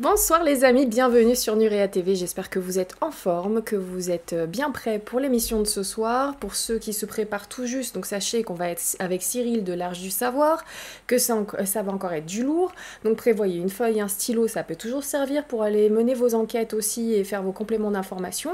[0.00, 2.14] Bonsoir les amis, bienvenue sur Nurea TV.
[2.14, 5.66] J'espère que vous êtes en forme, que vous êtes euh, bien prêts pour l'émission de
[5.66, 6.36] ce soir.
[6.36, 9.72] Pour ceux qui se préparent tout juste, donc sachez qu'on va être avec Cyril de
[9.72, 10.64] l'Arche du Savoir,
[11.08, 12.70] que ça, va encore être du lourd.
[13.02, 16.74] Donc prévoyez une feuille, un stylo, ça peut toujours servir pour aller mener vos enquêtes
[16.74, 18.52] aussi et faire vos compléments d'information.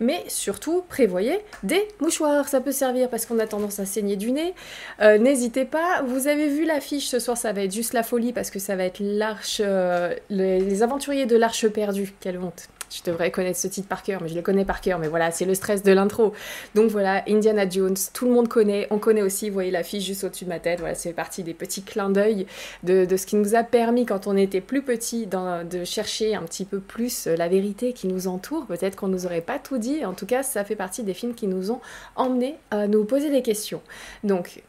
[0.00, 4.32] Mais surtout, prévoyez des mouchoirs, ça peut servir parce qu'on a tendance à saigner du
[4.32, 4.54] nez.
[5.02, 8.32] Euh, n'hésitez pas, vous avez vu l'affiche ce soir, ça va être juste la folie
[8.32, 12.14] parce que ça va être l'Arche, euh, les aventuriers de l'Arche perdue.
[12.20, 12.68] Quelle honte.
[12.94, 15.00] Je devrais connaître ce titre par cœur, mais je le connais par cœur.
[15.00, 16.32] Mais voilà, c'est le stress de l'intro.
[16.76, 18.86] Donc voilà, Indiana Jones, tout le monde connaît.
[18.90, 20.78] On connaît aussi, vous voyez l'affiche juste au-dessus de ma tête.
[20.78, 22.46] Voilà, c'est partie des petits clins d'œil
[22.84, 26.64] de, ce qui nous a permis, quand on était plus petit, de chercher un petit
[26.64, 28.66] peu plus la vérité qui nous entoure.
[28.66, 30.04] Peut-être qu'on nous aurait pas tout dit.
[30.04, 31.80] En tout cas, ça fait partie des films qui nous ont
[32.14, 33.82] emmenés à nous poser des questions.
[34.22, 34.62] Donc,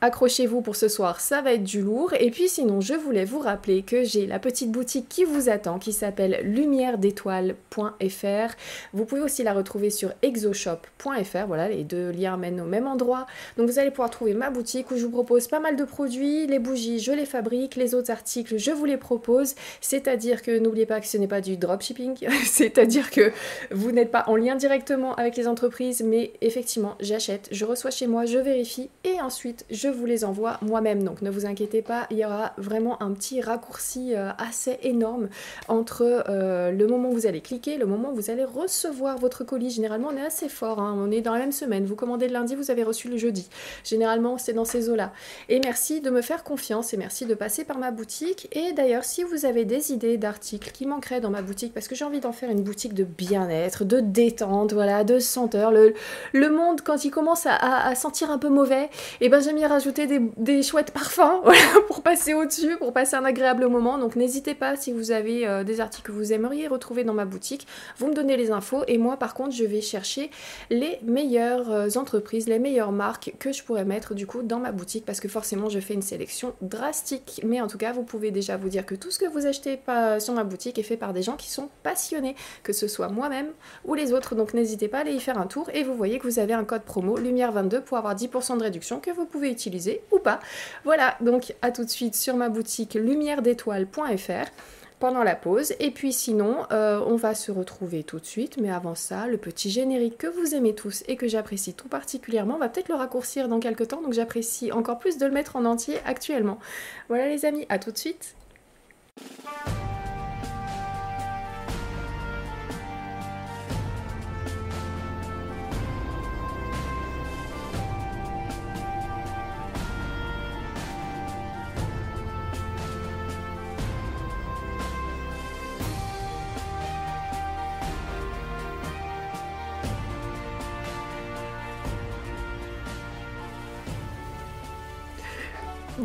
[0.00, 2.12] Accrochez-vous pour ce soir, ça va être du lourd.
[2.20, 5.80] Et puis sinon, je voulais vous rappeler que j'ai la petite boutique qui vous attend,
[5.80, 8.54] qui s'appelle lumière d'étoiles.fr.
[8.92, 11.46] Vous pouvez aussi la retrouver sur exoshop.fr.
[11.48, 13.26] Voilà, les deux liens mènent au même endroit.
[13.56, 16.46] Donc vous allez pouvoir trouver ma boutique où je vous propose pas mal de produits.
[16.46, 17.74] Les bougies, je les fabrique.
[17.74, 19.56] Les autres articles, je vous les propose.
[19.80, 22.28] C'est-à-dire que n'oubliez pas que ce n'est pas du dropshipping.
[22.44, 23.32] C'est-à-dire que
[23.72, 28.06] vous n'êtes pas en lien directement avec les entreprises, mais effectivement, j'achète, je reçois chez
[28.06, 31.02] moi, je vérifie et ensuite je vous les envoie moi-même.
[31.02, 35.28] Donc ne vous inquiétez pas, il y aura vraiment un petit raccourci euh, assez énorme
[35.68, 39.44] entre euh, le moment où vous allez cliquer, le moment où vous allez recevoir votre
[39.44, 39.70] colis.
[39.70, 40.94] Généralement, on est assez fort, hein.
[40.98, 41.84] on est dans la même semaine.
[41.84, 43.48] Vous commandez le lundi, vous avez reçu le jeudi.
[43.84, 45.12] Généralement, c'est dans ces eaux-là.
[45.48, 48.48] Et merci de me faire confiance et merci de passer par ma boutique.
[48.52, 51.94] Et d'ailleurs, si vous avez des idées d'articles qui manqueraient dans ma boutique, parce que
[51.94, 55.72] j'ai envie d'en faire une boutique de bien-être, de détente, voilà, de senteur.
[55.72, 58.84] Le, monde, quand il commence à, sentir un peu mauvais,
[59.20, 61.42] et eh ben j'aime ajouter des, chouettes parfums
[61.86, 63.96] pour passer au-dessus, pour passer un agréable moment.
[63.96, 67.24] Donc n'hésitez pas si vous avez euh, des articles que vous aimeriez retrouver dans ma
[67.24, 67.66] boutique,
[67.96, 70.30] vous me donnez les infos et moi par contre je vais chercher
[70.70, 74.72] les meilleures euh, entreprises, les meilleures marques que je pourrais mettre du coup dans ma
[74.72, 77.40] boutique parce que forcément je fais une sélection drastique.
[77.44, 79.76] Mais en tout cas vous pouvez déjà vous dire que tout ce que vous achetez
[79.76, 82.34] pas sur ma boutique est fait par des gens qui sont passionnés,
[82.64, 83.52] que ce soit moi-même
[83.84, 84.34] ou les autres.
[84.34, 86.52] Donc n'hésitez pas à aller y faire un tour et vous voyez que vous avez
[86.52, 89.67] un code promo Lumière22 pour avoir 10% de réduction que vous pouvez utiliser
[90.12, 90.40] ou pas.
[90.84, 94.50] Voilà, donc à tout de suite sur ma boutique lumière d'étoiles.fr
[94.98, 95.74] pendant la pause.
[95.80, 98.58] Et puis sinon, euh, on va se retrouver tout de suite.
[98.60, 102.58] Mais avant ça, le petit générique que vous aimez tous et que j'apprécie tout particulièrement,
[102.58, 104.02] va peut-être le raccourcir dans quelques temps.
[104.02, 106.58] Donc j'apprécie encore plus de le mettre en entier actuellement.
[107.08, 108.34] Voilà les amis, à tout de suite.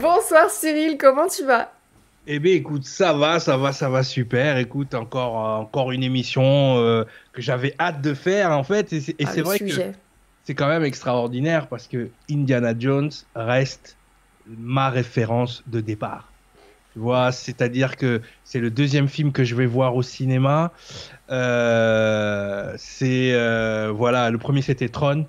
[0.03, 1.72] Bonsoir Cyril, comment tu vas?
[2.28, 4.58] Eh bien écoute, ça va, ça va, ça va super.
[4.58, 8.91] Écoute, encore, euh, encore une émission euh, que j'avais hâte de faire en fait.
[8.91, 9.66] Et c'est ah, vrai que
[10.44, 13.96] c'est quand même extraordinaire parce que Indiana Jones reste
[14.46, 16.28] ma référence de départ.
[16.91, 20.74] Tu vois, c'est-à-dire que c'est le deuxième film que je vais voir au cinéma.
[21.30, 23.31] Euh, c'est
[23.91, 25.25] voilà, le premier c'était Tron.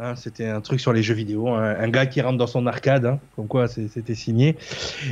[0.00, 3.04] Hein, c'était un truc sur les jeux vidéo, un, gars qui rentre dans son arcade,
[3.04, 4.56] hein, comme quoi c'était signé.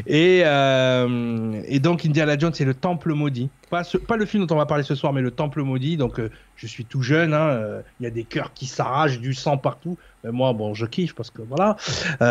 [0.07, 3.51] Et, euh, et, donc Indiana Jones, c'est le Temple maudit.
[3.71, 5.97] Pas, pas, le film dont on va parler ce soir, mais le Temple maudit.
[5.97, 9.19] Donc euh, je suis tout jeune, hein, euh, il y a des cœurs qui s'arrachent,
[9.19, 9.99] du sang partout.
[10.25, 11.77] Mais moi, bon, je kiffe parce que voilà.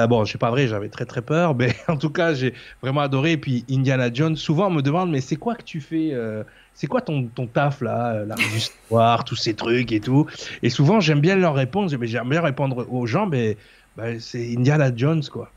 [0.07, 3.33] bon, c'est pas vrai, j'avais très très peur, mais en tout cas, j'ai vraiment adoré.
[3.33, 6.13] Et puis Indiana Jones, souvent on me demande, mais c'est quoi que tu fais
[6.75, 10.27] c'est quoi ton, ton taf là, euh, l'art du tous ces trucs et tout.
[10.61, 13.57] Et souvent, j'aime bien leur répondre, j'aime bien répondre aux gens, mais
[13.95, 15.49] bah, c'est Indiana Jones, quoi.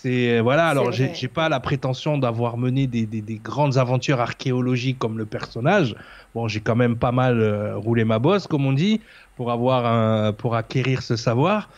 [0.00, 0.68] C'est euh, voilà.
[0.68, 5.26] Alors, j'ai pas la prétention d'avoir mené des, des, des, grandes aventures archéologiques comme le
[5.26, 5.96] personnage.
[6.34, 9.00] Bon, j'ai quand même pas mal euh, roulé ma bosse, comme on dit,
[9.36, 11.68] pour avoir un, pour acquérir ce savoir.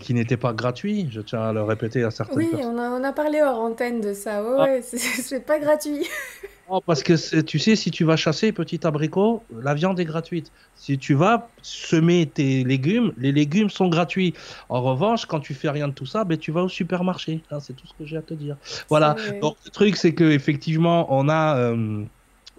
[0.00, 2.76] qui n'était pas gratuit, je tiens à le répéter à certaines oui, personnes.
[2.76, 4.82] Oui, on a, parlé hors antenne de ça, ouais, ah.
[4.82, 6.06] c'est pas gratuit.
[6.86, 10.52] parce que tu sais, si tu vas chasser, petit abricot, la viande est gratuite.
[10.74, 14.34] Si tu vas semer tes légumes, les légumes sont gratuits.
[14.68, 17.40] En revanche, quand tu fais rien de tout ça, ben, tu vas au supermarché.
[17.50, 18.56] Hein, c'est tout ce que j'ai à te dire.
[18.88, 19.16] Voilà.
[19.40, 22.04] Donc, le truc, c'est que effectivement, on a, euh,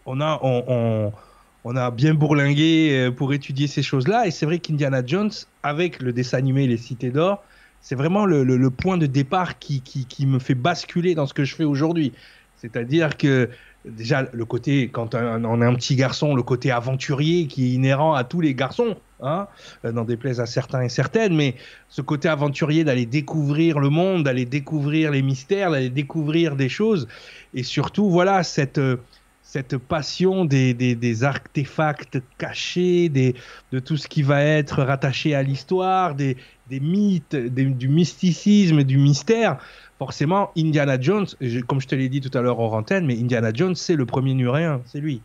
[0.05, 1.11] on a, on,
[1.63, 4.25] on, a bien bourlingué euh, pour étudier ces choses-là.
[4.25, 7.43] Et c'est vrai qu'Indiana Jones, avec le dessin animé Les Cités d'Or,
[7.81, 11.33] c'est vraiment le, le, point de départ qui, qui, qui me fait basculer dans ce
[11.33, 12.11] que je fais aujourd'hui.
[12.57, 13.49] C'est-à-dire que
[13.85, 18.13] déjà le côté, quand on est un petit garçon, le côté aventurier qui est inhérent
[18.13, 19.47] à tous les garçons, hein,
[19.85, 21.55] euh, n'en déplaise à certains et certaines, mais
[21.87, 27.07] ce côté aventurier d'aller découvrir le monde, d'aller découvrir les mystères, d'aller découvrir des choses,
[27.53, 28.97] et surtout, voilà, cette, euh,
[29.41, 33.33] cette passion des, des, artefacts cachés, des,
[33.71, 36.37] de tout ce qui va être rattaché à l'histoire, des,
[36.69, 39.57] des mythes, du mysticisme, du mystère
[39.99, 41.27] forcément, Indiana Jones,
[41.67, 44.05] comme je te l'ai dit tout à l'heure en antenne, mais Indiana Jones, c'est le
[44.05, 45.21] premier nuréen, c'est lui.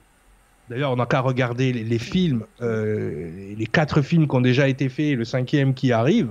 [0.71, 4.89] D'ailleurs, on n'a qu'à regarder les, films, euh, les quatre films qui ont déjà été
[4.89, 6.31] faits et le cinquième qui arrive.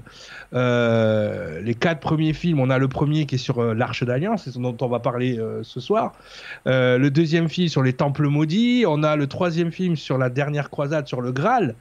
[0.55, 4.45] Euh, les quatre premiers films, on a le premier qui est sur euh, l'Arche d'Alliance,
[4.45, 6.13] c'est dont on va parler ce soir.
[6.65, 8.85] le deuxième film sur les Temples maudits.
[8.87, 11.75] On a le troisième film sur la dernière croisade sur le Graal.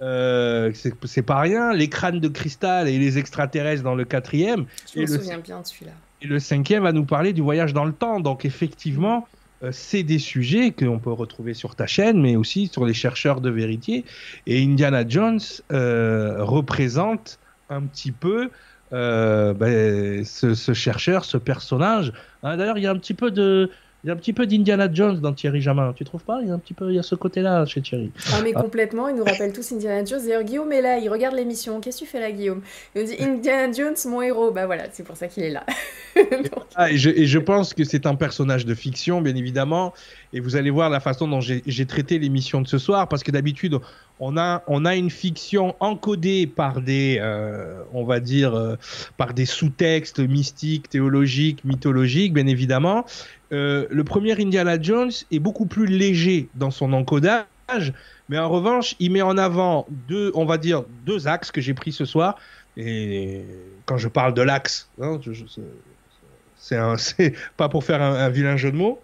[0.00, 1.72] c'est pas rien.
[1.72, 4.66] Les crânes de cristal et les extraterrestres dans le quatrième.
[4.94, 5.92] Je me souviens bien de celui-là.
[6.28, 8.20] Le cinquième va nous parler du voyage dans le temps.
[8.20, 9.26] Donc effectivement,
[9.62, 13.40] euh, c'est des sujets qu'on peut retrouver sur ta chaîne, mais aussi sur les chercheurs
[13.40, 14.04] de vérité.
[14.46, 15.40] Et Indiana Jones
[15.72, 17.38] euh, représente
[17.70, 18.50] un petit peu
[18.92, 22.12] euh, ben, ce, chercheur, ce personnage.
[22.42, 23.70] Hein, d'ailleurs, il y a un petit peu de
[24.06, 26.38] il y a un petit peu d'Indiana Jones dans Thierry Jamin, tu trouves pas?
[26.40, 28.12] Il y a un petit peu, il y a ce côté-là chez Thierry.
[28.32, 30.20] Ah mais complètement, il nous rappelle tous Indiana Jones.
[30.22, 31.80] D'ailleurs, Guillaume est là, il regarde l'émission.
[31.80, 32.60] Qu'est-ce que tu fais là, Guillaume?
[32.94, 34.52] Il nous dit Indiana Jones, mon héros.
[34.52, 35.66] Bah voilà, c'est pour ça qu'il est là.
[36.76, 39.92] ah, et, je, et, je, pense que c'est un personnage de fiction, bien évidemment.
[40.32, 43.32] Et vous allez voir la façon dont j'ai traité l'émission de ce soir, parce que
[43.32, 43.80] d'habitude,
[44.18, 48.76] on a, on a une fiction encodée par des, euh, on va dire, euh,
[49.16, 53.04] par des sous-textes mystiques, théologiques, mythologiques, bien évidemment.
[53.52, 57.92] Euh, le premier Indiana Jones est beaucoup plus léger dans son encodage,
[58.28, 61.74] mais en revanche, il met en avant deux, on va dire, deux axes que j'ai
[61.74, 62.36] pris ce soir.
[62.76, 63.42] Et
[63.86, 65.20] quand je parle de l'axe, hein,
[66.98, 69.00] c'est pas pour faire un, vilain jeu de mots,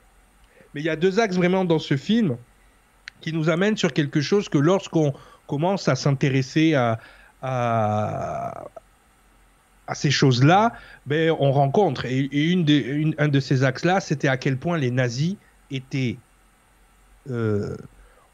[0.74, 2.36] mais il y a deux axes vraiment dans ce film
[3.20, 5.14] qui nous amènent sur quelque chose que lorsqu'on
[5.46, 6.98] commence à s'intéresser à,
[9.92, 10.72] à ces choses-là,
[11.06, 12.06] ben, on rencontre.
[12.06, 15.36] Et, une un de ces axes-là, c'était à quel point les nazis
[15.70, 16.16] étaient,
[17.30, 17.76] euh,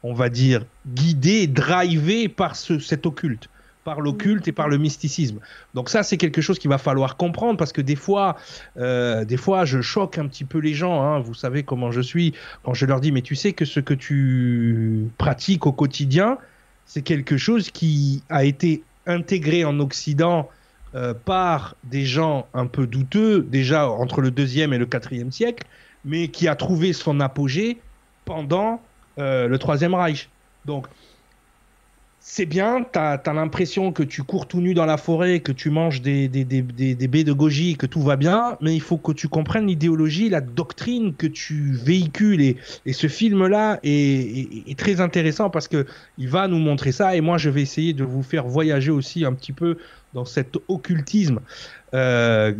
[0.01, 3.49] on va dire, guidés, drivés par ce, cet occulte
[3.85, 5.39] par l'occulte et par le mysticisme.
[5.73, 8.35] Donc ça, c'est quelque chose qu'il va falloir comprendre parce que des fois,
[8.77, 11.01] euh, des fois, je choque un petit peu les gens.
[11.01, 11.19] Hein.
[11.21, 12.33] Vous savez comment je suis
[12.63, 16.37] quand je leur dis, mais tu sais que ce que tu pratiques au quotidien,
[16.85, 20.49] c'est quelque chose qui a été intégré en Occident
[20.95, 25.65] euh, par des gens un peu douteux, déjà entre le deuxième et le quatrième siècle,
[26.03, 27.79] mais qui a trouvé son apogée
[28.25, 28.81] pendant
[29.19, 30.29] euh, le troisième Reich.
[30.65, 30.87] Donc,
[32.31, 35.71] c'est bien, tu as, l'impression que tu cours tout nu dans la forêt, que tu
[35.71, 39.27] manges des, des, baies de goji, que tout va bien, mais il faut que tu
[39.27, 42.39] comprennes l'idéologie, la doctrine que tu véhicules.
[42.85, 45.85] Et, ce film-là est, très intéressant parce qu'il
[46.29, 47.15] va nous montrer ça.
[47.15, 49.79] Et moi, je vais essayer de vous faire voyager aussi un petit peu
[50.13, 51.39] dans cet occultisme
[51.95, 52.53] euh,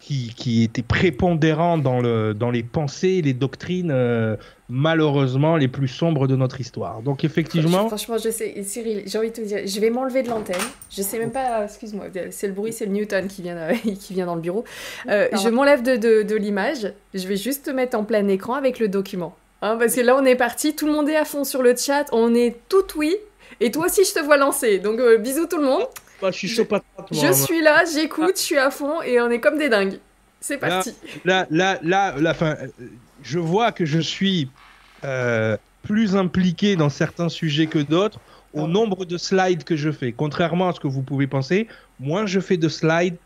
[0.00, 4.36] qui, qui, était prépondérant dans, le, dans les pensées, les doctrines euh,
[4.70, 7.02] malheureusement les plus sombres de notre histoire.
[7.02, 7.86] Donc effectivement...
[7.86, 10.56] Franchement, je sais, Cyril, j'ai envie de te dire, je vais m'enlever de l'antenne.
[10.90, 13.68] Je sais même pas, excuse-moi, c'est le bruit, c'est le Newton qui vient,
[14.00, 14.64] qui vient dans le bureau.
[15.08, 18.54] Euh, je m'enlève de, de, de l'image, je vais juste te mettre en plein écran
[18.54, 19.36] avec le document.
[19.62, 21.76] Hein, parce que là, on est parti, tout le monde est à fond sur le
[21.76, 23.14] chat, on est tout oui,
[23.60, 24.78] et toi aussi, je te vois lancer.
[24.78, 25.86] Donc, bisous tout le monde
[26.26, 26.66] je suis chaud
[27.10, 29.98] Je suis là, j'écoute, je suis à fond et on est comme des dingues.
[30.40, 30.94] C'est parti.
[31.24, 32.56] Là, là, là, la fin.
[33.22, 34.48] Je vois que je suis
[35.04, 38.18] euh, plus impliqué dans certains sujets que d'autres
[38.52, 40.12] au nombre de slides que je fais.
[40.12, 41.68] Contrairement à ce que vous pouvez penser,
[42.00, 43.16] moins je fais de slides,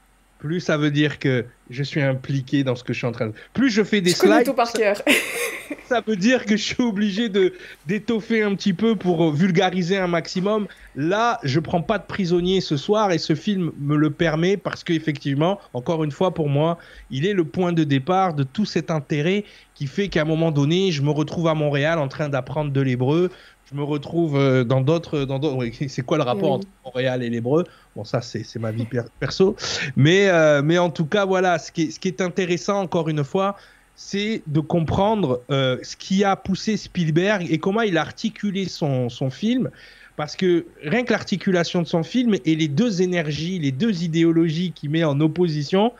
[0.44, 3.28] plus ça veut dire que je suis impliqué dans ce que je suis en train
[3.28, 3.32] de.
[3.54, 4.44] Plus je fais des slides.
[4.44, 5.00] tout par cœur.
[5.88, 7.54] ça veut dire que je suis obligé de
[7.86, 10.66] d'étoffer un petit peu pour vulgariser un maximum.
[10.96, 14.84] Là, je prends pas de prisonnier ce soir et ce film me le permet parce
[14.84, 16.76] qu'effectivement, encore une fois pour moi,
[17.10, 20.52] il est le point de départ de tout cet intérêt qui fait qu'à un moment
[20.52, 23.30] donné, je me retrouve à Montréal en train d'apprendre de l'hébreu
[23.70, 25.24] je me retrouve euh, dans d'autres.
[25.24, 25.40] Dans
[25.88, 27.64] c'est quoi le rapport entre Montréal et l'hébreu?
[27.96, 28.86] Bon, ça, c'est ma vie
[29.20, 29.54] perso.
[29.94, 33.08] Mais, euh, mais en tout cas, voilà, ce qui est, ce qui est intéressant, encore
[33.08, 33.56] une fois,
[33.94, 39.08] c'est de comprendre euh, ce qui a poussé Spielberg et comment il a articulé son,
[39.08, 39.70] son film.
[40.16, 44.72] Parce que rien que l'articulation de son film et les deux énergies, les deux idéologies
[44.72, 45.92] qu'il met en opposition,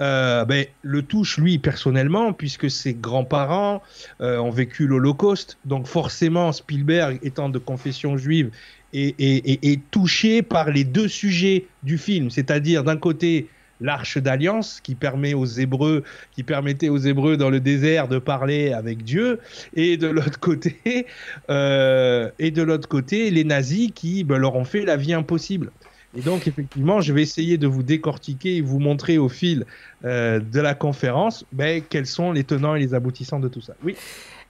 [0.00, 3.82] euh, ben, le touche lui personnellement, puisque ses grands-parents
[4.20, 5.56] ont vécu l'Holocauste.
[5.64, 8.50] Donc forcément, Spielberg, étant de confession juive,
[8.94, 13.48] est, touché par les deux sujets du film, c'est-à-dire d'un côté
[13.80, 18.72] l'arche d'alliance qui permet aux Hébreux, qui permettait aux Hébreux dans le désert de parler
[18.72, 19.40] avec Dieu,
[19.74, 21.06] et de l'autre côté,
[21.50, 25.70] euh, et de l'autre côté, les nazis qui ben, leur ont fait la vie impossible.
[26.16, 29.66] Et donc, effectivement, je vais essayer de vous décortiquer et vous montrer au fil
[30.04, 33.74] euh, de la conférence ben, quels sont les tenants et les aboutissants de tout ça.
[33.82, 33.96] Oui.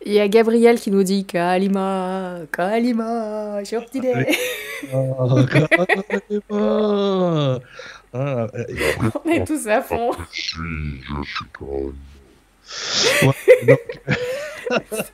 [0.07, 4.37] Il y a Gabriel qui nous dit Kalima, Kalima, j'ai obtiné.
[4.93, 7.59] Oh, Kalima.
[8.13, 8.47] Ah,
[9.25, 10.11] On est tous à fond.
[10.31, 11.47] Je suis, je suis
[13.23, 13.79] Ouais, donc...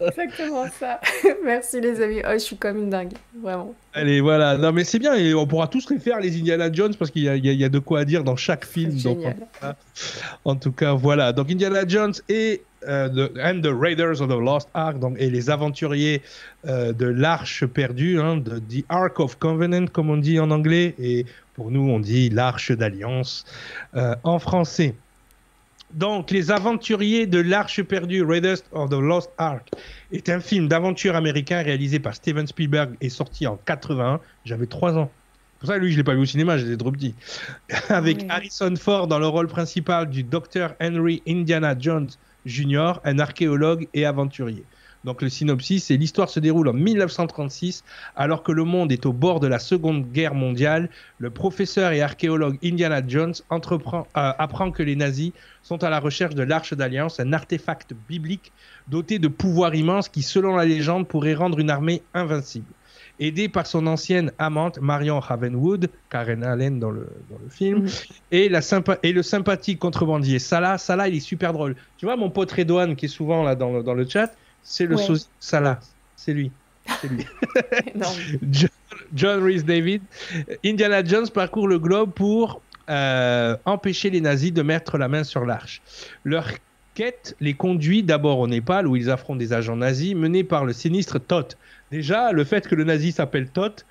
[0.00, 1.00] exactement ça.
[1.44, 2.22] Merci les amis.
[2.24, 3.74] Oh, je suis comme une dingue, vraiment.
[3.94, 4.56] Allez, voilà.
[4.56, 5.14] Non, mais c'est bien.
[5.14, 7.78] Et on pourra tous les faire, les Indiana Jones, parce qu'il y, y, a de
[7.78, 8.92] quoi à dire dans chaque film.
[9.02, 9.18] Donc,
[10.44, 11.32] en, tout cas, voilà.
[11.32, 15.28] Donc, Indiana Jones et euh, the, and the Raiders of the Lost Ark, donc, et
[15.28, 16.22] les aventuriers
[16.66, 20.94] euh, de l'Arche perdue, hein, de The Ark of Covenant, comme on dit en anglais,
[20.98, 23.44] et pour nous, on dit l'Arche d'Alliance
[23.96, 24.94] euh, en français.
[25.94, 29.68] Donc, Les Aventuriers de l'Arche perdue, Raiders of the Lost Ark,
[30.12, 34.20] est un film d'aventure américain réalisé par Steven Spielberg et sorti en 81.
[34.44, 35.10] J'avais 3 ans.
[35.58, 37.14] Pour ça, lui, je l'ai pas vu au cinéma, j'étais trop petit.
[37.88, 40.74] Avec Harrison Ford dans le rôle principal du Dr.
[40.80, 42.08] Henry Indiana Jones
[42.46, 44.64] Jr., un archéologue et aventurier.
[45.04, 47.84] Donc le synopsis, c'est l'histoire se déroule en 1936,
[48.16, 50.90] alors que le monde est au bord de la Seconde Guerre mondiale.
[51.18, 56.00] Le professeur et archéologue Indiana Jones entreprend, euh, apprend que les nazis sont à la
[56.00, 58.52] recherche de l'Arche d'Alliance, un artefact biblique
[58.88, 62.66] doté de pouvoirs immenses qui, selon la légende, pourrait rendre une armée invincible.
[63.18, 67.86] Aidé par son ancienne amante Marion Ravenwood, Karen Allen dans le, dans le film,
[68.30, 68.60] et, la
[69.02, 70.78] et le sympathique contrebandier Salah.
[70.78, 71.76] Salah, il est super drôle.
[71.98, 74.34] Tu vois mon pote Redouane qui est souvent là dans le, dans le chat?
[74.62, 75.18] C'est le ouais.
[75.38, 75.80] Salah.
[76.16, 76.50] C'est lui.
[77.00, 77.26] C'est lui.
[79.14, 80.02] John, Rhys David.
[80.64, 85.44] Indiana Jones parcourt le globe pour euh, empêcher les nazis de mettre la main sur
[85.44, 85.82] l'arche.
[86.24, 86.48] Leur
[86.94, 90.72] quête les conduit d'abord au Népal où ils affrontent des agents nazis menés par le
[90.72, 91.56] sinistre Thoth.
[91.90, 93.84] Déjà, le fait que le nazi s'appelle Thoth,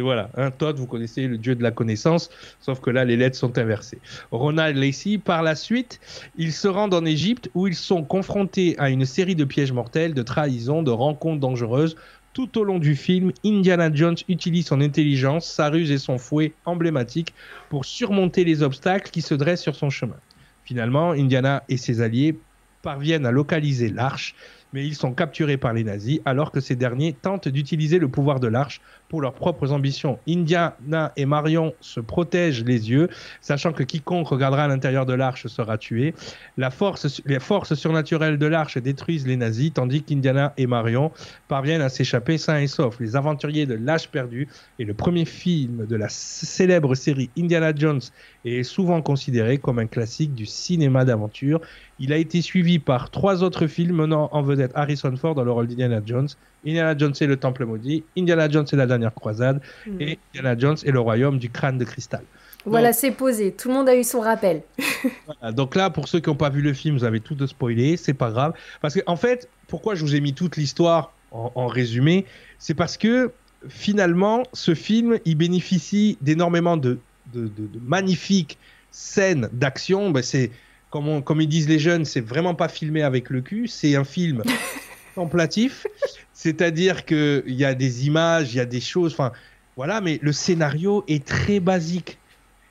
[0.00, 2.30] voilà, un Todd, vous connaissez le dieu de la connaissance,
[2.60, 3.98] sauf que là les lettres sont inversées.
[4.30, 6.00] Ronald Lacey, par la suite,
[6.36, 10.14] ils se rendent en Égypte où ils sont confrontés à une série de pièges mortels,
[10.14, 11.96] de trahisons, de rencontres dangereuses.
[12.34, 16.52] Tout au long du film, Indiana Jones utilise son intelligence, sa ruse et son fouet
[16.66, 17.34] emblématique
[17.68, 20.16] pour surmonter les obstacles qui se dressent sur son chemin.
[20.64, 22.38] Finalement, Indiana et ses alliés
[22.82, 24.34] parviennent à localiser l'arche,
[24.72, 28.40] mais ils sont capturés par les nazis alors que ces derniers tentent d'utiliser le pouvoir
[28.40, 30.18] de l'arche pour leurs propres ambitions.
[30.28, 33.08] Indiana et Marion se protègent les yeux,
[33.40, 36.14] sachant que quiconque regardera à l'intérieur de l'arche sera tué.
[36.56, 41.10] La force, les forces surnaturelles de l'arche détruisent les nazis, tandis qu'Indiana et Marion
[41.48, 43.00] parviennent à s'échapper sains et saufs.
[43.00, 44.48] Les aventuriers de l'âge perdu
[44.78, 48.00] est le premier film de la célèbre série Indiana Jones
[48.44, 51.60] et est souvent considéré comme un classique du cinéma d'aventure.
[51.98, 55.50] Il a été suivi par trois autres films menant en vedette Harrison Ford dans le
[55.50, 56.28] rôle d'Indiana Jones.
[56.66, 60.00] Indiana Jones et le Temple maudit, Indiana Jones et la dernière croisade, mm.
[60.00, 62.22] et Indiana Jones et le royaume du crâne de cristal.
[62.64, 63.52] Voilà, c'est posé.
[63.52, 64.62] Tout le monde a eu son rappel.
[65.26, 67.46] voilà, donc là, pour ceux qui n'ont pas vu le film, vous avez tout de
[67.46, 67.96] spoilé.
[67.96, 68.52] C'est pas grave.
[68.80, 72.26] Parce qu'en en fait, pourquoi je vous ai mis toute l'histoire en, en, résumé
[72.58, 73.32] C'est parce que
[73.68, 76.98] finalement, ce film, il bénéficie d'énormément de,
[77.32, 78.58] de, de, de, magnifiques
[78.90, 80.10] scènes d'action.
[80.10, 80.50] Ben, c'est
[80.90, 84.04] comme, comme ils disent les jeunes, c'est vraiment pas filmé avec le cul, c'est un
[84.04, 84.42] film
[85.14, 85.86] contemplatif,
[86.32, 89.32] c'est-à-dire qu'il y a des images, il y a des choses, enfin
[89.76, 92.18] voilà, mais le scénario est très basique.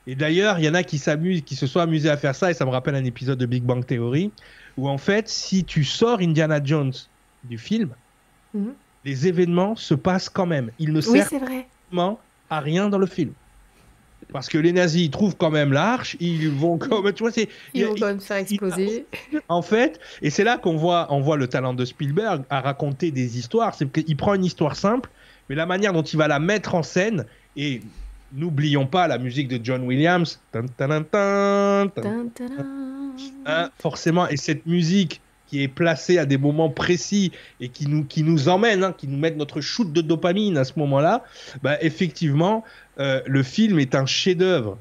[0.07, 2.49] Et d'ailleurs, il y en a qui s'amusent, qui se sont amusés à faire ça,
[2.51, 4.31] et ça me rappelle un épisode de Big Bang Theory,
[4.77, 6.93] où en fait, si tu sors Indiana Jones
[7.43, 7.89] du film,
[8.53, 8.73] mm -hmm.
[9.05, 10.71] les événements se passent quand même.
[10.79, 12.15] Ils ne oui, servent
[12.49, 13.33] à rien dans le film.
[14.33, 17.47] Parce que les nazis ils trouvent quand même l'arche, ils vont même, tu vois, c'est,
[17.73, 19.05] ils vont quand même faire exploser.
[19.47, 23.11] en fait, et c'est là qu'on voit, on voit le talent de Spielberg à raconter
[23.11, 23.73] des histoires.
[23.73, 25.09] C'est qu'il prend une histoire simple,
[25.49, 27.81] mais la manière dont il va la mettre en scène, et
[28.33, 31.91] n'oublions pas la musique de John Williams, tan, tan, tan,
[33.45, 38.03] hein, forcément, et cette musique qui est placée à des moments précis et qui nous,
[38.03, 41.23] qui nous emmène, hein, qui nous met notre shoot de dopamine à ce moment-là,
[41.63, 42.63] bah, effectivement,
[42.99, 44.77] euh, le film est un chef-d'œuvre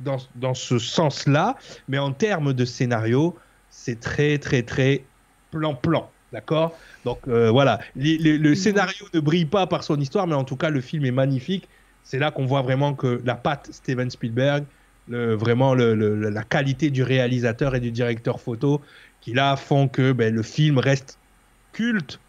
[0.00, 1.56] dans, dans, ce sens-là,
[1.88, 3.36] mais en termes de scénario,
[3.70, 5.04] c'est très, très, très
[5.50, 6.10] plan-plan.
[6.32, 6.76] D'accord?
[7.04, 10.70] Donc euh, voilà, le scénario ne brille pas par son histoire, mais en tout cas,
[10.70, 11.68] le film est magnifique.
[12.02, 14.64] C'est là qu'on voit vraiment que la patte Steven Spielberg,
[15.08, 18.80] le, vraiment le, la qualité du réalisateur et du directeur photo,
[19.26, 21.18] qui là font que ben, le film reste
[21.72, 22.20] culte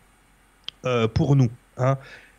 [0.83, 1.51] euh, pour nous.
[1.77, 1.95] Hein.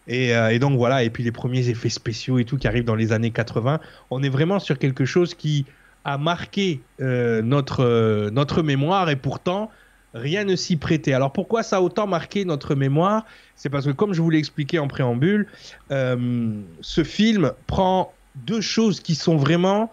[0.09, 2.85] Et, euh, et, donc voilà, et puis les premiers effets spéciaux et tout qui arrivent
[2.85, 3.79] dans les années 80,
[4.11, 5.65] on est vraiment sur quelque chose qui
[6.05, 9.71] a marqué notre, notre mémoire et pourtant
[10.15, 11.13] rien ne s'y prêtait.
[11.13, 13.27] Alors pourquoi ça a autant marqué notre mémoire?
[13.55, 15.47] C'est parce que comme je vous l'ai expliqué en préambule,
[15.91, 19.93] ce film prend deux choses qui sont vraiment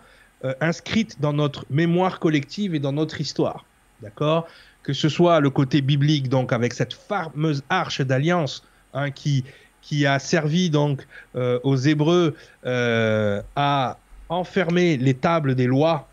[0.61, 3.65] inscrites dans notre mémoire collective et dans notre histoire.
[4.01, 4.47] D'accord?
[4.83, 9.43] Que ce soit le côté biblique, donc avec cette fameuse arche d'alliance hein, qui,
[9.81, 12.35] qui a servi donc euh, aux Hébreux
[12.65, 13.97] euh, à
[14.29, 16.09] enfermer les tables des lois,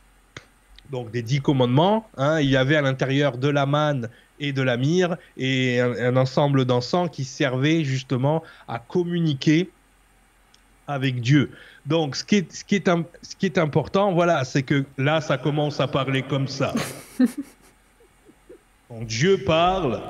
[0.91, 2.07] donc des dix commandements.
[2.17, 2.41] Hein.
[2.41, 4.09] il y avait à l'intérieur de la manne
[4.41, 9.71] et de la myrrhe et un, ensemble d'encens qui servait justement à communiquer
[10.87, 11.51] avec Dieu.
[11.87, 12.89] Donc, ce qui est, ce qui est,
[13.23, 16.75] ce qui est important, voilà, c'est que là, ça commence à parler comme ça.
[19.00, 20.00] Dieu parle,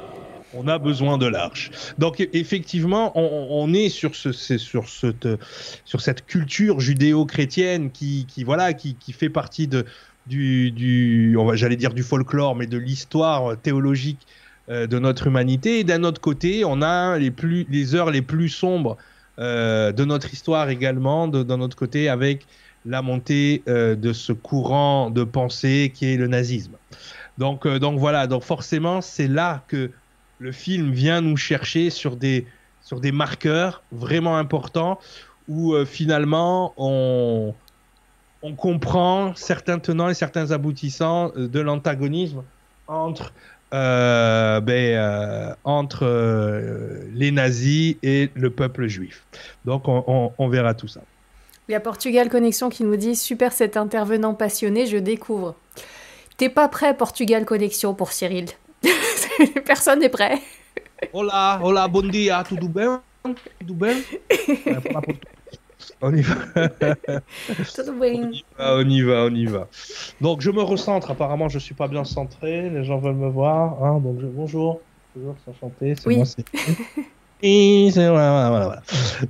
[0.54, 1.70] on a besoin de l'arche.
[1.98, 9.68] Donc effectivement, on, est sur, ce, sur, cette, culture judéo-chrétienne qui, voilà, qui, fait partie
[9.68, 9.84] de,
[10.26, 14.26] du, j'allais dire du folklore, mais de l'histoire théologique
[14.68, 15.80] euh, de notre humanité.
[15.80, 18.96] Et d'un autre côté, on a les heures les plus sombres
[19.38, 22.46] euh, de notre histoire également, d'un autre côté, avec
[22.84, 26.76] la montée euh, de ce courant de pensée qui est le nazisme.
[27.38, 29.90] Donc, euh, donc voilà, donc forcément, c'est là que
[30.38, 32.46] le film vient nous chercher sur des,
[32.82, 34.98] sur des marqueurs vraiment importants
[35.48, 37.54] où euh, finalement on,
[38.42, 42.42] on comprend certains tenants et certains aboutissants euh, de l'antagonisme
[42.88, 43.32] entre,
[43.70, 46.04] ben, entre
[47.14, 49.24] les nazis et le peuple juif.
[49.64, 51.00] Donc on, on verra tout ça.
[51.68, 55.54] Il y a Portugal Connexion qui nous dit Super cet intervenant passionné, je découvre.
[56.42, 58.46] T'es pas prêt, Portugal Connexion, pour Cyril.
[59.64, 60.40] Personne n'est prêt.
[61.12, 62.98] Hola, hola, bon dia, tudo bem?
[63.60, 64.02] Tudo bem?
[66.00, 66.34] On y va.
[67.78, 69.68] On y va, on y va, on y va.
[70.20, 71.12] Donc je me recentre.
[71.12, 72.68] Apparemment, je suis pas bien centré.
[72.70, 73.80] Les gens veulent me voir.
[73.84, 74.80] Hein, donc bonjour.
[75.14, 75.94] Bonjour, enchanté.
[75.94, 76.24] C'est moi.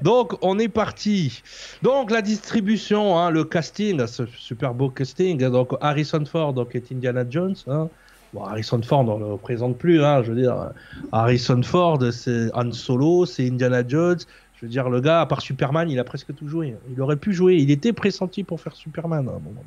[0.03, 1.43] Donc, on est parti.
[1.83, 5.39] Donc, la distribution, hein, le casting, ce super beau casting.
[5.49, 7.57] Donc, Harrison Ford donc, est Indiana Jones.
[7.67, 7.89] Hein.
[8.35, 10.03] Bon, Harrison Ford, on ne le présente plus.
[10.05, 10.73] Hein, je veux dire,
[11.11, 14.19] Harrison Ford, c'est Han Solo, c'est Indiana Jones.
[14.55, 16.77] Je veux dire, le gars, à part Superman, il a presque tout joué.
[16.91, 17.57] Il aurait pu jouer.
[17.57, 19.65] Il était pressenti pour faire Superman à un moment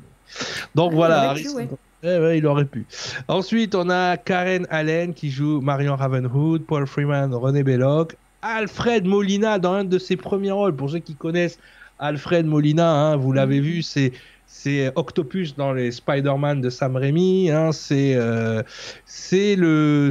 [0.74, 1.34] Donc, ah, voilà.
[2.02, 2.86] Eh il aurait pu.
[3.26, 9.58] Ensuite, on a Karen Allen qui joue Marion Ravenwood, Paul Freeman, René Belloc, Alfred Molina
[9.58, 10.74] dans un de ses premiers rôles.
[10.74, 11.58] Pour ceux qui connaissent
[11.98, 14.12] Alfred Molina, hein, vous l'avez vu, c'est
[14.94, 17.50] Octopus dans les Spider-Man de Sam Raimi.
[17.50, 18.62] Hein, c'est euh,
[19.04, 20.10] c'est le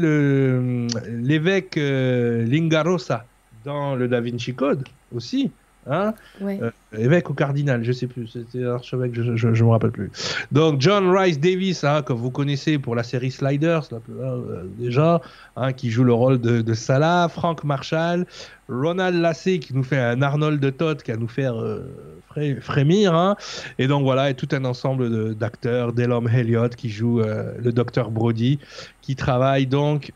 [0.00, 3.24] le l'évêque euh, Lingarosa
[3.64, 5.50] dans le Da Vinci Code aussi.
[5.88, 10.10] Hein euh, évêque ou cardinal, je sais plus, c'était archevêque, je, je, me rappelle plus.
[10.50, 15.20] Donc John Rice Davis, hein, que vous connaissez pour la série Sliders, euh, déjà,
[15.54, 18.26] hein, qui joue le rôle de, de, Salah, Frank Marshall,
[18.68, 23.14] Ronald Lassé qui nous fait un Arnold de Todd qui va nous faire euh, frémir,
[23.14, 23.36] hein.
[23.78, 28.58] et donc voilà, et tout un ensemble d'acteurs, Delhomme Elliott qui joue le docteur Brody,
[29.00, 30.12] qui travaille donc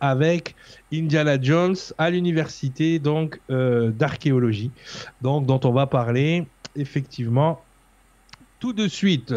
[0.00, 0.56] avec
[0.92, 4.70] Indiana Jones à l'université donc euh, d'archéologie,
[5.22, 7.62] donc dont on va parler effectivement
[8.60, 9.34] tout de suite.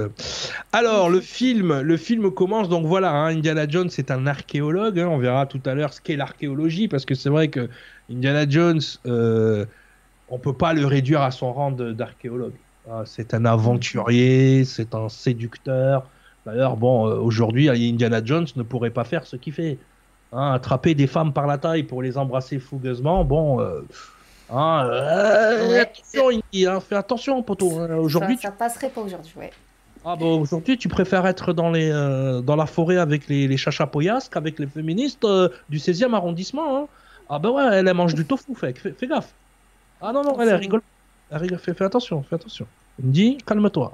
[0.72, 5.00] Alors le film, le film commence donc voilà, hein, Indiana Jones c'est un archéologue.
[5.00, 7.70] Hein, on verra tout à l'heure ce qu'est l'archéologie parce que c'est vrai que
[8.12, 9.66] Indiana Jones, euh,
[10.30, 12.54] on peut pas le réduire à son rang d'archéologue.
[12.90, 16.08] Ah, c'est un aventurier, c'est un séducteur.
[16.46, 19.80] D'ailleurs, bon, euh, aujourd'hui, Indiana Jones ne pourrait pas faire ce qu'il fait.
[20.32, 23.62] Hein, attraper des femmes par la taille pour les embrasser fougueusement, bon.
[23.62, 23.82] Euh,
[24.50, 27.72] hein, euh, attention, hein, fais attention, poteau.
[28.00, 29.52] Aujourd'hui, ça, passerait pas aujourd'hui, ouais.
[30.04, 33.58] Ah bon, aujourd'hui, tu préfères être dans, les, euh, dans la forêt avec les, les
[33.58, 35.26] chachapoyas qu'avec les féministes
[35.70, 36.90] du 16e arrondissement.
[37.30, 39.34] Ah ben ouais, elle, mange du tofu, fais, fais, gaffe.
[40.02, 40.82] Ah non, non, elle, rigole.
[41.32, 41.60] Elle rigole.
[41.60, 42.68] Fais, fais attention, fais attention.
[43.00, 43.92] Il me dit, calme-toi.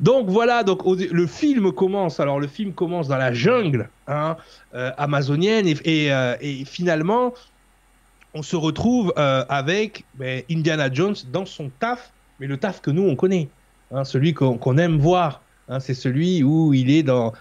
[0.00, 2.20] Donc voilà, donc le film commence.
[2.20, 4.36] Alors le film commence dans la jungle hein,
[4.74, 7.34] euh, amazonienne euh, et, finalement
[8.32, 12.92] on se retrouve euh, avec ben, Indiana Jones dans son taf, mais le taf que
[12.92, 13.48] nous on connaît,
[13.92, 15.42] hein, celui qu'on aime voir.
[15.70, 17.32] Hein, c'est celui où il est dans,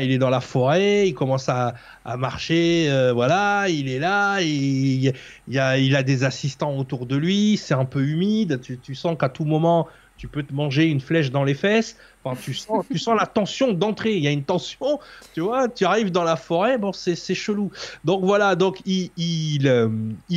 [0.00, 1.74] il est dans la forêt, il commence à,
[2.18, 5.14] marcher, voilà, il est là, il,
[5.48, 9.30] il, a, il, des assistants autour de lui, c'est un peu humide, tu, sens qu'à
[9.30, 11.96] tout moment tu peux te manger une flèche dans les fesses.
[12.22, 14.16] Enfin, tu sens, tu sens la tension d'entrée.
[14.16, 14.98] Il y a une tension,
[15.32, 15.68] tu vois.
[15.68, 17.70] Tu arrives dans la forêt, bon, c'est chelou.
[18.04, 19.88] Donc voilà, donc il, il, euh,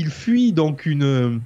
[0.08, 1.42] fuit donc une,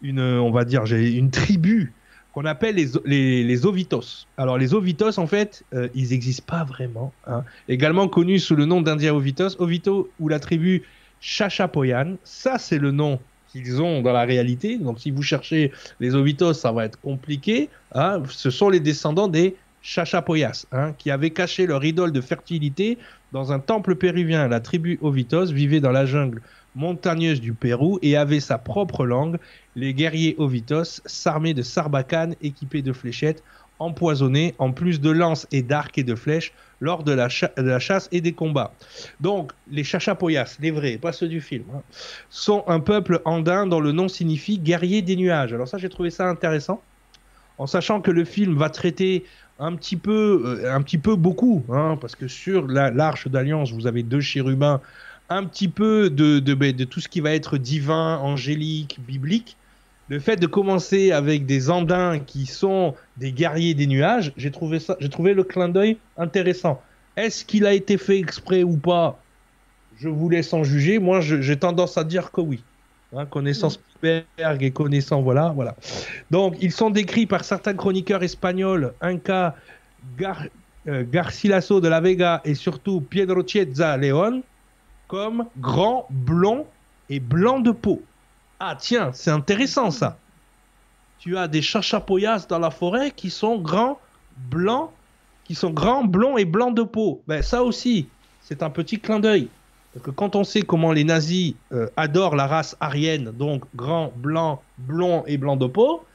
[0.00, 1.92] une, on va dire, j'ai une tribu
[2.32, 4.26] qu'on appelle les, les, ovitos.
[4.36, 7.12] Alors les ovitos, en fait, euh, ils n'existent pas vraiment.
[7.26, 7.44] Hein.
[7.68, 10.82] Également connus sous le nom d'India ovitos, ovito ou la tribu
[11.20, 12.16] Chachapoyan.
[12.24, 14.78] Ça, c'est le nom qu'ils ont dans la réalité.
[14.78, 17.68] Donc si vous cherchez les ovitos, ça va être compliqué.
[17.94, 18.22] Hein.
[18.28, 22.98] Ce sont les descendants des Chachapoyas, hein, qui avaient caché leur idole de fertilité
[23.32, 24.48] dans un temple péruvien.
[24.48, 26.40] La tribu ovitos vivait dans la jungle
[26.74, 29.38] montagneuse du Pérou et avait sa propre langue.
[29.76, 33.42] Les guerriers Ovitos s'armaient de sarbacanes équipés de fléchettes
[33.82, 38.20] empoisonnées, en plus de lances et d'arcs et de flèches, lors de la, chasse et
[38.20, 38.72] des combats.
[39.20, 41.82] Donc, les Chachapoyas, les vrais, pas ceux du film, hein,
[42.30, 45.52] sont un peuple andin dont le nom signifie guerrier des nuages.
[45.52, 46.82] Alors ça, j'ai trouvé ça intéressant,
[47.58, 49.24] en sachant que le film va traiter
[49.58, 53.86] un petit peu, euh, un petit peu beaucoup, hein, parce que sur l'arche d'alliance, vous
[53.86, 54.80] avez deux chérubins
[55.28, 59.56] un petit peu de, de, de, tout ce qui va être divin, angélique, biblique.
[60.08, 64.78] Le fait de commencer avec des andins qui sont des guerriers des nuages, j'ai trouvé
[64.78, 66.82] ça, j'ai trouvé le clin d'œil intéressant.
[67.16, 69.18] Est-ce qu'il a été fait exprès ou pas?
[69.98, 70.98] Je vous laisse en juger.
[70.98, 72.62] Moi, j'ai tendance à dire que oui.
[73.14, 75.76] Hein, connaissant Spielberg et connaissant voilà, voilà.
[76.30, 79.54] Donc, ils sont décrits par certains chroniqueurs espagnols, Inca,
[80.18, 80.44] Gar,
[80.88, 84.42] euh, Garcilaso de la Vega et surtout Piedro Chiesa León,
[85.12, 86.64] comme grand, blond
[87.10, 88.00] et blanc de peau.
[88.58, 90.16] Ah tiens, c'est intéressant ça.
[91.18, 94.00] Tu as des chachapoyas dans la forêt qui sont grands,
[94.48, 94.88] blancs,
[95.44, 97.20] qui sont grands, blonds et blancs de peau.
[97.28, 98.08] Ben ça aussi,
[98.40, 99.50] c'est un petit clin d'œil.
[99.92, 104.14] Parce que quand on sait comment les nazis euh, adorent la race aryenne, donc grand,
[104.16, 106.06] blanc, blond et blanc de peau,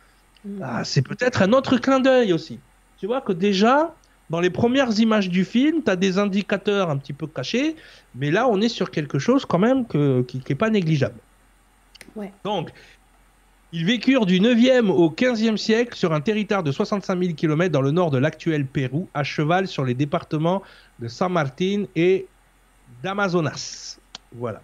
[0.44, 0.62] mm.
[0.64, 2.58] ah, c'est peut-être un autre clin d'œil aussi.
[2.98, 3.94] Tu vois que déjà,
[4.30, 7.76] dans les premières images du film, tu as des indicateurs un petit peu cachés,
[8.16, 11.20] mais là, on est sur quelque chose quand même que, qui n'est pas négligeable.
[12.16, 12.32] Ouais.
[12.44, 12.72] Donc,
[13.72, 17.82] ils vécurent du 9e au 15e siècle sur un territoire de 65 000 km dans
[17.82, 20.62] le nord de l'actuel Pérou, à cheval sur les départements
[21.00, 22.28] de San Martín et
[23.04, 24.00] d'Amazonas.
[24.34, 24.62] Voilà.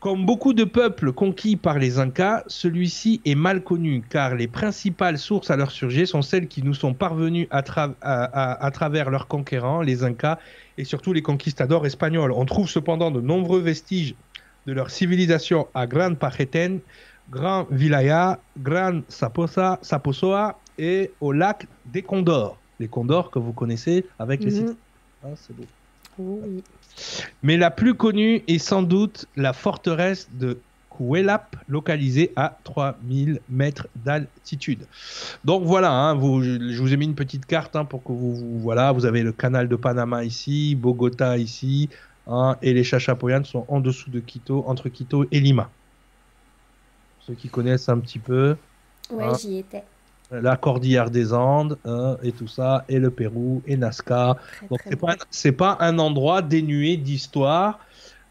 [0.00, 5.18] Comme beaucoup de peuples conquis par les Incas, celui-ci est mal connu car les principales
[5.18, 7.62] sources à leur sujet sont celles qui nous sont parvenues à,
[8.00, 10.38] à, travers leurs conquérants, les Incas,
[10.78, 12.32] et surtout les conquistadors espagnols.
[12.32, 14.14] On trouve cependant de nombreux vestiges
[14.66, 16.80] de leur civilisation à Gran Pajeten,
[17.30, 22.56] Gran Vilaya, Gran Saposa, Saposoa et au lac des Condors.
[22.78, 24.74] Les Condors que vous connaissez avec les mm
[25.36, 25.66] C'est beau.
[26.18, 26.62] Oui.
[27.42, 30.58] Mais la plus connue est sans doute la forteresse de
[30.90, 34.86] Cuelap, localisée à 3000 mètres d'altitude.
[35.44, 38.60] Donc voilà, hein, vous, je vous ai mis une petite carte hein, pour que vous,
[38.60, 41.88] voilà, vous avez le canal de Panama ici, Bogota ici,
[42.26, 45.70] hein, et les Chachapoyans sont en dessous de Quito, entre Quito et Lima.
[47.20, 48.56] Ceux qui connaissent un petit peu.
[49.10, 49.84] Ouais, j'y étais
[50.30, 54.36] la Cordillère des Andes hein, et tout ça, et le Pérou, et Nazca.
[54.68, 57.80] Donc c'est pas, c'est pas un endroit dénué d'histoire,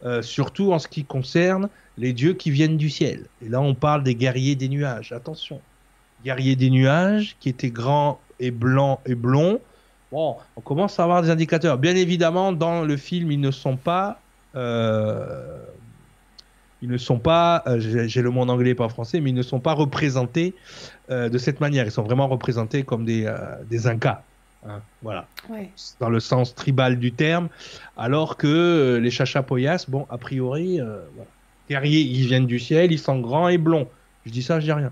[0.06, 3.26] euh, surtout en ce qui concerne les dieux qui viennent du ciel.
[3.42, 5.12] Et là on parle des guerriers des nuages.
[5.12, 5.60] Attention,
[6.24, 9.60] guerriers des nuages qui étaient grands et blancs et blonds.
[10.12, 11.78] Bon, on commence à avoir des indicateurs.
[11.78, 14.20] Bien évidemment, dans le film, ils ne sont pas
[14.56, 15.60] euh,
[16.82, 19.36] ils ne sont pas, euh, j'ai le mot en anglais pas en français, mais ils
[19.36, 20.56] ne sont pas représentés
[21.10, 21.86] de cette manière.
[21.86, 23.38] Ils sont vraiment représentés comme des, euh,
[23.70, 24.22] des Incas.
[24.68, 25.26] Hein, voilà.
[25.50, 25.70] Ouais.
[26.00, 27.50] Dans le sens tribal du terme.
[27.98, 31.30] Alors que les Chachapoyas, bon, a priori, voilà.
[31.70, 33.88] guerriers, ils viennent du ciel, ils sont grands et blonds.
[34.26, 34.92] Je dis ça, je dis rien.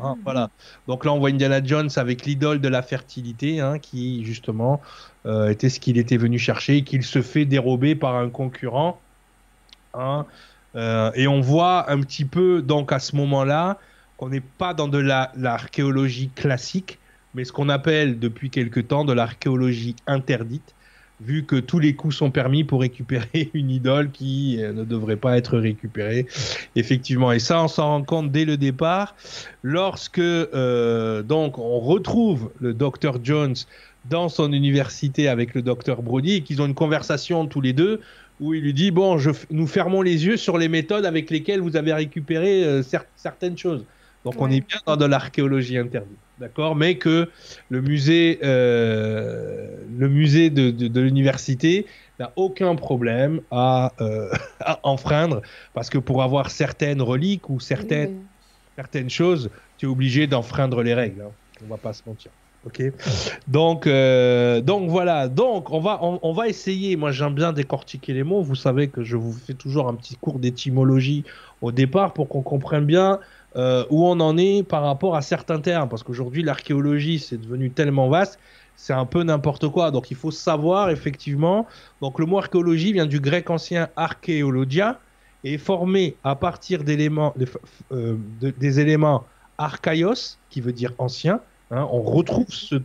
[0.00, 0.22] Hein, mhm.
[0.24, 0.50] voilà.
[0.88, 4.80] Donc là, on voit Indiana Jones avec l'idole de la fertilité, hein, qui justement
[5.26, 9.00] était ce qu'il était venu chercher, qu'il se fait dérober par un concurrent.
[9.94, 10.26] Hein,
[10.76, 13.78] euh, et on voit un petit peu, donc à ce moment-là,
[14.16, 16.98] qu'on n'est pas dans de l'archéologie classique,
[17.34, 20.74] mais ce qu'on appelle depuis quelque temps de l'archéologie interdite,
[21.20, 25.16] vu que tous les coups sont permis pour récupérer une idole qui euh, ne devrait
[25.16, 26.26] pas être récupérée.
[26.74, 29.14] Effectivement, et ça, on s'en rend compte dès le départ,
[29.62, 33.54] lorsque euh, donc on retrouve le docteur Jones
[34.10, 38.00] dans son université avec le docteur Brody et qu'ils ont une conversation tous les deux
[38.38, 41.60] où il lui dit bon, je, nous fermons les yeux sur les méthodes avec lesquelles
[41.60, 42.82] vous avez récupéré euh,
[43.16, 43.84] certaines choses.
[44.26, 47.30] Donc on est bien dans de l'archéologie interdite, d'accord, mais que
[47.70, 51.86] le musée, euh, le musée de, de, l'université
[52.18, 54.28] n'a aucun problème à, euh,
[54.60, 55.42] à, enfreindre,
[55.74, 58.24] parce que pour avoir certaines reliques ou certaines,
[58.74, 61.22] certaines choses, tu es obligé d'enfreindre les règles.
[61.22, 61.30] Hein.
[61.64, 62.32] On va pas se mentir.
[62.66, 62.82] Ok?
[63.46, 65.28] Donc, euh, donc voilà.
[65.28, 66.96] Donc on va, on, va essayer.
[66.96, 68.42] Moi, j'aime bien décortiquer les mots.
[68.42, 71.22] Vous savez que je vous fais toujours un petit cours d'étymologie
[71.62, 73.20] au départ pour qu'on comprenne bien
[73.54, 75.88] euh, où on en est par rapport à certains termes.
[75.88, 78.38] Parce qu'aujourd'hui, l'archéologie, c'est devenu tellement vaste,
[78.76, 79.90] c'est un peu n'importe quoi.
[79.90, 81.66] Donc il faut savoir, effectivement.
[82.00, 85.00] Donc le mot archéologie vient du grec ancien archéologia
[85.44, 87.34] et est formé à partir d'éléments,
[87.92, 89.24] euh, des éléments
[89.58, 91.40] archaïos, qui veut dire ancien.
[91.70, 91.86] Hein.
[91.90, 92.76] on retrouve ce,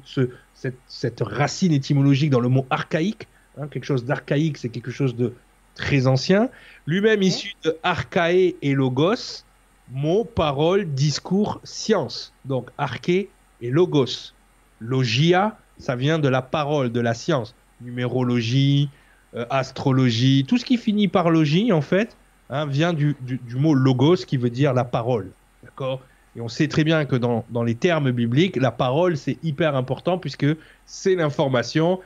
[0.55, 3.27] cette, cette, racine étymologique dans le mot archaïque.
[3.59, 3.67] Hein.
[3.67, 5.33] quelque chose d'archaïque, c'est quelque chose de
[5.75, 6.49] très ancien.
[6.87, 9.43] Lui-même issu de archaé et logos,
[9.91, 12.33] mots, paroles, discours, science.
[12.45, 13.29] Donc arché
[13.61, 14.33] et logos.
[14.79, 17.53] Logia, ça vient de la parole, de la science.
[17.81, 18.89] Numérologie,
[19.35, 22.17] euh, astrologie, tout ce qui finit par logie, en fait,
[22.49, 23.15] hein, vient du,
[23.55, 25.31] mot logos qui veut dire la parole.
[25.63, 26.01] D'accord?
[26.35, 30.17] Et on sait très bien que dans les termes bibliques, la parole, c'est hyper important
[30.17, 30.45] puisque
[30.85, 31.99] c'est l'information.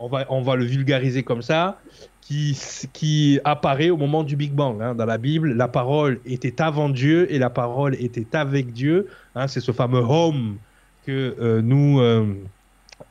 [0.00, 1.78] On va, le vulgariser comme ça
[2.22, 4.80] qui, apparaît au moment du Big Bang.
[4.80, 4.94] Hein.
[4.94, 9.08] Dans la Bible, la parole était avant Dieu et la parole était avec Dieu.
[9.34, 9.46] Hein.
[9.46, 10.56] C'est ce fameux home
[11.06, 12.34] que euh, nous, euh,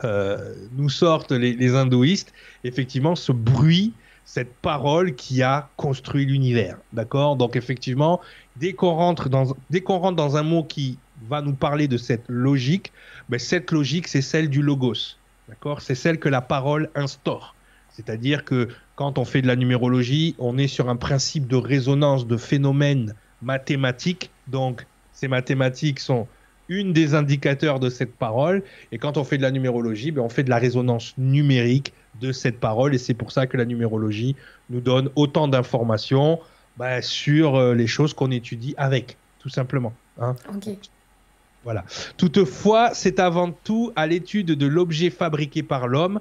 [0.03, 2.33] euh, nous sortent les, les, hindouistes.
[2.63, 3.93] Effectivement, ce bruit,
[4.25, 6.77] cette parole qui a construit l'univers.
[6.93, 7.35] D'accord?
[7.35, 8.21] Donc, effectivement,
[8.55, 10.97] dès qu'on rentre, dans, dès qu'on rentre dans un mot qui
[11.27, 12.91] va nous parler de cette logique,
[13.27, 15.18] ben, cette logique, c'est celle du logos.
[15.49, 15.81] D'accord?
[15.81, 17.55] C'est celle que la parole instaure.
[17.89, 22.27] C'est-à-dire que quand on fait de la numérologie, on est sur un principe de résonance
[22.27, 24.29] de phénomènes mathématiques.
[24.47, 26.27] Donc, ces mathématiques sont
[26.69, 28.63] une des indicateurs de cette parole.
[28.91, 32.31] Et quand on fait de la numérologie, ben, on fait de la résonance numérique de
[32.31, 32.93] cette parole.
[32.93, 34.35] Et c'est pour ça que la numérologie
[34.69, 36.39] nous donne autant d'informations
[36.77, 39.93] ben, sur euh, les choses qu'on étudie avec, tout simplement.
[40.21, 40.35] Hein.
[41.63, 41.83] Voilà.
[42.17, 46.19] Toutefois, c'est avant tout à l'étude de l'objet fabriqué par l'homme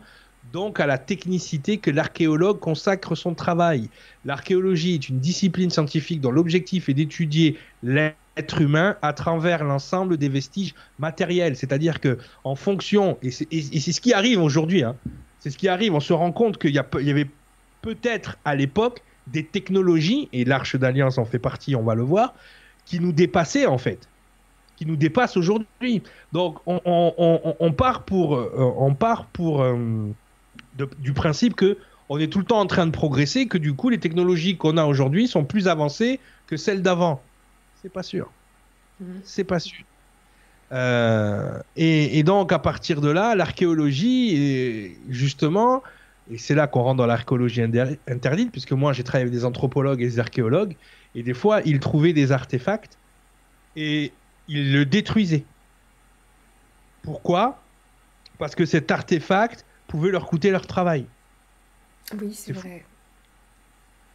[0.52, 3.90] donc à la technicité que l'archéologue consacre son travail.
[4.24, 10.28] L'archéologie est une discipline scientifique dont l'objectif est d'étudier l'être humain à travers l'ensemble des
[10.28, 11.56] vestiges matériels.
[11.56, 14.96] C'est-à-dire que en fonction, et c'est ce qui arrive aujourd'hui, hein,
[15.40, 17.28] c'est ce qui arrive, on se rend compte qu'il y, y, avait
[17.82, 22.34] peut-être à l'époque des technologies, et l'Arche d'Alliance en fait partie, on va le voir,
[22.86, 24.08] qui nous dépassaient en fait
[24.78, 26.04] qui nous dépassent aujourd'hui.
[26.32, 29.76] Donc on, part pour, euh, on part pour euh,
[31.00, 33.88] du principe que on est tout le temps en train de progresser, que du coup
[33.88, 37.20] les technologies qu'on a aujourd'hui sont plus avancées que celles d'avant.
[37.82, 38.30] C'est pas sûr.
[39.00, 39.20] Mhm.
[39.24, 39.84] C'est pas sûr.
[40.70, 45.82] Euh, et, donc à partir de là, l'archéologie, justement,
[46.30, 47.62] et c'est là qu'on rentre dans l'archéologie
[48.06, 50.76] interdite, puisque moi j'ai travaillé avec des anthropologues et des archéologues,
[51.16, 52.96] et des fois ils trouvaient des artefacts
[53.76, 54.12] et
[54.48, 55.44] ils le détruisaient.
[57.02, 57.62] Pourquoi?
[58.38, 61.06] Parce que cet artefact pouvait leur coûter leur travail.
[62.20, 62.84] Oui, c'est vrai.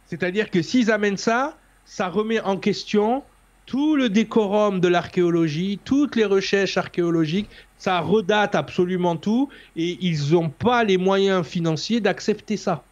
[0.06, 3.22] C'est-à-dire que s'ils amènent ça, ça remet en question
[3.66, 10.32] tout le décorum de l'archéologie, toutes les recherches archéologiques, ça redate absolument tout et ils
[10.32, 12.84] n'ont pas les moyens financiers d'accepter ça.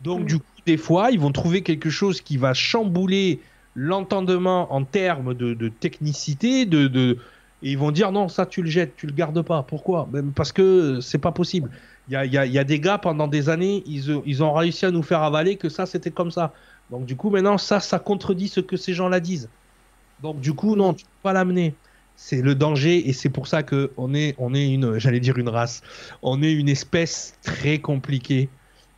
[0.00, 3.40] Donc du coup, des fois, ils vont trouver quelque chose qui va chambouler
[3.74, 7.18] l'entendement en termes de, technicité, de, de,
[7.62, 9.62] et ils vont dire non, ça tu le jettes, tu le gardes pas.
[9.62, 10.08] Pourquoi?
[10.34, 11.70] Parce que c'est pas possible.
[12.08, 15.56] Il y a, des gars, pendant des années, ils, ont réussi à nous faire avaler
[15.56, 16.52] que ça, c'était comme ça.
[16.90, 19.48] Donc, du coup, maintenant, ça, ça contredit ce que ces gens-là disent.
[20.20, 21.74] Donc, du coup, non, tu peux pas l'amener.
[22.16, 25.48] C'est le danger et c'est pour ça qu'on est, on est une, j'allais dire une
[25.48, 25.82] race,
[26.22, 28.50] on est une espèce très compliquée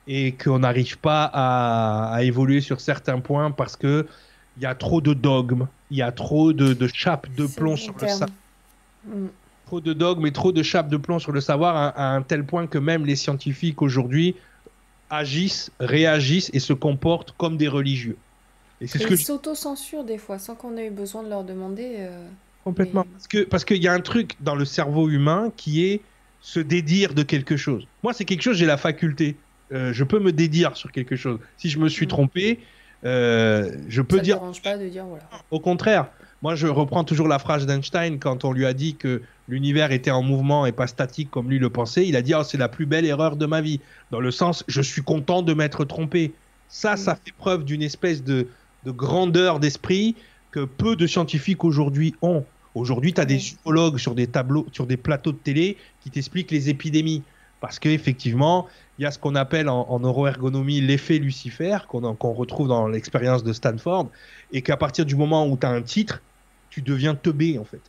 [0.09, 4.07] et qu'on n'arrive pas à, évoluer sur certains points parce que
[4.57, 7.77] il y a trop de dogmes, il y a trop de, de chapes de plomb
[7.77, 8.31] sur le sac
[9.73, 12.45] trop de dogmes et trop de chapes de plomb sur le savoir à, un tel
[12.45, 14.37] point que même les scientifiques aujourd'hui
[15.09, 18.19] agissent, réagissent et se comportent comme des religieux.
[18.83, 21.43] Et c'est ce que ils s'auto-censurent des fois sans qu'on ait eu besoin de leur
[21.43, 21.95] demander.
[22.01, 22.29] Euh,
[22.65, 23.07] Complètement.
[23.13, 26.03] Parce que parce qu'il y a un truc dans le cerveau humain qui est
[26.43, 27.87] se dédire de quelque chose.
[28.03, 29.37] Moi, c'est quelque chose, j'ai la faculté.
[29.73, 31.39] Euh, je peux me dédire sur quelque chose.
[31.57, 32.11] Si je me suis mm.
[32.11, 32.59] trompé,
[33.03, 34.41] je peux dire.
[34.63, 35.25] pas de dire voilà.
[35.51, 36.09] Au contraire,
[36.43, 40.11] moi, je reprends toujours la phrase d'Einstein quand on lui a dit que l'univers était
[40.11, 42.07] en mouvement et pas statique comme lui le pensait.
[42.09, 43.79] Il a dit oh, c'est la plus belle erreur de ma vie.
[44.11, 46.35] Dans le sens, je suis content de m'être trompé.
[46.69, 48.49] Ça, ça fait preuve d'une espèce de,
[48.85, 50.17] grandeur d'esprit
[50.51, 52.45] que peu de scientifiques aujourd'hui ont.
[52.75, 56.51] Aujourd'hui, tu as des psychologues sur des tableaux, sur des plateaux de télé qui t'expliquent
[56.51, 57.23] les épidémies.
[57.63, 58.67] Parce qu'effectivement,
[58.99, 63.53] il y a ce qu'on appelle en, neuroergonomie l'effet Lucifer, qu'on retrouve dans l'expérience de
[63.53, 64.11] Stanford,
[64.53, 66.23] et qu'à partir du moment où tu as un titre,
[66.71, 67.81] tu deviens teubé en fait.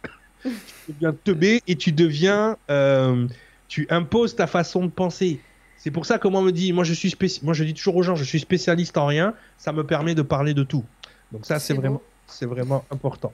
[0.43, 3.27] tu deviens teubé et tu deviens, euh,
[3.67, 5.41] tu imposes ta façon de penser.
[5.77, 8.03] C'est pour ça que moi me dit, moi je suis moi je dis toujours aux
[8.03, 10.85] gens, je suis spécialiste en rien, ça me permet de parler de tout.
[11.31, 11.99] Donc ça c'est vraiment,
[12.33, 13.31] c'est vraiment important.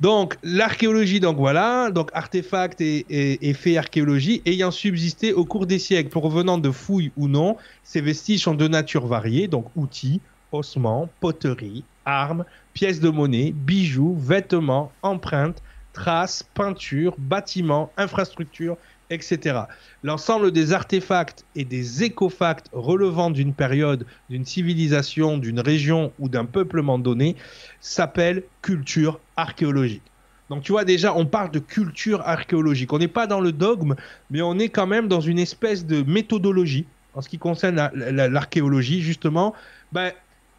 [0.00, 6.10] Donc, l'archéologie, donc voilà, donc artefacts et, faits archéologie ayant subsisté au cours des siècles,
[6.10, 10.20] provenant de fouilles ou non, ces vestiges sont de nature variée, donc outils,
[10.52, 18.76] ossements, poteries, armes, pièces de monnaie, bijoux, vêtements, empreintes, traces, peintures, bâtiments, infrastructures,
[19.14, 19.60] etc.
[20.02, 26.44] L'ensemble des artefacts et des écofacts relevant d'une période, d'une civilisation, d'une région ou d'un
[26.44, 27.36] peuplement donné
[27.80, 30.02] s'appelle culture archéologique.
[30.50, 32.92] Donc tu vois déjà, on parle de culture archéologique.
[32.92, 33.94] On n'est pas dans le dogme,
[34.30, 39.00] mais on est quand même dans une espèce de méthodologie en ce qui concerne l'archéologie,
[39.00, 39.54] justement.
[39.92, 40.12] Ben,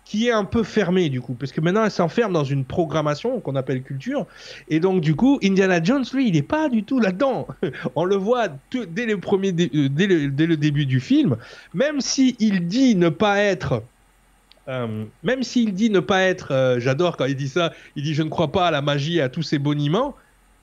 [0.06, 3.39] qui est un peu fermée du coup, parce que maintenant elle s'enferme dans une programmation
[3.41, 4.28] qu'on appelle culture,
[4.70, 7.48] et donc du coup Indiana Jones lui il n'est pas du tout là-dedans.
[7.96, 11.38] On le voit dès le premier, euh, dès, le, début du film,
[11.74, 13.84] même si il dit ne pas être
[14.68, 18.13] euh, même s'il dit ne pas être, euh, j'adore quand il dit ça, il dit
[18.13, 20.15] je ne crois pas à la magie et à tous ces boniments,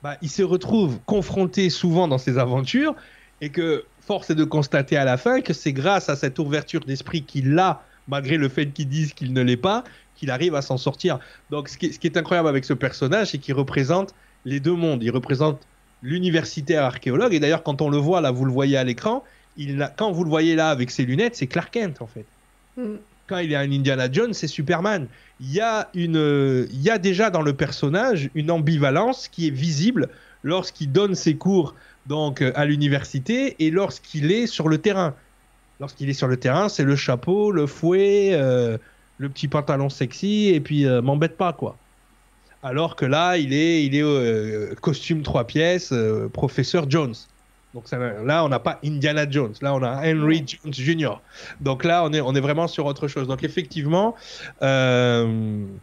[0.03, 2.95] bah, il se retrouve confronté souvent dans ses aventures.
[3.41, 6.81] Et que force est de constater à la fin que c'est grâce à cette ouverture
[6.81, 9.83] d'esprit qu'il a malgré le fait qu'ils disent qu'il ne l'est pas,
[10.15, 11.19] qu'il arrive à s'en sortir.
[11.49, 14.13] Donc ce qui, ce qui, est incroyable avec ce personnage, c'est qu'il représente
[14.45, 15.03] les deux mondes.
[15.03, 15.61] Il représente
[16.01, 17.33] l'universitaire archéologue.
[17.33, 19.23] Et d'ailleurs, quand on le voit, là, vous le voyez à l'écran,
[19.57, 22.25] il quand vous le voyez là avec ses lunettes, c'est Clark Kent, en fait.
[22.77, 22.95] Mm.
[23.27, 25.07] Quand il est un Indiana Jones, c'est Superman.
[25.39, 29.51] Il y, a une, il y a déjà dans le personnage une ambivalence qui est
[29.51, 30.09] visible
[30.43, 31.73] lorsqu'il donne ses cours
[32.05, 35.15] donc à l'université et lorsqu'il est sur le terrain
[35.79, 38.77] lorsqu'il est sur le terrain, c'est le chapeau, le fouet, euh,
[39.17, 41.77] le petit pantalon sexy, et puis euh, m'embête pas, quoi.
[42.61, 45.93] Alors que là, il est, il est euh, costume trois pièces,
[46.31, 47.15] professeur Jones.
[47.73, 49.53] Donc ça, là, on n'a pas Indiana Jones.
[49.61, 51.19] Là, on a Henry Jones Jr.
[51.59, 53.27] Donc là, on est, on est vraiment sur autre chose.
[53.27, 54.15] Donc effectivement,
[54.61, 55.73] Indiana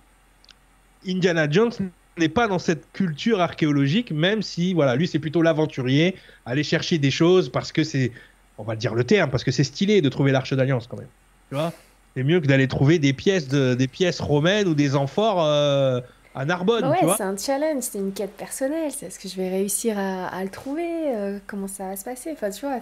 [1.51, 1.73] Jones
[2.17, 6.99] n'est pas dans cette culture archéologique, même si, voilà, lui, c'est plutôt l'aventurier, aller chercher
[6.99, 8.13] des choses parce que c'est
[8.61, 11.09] on va dire le terme, parce que c'est stylé de trouver l'arche d'alliance quand même.
[11.49, 11.73] Tu vois?
[12.15, 16.01] C'est mieux que d'aller trouver des pièces, de, des pièces romaines ou des amphores euh,
[16.35, 16.85] à Narbonne.
[16.85, 18.91] Ouais, c'est un challenge, c'est une quête personnelle.
[18.91, 22.05] C'est est-ce que je vais réussir à, à le trouver euh, Comment ça va se
[22.05, 22.33] passer?
[22.33, 22.81] Enfin, tu vois,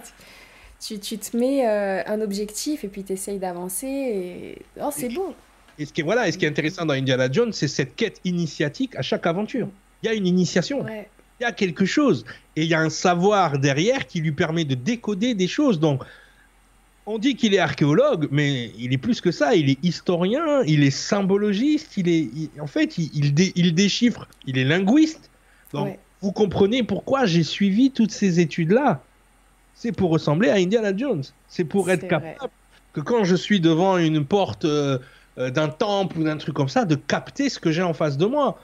[0.79, 3.87] tu, tu te mets euh, un objectif et puis tu essayes d'avancer.
[3.87, 4.61] Et...
[4.81, 5.33] Oh, c'est beau.
[5.77, 7.95] Et ce, qui est, voilà, et ce qui est intéressant dans Indiana Jones, c'est cette
[7.95, 9.69] quête initiatique à chaque aventure.
[10.03, 10.83] Il y a une initiation.
[10.83, 11.07] Ouais
[11.39, 12.25] il y a quelque chose
[12.55, 15.79] et il y a un savoir derrière qui lui permet de décoder des choses.
[15.79, 16.03] Donc,
[17.05, 19.55] on dit qu'il est archéologue, mais il est plus que ça.
[19.55, 24.27] Il est historien, il est symbologiste, il est, en fait, il, il, dé, il, déchiffre,
[24.45, 25.29] il est linguiste.
[25.73, 25.99] Donc, ouais.
[26.21, 29.01] vous comprenez pourquoi j'ai suivi toutes ces études-là.
[29.73, 31.23] C'est pour ressembler à Indiana Jones.
[31.47, 32.49] C'est pour être capable vrai.
[32.93, 34.99] que quand je suis devant une porte euh,
[35.37, 38.25] d'un temple ou d'un truc comme ça, de capter ce que j'ai en face de
[38.25, 38.59] moi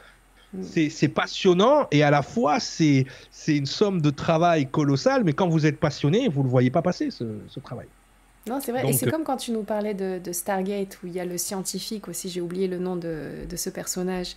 [0.61, 3.05] c'est passionnant et à la fois c'est
[3.47, 6.81] une somme de travail colossale, mais quand vous êtes passionné, vous ne le voyez pas
[6.81, 7.87] passer ce, ce travail.
[8.47, 8.83] Non, c'est vrai.
[8.83, 9.11] Donc, et c'est euh...
[9.11, 12.29] comme quand tu nous parlais de, de, Stargate, où il y a le scientifique aussi,
[12.29, 14.35] j'ai oublié le nom de, de ce personnage.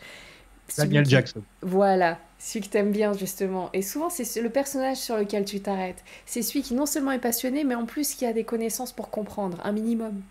[0.76, 1.10] Daniel qui...
[1.10, 1.42] Jackson.
[1.62, 3.70] Voilà, celui que t'aimes bien justement.
[3.72, 6.02] Et souvent, c'est le personnage sur lequel tu t'arrêtes.
[6.26, 9.10] C'est celui qui non seulement est passionné, mais en plus qui a des connaissances pour
[9.10, 10.22] comprendre, un minimum.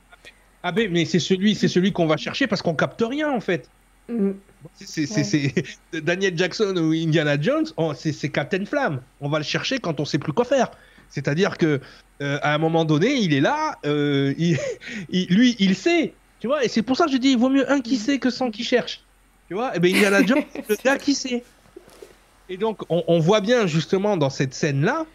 [0.64, 3.40] Ah ben, mais c'est celui, c'est celui qu'on va chercher parce qu'on capte rien en
[3.40, 3.70] fait.
[4.10, 4.32] Mm.
[4.76, 5.54] C'est
[5.94, 6.02] ouais.
[6.02, 9.02] Daniel Jackson ou Indiana Jones, c'est Captain Flamme.
[9.22, 10.72] On va le chercher quand on sait plus quoi faire.
[11.10, 11.80] C'est-à-dire que
[12.22, 14.58] euh, à un moment donné, il est là, euh, il,
[15.10, 16.64] il, lui, il sait, tu vois.
[16.64, 18.52] Et c'est pour ça que je dis, il vaut mieux un qui sait que 100
[18.52, 19.02] qui cherche,
[19.48, 19.76] tu vois.
[19.76, 21.44] Et ben Indiana Jones, le gars qui sait.
[22.50, 25.06] Et donc, on, on, voit bien justement dans cette scène-là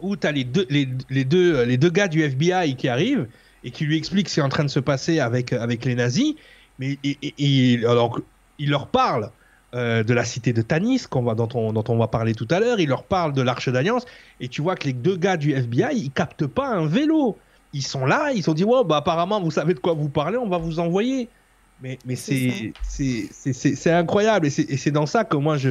[0.00, 3.28] où tu as les deux, les, les, deux, les deux gars du FBI qui arrivent
[3.64, 5.94] et qui lui expliquent ce qui est en train de se passer avec, avec les
[5.94, 6.34] nazis.
[6.78, 8.20] Mais et, et, et, alors,
[8.58, 9.30] il leur parle
[9.74, 12.60] euh, de la cité de Tanis, va, dont, on, dont on va parler tout à
[12.60, 12.78] l'heure.
[12.78, 14.04] Il leur parle de l'Arche d'Alliance.
[14.38, 17.36] Et tu vois que les deux gars du FBI, ils captent pas un vélo.
[17.72, 20.08] Ils sont là, ils se sont dit, wow, bah, apparemment, vous savez de quoi vous
[20.08, 21.28] parlez, on va vous envoyer.
[21.82, 22.72] Mais, mais c'est
[23.90, 24.46] incroyable.
[24.46, 25.70] Et c'est dans ça que moi, je,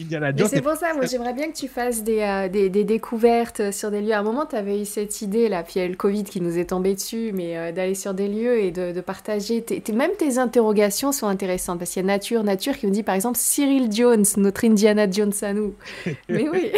[0.00, 0.48] Indiana Jones.
[0.48, 3.90] C'est pour ça, moi j'aimerais bien que tu fasses des, euh, des, des, découvertes sur
[3.90, 4.12] des lieux.
[4.12, 5.96] À un moment, tu avais eu cette idée, là, puis il y a eu le
[5.96, 9.00] Covid qui nous est tombé dessus, mais euh, d'aller sur des lieux et de, de
[9.00, 9.62] partager.
[9.62, 13.02] T même tes interrogations sont intéressantes, parce qu'il y a Nature, Nature qui me dit
[13.02, 15.74] par exemple Cyril Jones, notre Indiana Jones à nous.
[16.28, 16.72] mais oui.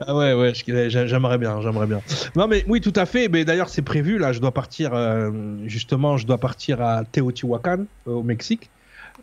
[0.00, 2.00] ah ouais, ouais, j'aimerais bien, j'aimerais bien.
[2.36, 3.28] Non, mais oui, tout à fait.
[3.28, 5.30] Mais d'ailleurs, c'est prévu, là, je dois partir, euh,
[5.66, 8.70] justement, je dois partir à Teotihuacan, au Mexique.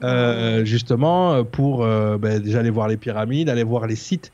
[0.01, 4.31] Euh, justement pour euh, ben, déjà aller voir les pyramides, aller voir les sites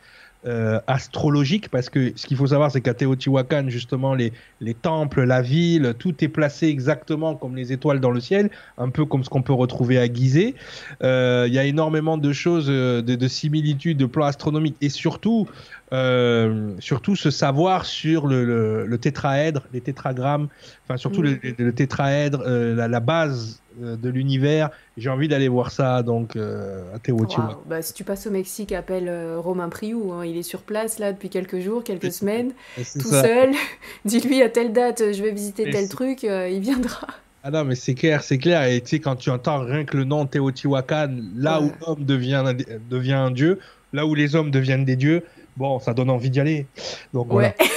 [0.48, 5.24] euh, astrologique, parce que ce qu'il faut savoir, c'est qu'à Teotihuacan, justement, les, les temples,
[5.24, 9.24] la ville, tout est placé exactement comme les étoiles dans le ciel, un peu comme
[9.24, 10.54] ce qu'on peut retrouver à Gizeh.
[11.02, 15.48] Euh, il y a énormément de choses, euh, de similitudes, de plans astronomiques, et surtout,
[15.96, 20.50] euh, surtout ce savoir sur le, le, le, tétraèdre, les tétragrammes,
[20.84, 21.40] enfin surtout mmh.
[21.44, 24.72] le, le, tétraèdre, euh, la, la, base euh, de l'univers.
[24.98, 27.48] J'ai envie d'aller voir ça donc euh, à Teotihuacan.
[27.48, 27.64] Wow.
[27.70, 30.12] Bah, si tu passes au Mexique, appelle Romain Priou.
[30.12, 30.26] Hein.
[30.26, 33.22] Il est sur place là depuis quelques jours, quelques semaines, tout ça.
[33.24, 33.52] seul.
[34.06, 37.08] Dis-lui à telle date, je vais visiter tel truc, il viendra.
[37.44, 38.64] Ah non, mais c'est clair, c'est clair.
[38.64, 41.68] Et tu sais, quand tu entends rien que le nom Teotihuacan, là ouais.
[41.68, 42.44] où l'homme devient,
[42.90, 43.60] devient un dieu,
[43.94, 45.24] là où les hommes deviennent des dieux,
[45.58, 46.66] bon, ça donne envie d'y aller.
[47.14, 47.54] Donc ouais.
[47.58, 47.72] voilà.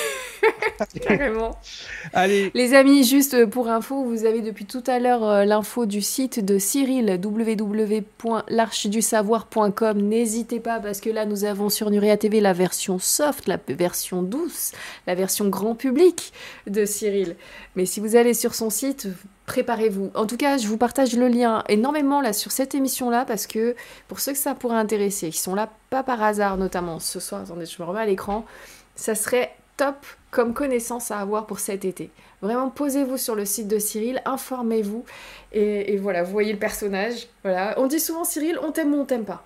[1.07, 1.59] Carrément.
[2.13, 2.51] Allez.
[2.55, 6.45] Les amis, juste pour info, vous avez depuis tout à l'heure euh, l'info du site
[6.45, 10.01] de Cyril, www.l'archedusavoir.com.
[10.01, 14.23] N'hésitez pas parce que là, nous avons sur Nuria TV la version soft, la version
[14.23, 14.71] douce,
[15.07, 16.33] la version grand public
[16.67, 17.37] de Cyril.
[17.75, 19.09] Mais si vous allez sur son site,
[19.49, 20.11] préparez-vous.
[20.15, 23.75] En tout cas, je vous partage le lien énormément là sur cette émission-là parce que
[24.07, 27.41] pour ceux que ça pourrait intéresser, qui sont là pas par hasard, notamment ce soir,
[27.41, 28.45] attendez, je me remets à l'écran,
[28.95, 29.97] ça serait top
[30.31, 32.11] comme connaissance à avoir pour cet été.
[32.43, 35.05] Vraiment, posez-vous sur le site de Cyril, informez-vous,
[35.53, 37.27] et, et, voilà, vous voyez le personnage.
[37.43, 37.75] Voilà.
[37.79, 39.45] On dit souvent, Cyril, on t'aime ou on t'aime pas.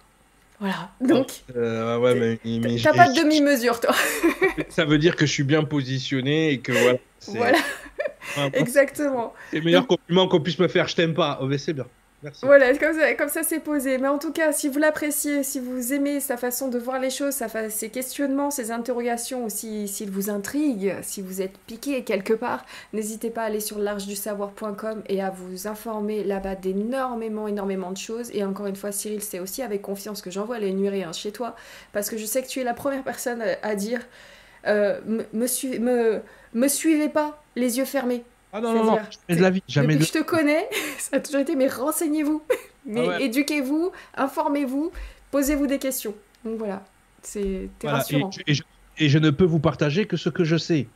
[0.59, 1.28] Voilà, donc.
[1.57, 3.94] Euh, ouais, mais, T'as pas de demi-mesure, toi.
[4.68, 6.98] ça veut dire que je suis bien positionné et que voilà.
[7.28, 7.59] Voilà.
[8.55, 9.32] Exactement.
[9.51, 11.38] C'est le meilleur compliment qu'on puisse me faire, je t'aime pas.
[11.40, 11.86] Oh, mais c'est bien.
[12.22, 12.47] Merci.
[12.47, 13.99] Voilà, comme ça, comme ça c'est posé.
[13.99, 17.11] Mais en tout cas, si vous l'appréciez, si vous aimez sa façon de voir les
[17.11, 22.05] choses, sa ses questionnements, ses interrogations, ou s'il si, vous intrigue, si vous êtes piqué
[22.05, 27.90] quelque part, n'hésitez pas à aller sur l'archedusavoir.com et à vous informer là-bas d'énormément, énormément
[27.90, 28.30] de choses.
[28.32, 30.72] Et encore une fois, Cyril, c'est aussi avec confiance que j'envoie les
[31.03, 31.57] hein, chez toi,
[31.93, 34.01] parce que je sais que tu es la première personne à dire
[34.66, 36.22] euh, me, me, me,
[36.54, 38.24] me suivez pas les yeux fermés.
[38.52, 39.62] Ah non, non, non, jamais de la vie.
[39.66, 40.12] Jamais depuis de...
[40.12, 42.42] que je te connais, ça a toujours été, mais renseignez-vous,
[42.86, 43.24] mais ah ouais.
[43.24, 44.92] éduquez-vous, informez-vous,
[45.30, 46.14] posez-vous des questions.
[46.44, 46.84] Donc voilà,
[47.22, 47.98] c'est voilà.
[47.98, 48.30] rassurant.
[48.46, 48.62] Et, et, je,
[48.98, 50.86] et, je, ne peux vous partager que ce que je sais,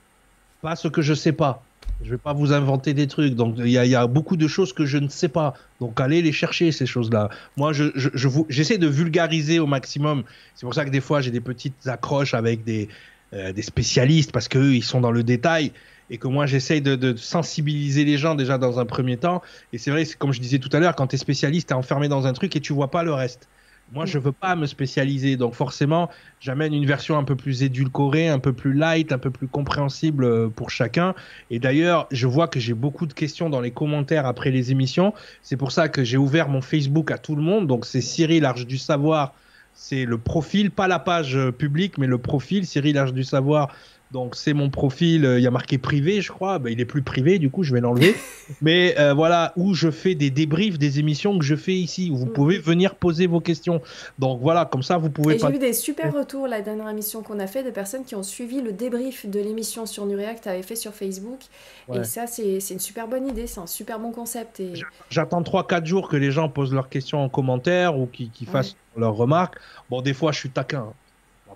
[0.60, 1.62] pas ce que je sais pas.
[2.04, 3.34] Je vais pas vous inventer des trucs.
[3.34, 5.54] Donc il y, y, a beaucoup de choses que je ne sais pas.
[5.80, 7.30] Donc allez les chercher ces choses-là.
[7.56, 10.24] Moi, je, je, je j'essaie de vulgariser au maximum.
[10.54, 12.88] C'est pour ça que des fois j'ai des petites accroches avec des,
[13.32, 15.72] euh, des spécialistes parce qu'eux ils sont dans le détail
[16.10, 19.42] et que moi j'essaye de, de, sensibiliser les gens déjà dans un premier temps.
[19.72, 21.76] Et c'est vrai, comme je disais tout à l'heure, quand tu es spécialiste, tu es
[21.76, 23.48] enfermé dans un truc et tu vois pas le reste.
[23.92, 26.10] Moi, je veux pas me spécialiser, donc forcément,
[26.40, 30.24] j'amène une version un peu plus édulcorée, un peu plus light, un peu plus compréhensible
[30.24, 31.14] euh, pour chacun.
[31.50, 35.14] Et d'ailleurs, je vois que j'ai beaucoup de questions dans les commentaires après les émissions.
[35.40, 37.68] C'est pour ça que j'ai ouvert mon Facebook à tout le monde.
[37.68, 39.34] Donc c'est Cyril Arche du Savoir,
[39.76, 42.66] c'est le profil, pas la page euh, publique, mais le profil.
[42.66, 43.68] Cyril Arche du Savoir
[44.16, 46.58] donc c'est mon profil, il y a marqué privé, je crois.
[46.58, 48.16] Ben, il est plus privé, du coup, je vais l'enlever.
[48.62, 52.16] Mais euh, voilà, où je fais des débriefs des émissions que je fais ici, où
[52.16, 53.82] vous pouvez venir poser vos questions.
[54.18, 55.38] Donc voilà, comme ça, vous pouvez.
[55.38, 58.22] J'ai eu des super retours la dernière émission qu'on a fait de personnes qui ont
[58.22, 61.40] suivi le débrief de l'émission sur Nurea que tu avais fait sur Facebook.
[61.86, 61.98] Ouais.
[61.98, 64.60] Et ça, c'est une super bonne idée, c'est un super bon concept.
[64.60, 64.72] Et...
[65.10, 68.76] J'attends 3-4 jours que les gens posent leurs questions en commentaire ou qu'ils qu fassent
[68.94, 69.02] ouais.
[69.02, 69.56] leurs remarques.
[69.90, 70.94] Bon, des fois, je suis taquin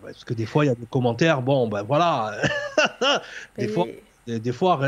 [0.03, 2.37] parce que des fois, il y a des commentaires, bon, ben voilà.
[3.59, 3.87] des, fois,
[4.27, 4.81] des, des, fois,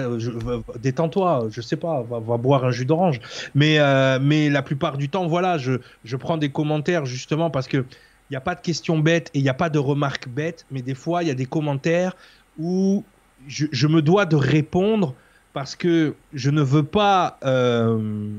[0.79, 3.21] détends-toi, je sais pas, va, va boire un jus d'orange.
[3.55, 7.69] Mais, euh, mais la plupart du temps, voilà, je, je prends des commentaires justement parce
[7.69, 7.85] que
[8.31, 10.65] il n'y a pas de questions bêtes et il n'y a pas de remarques bêtes,
[10.71, 12.17] mais des fois, il y a des commentaires
[12.59, 13.05] où
[13.47, 15.15] je, je, me dois de répondre
[15.53, 18.31] parce que je ne veux pas euh,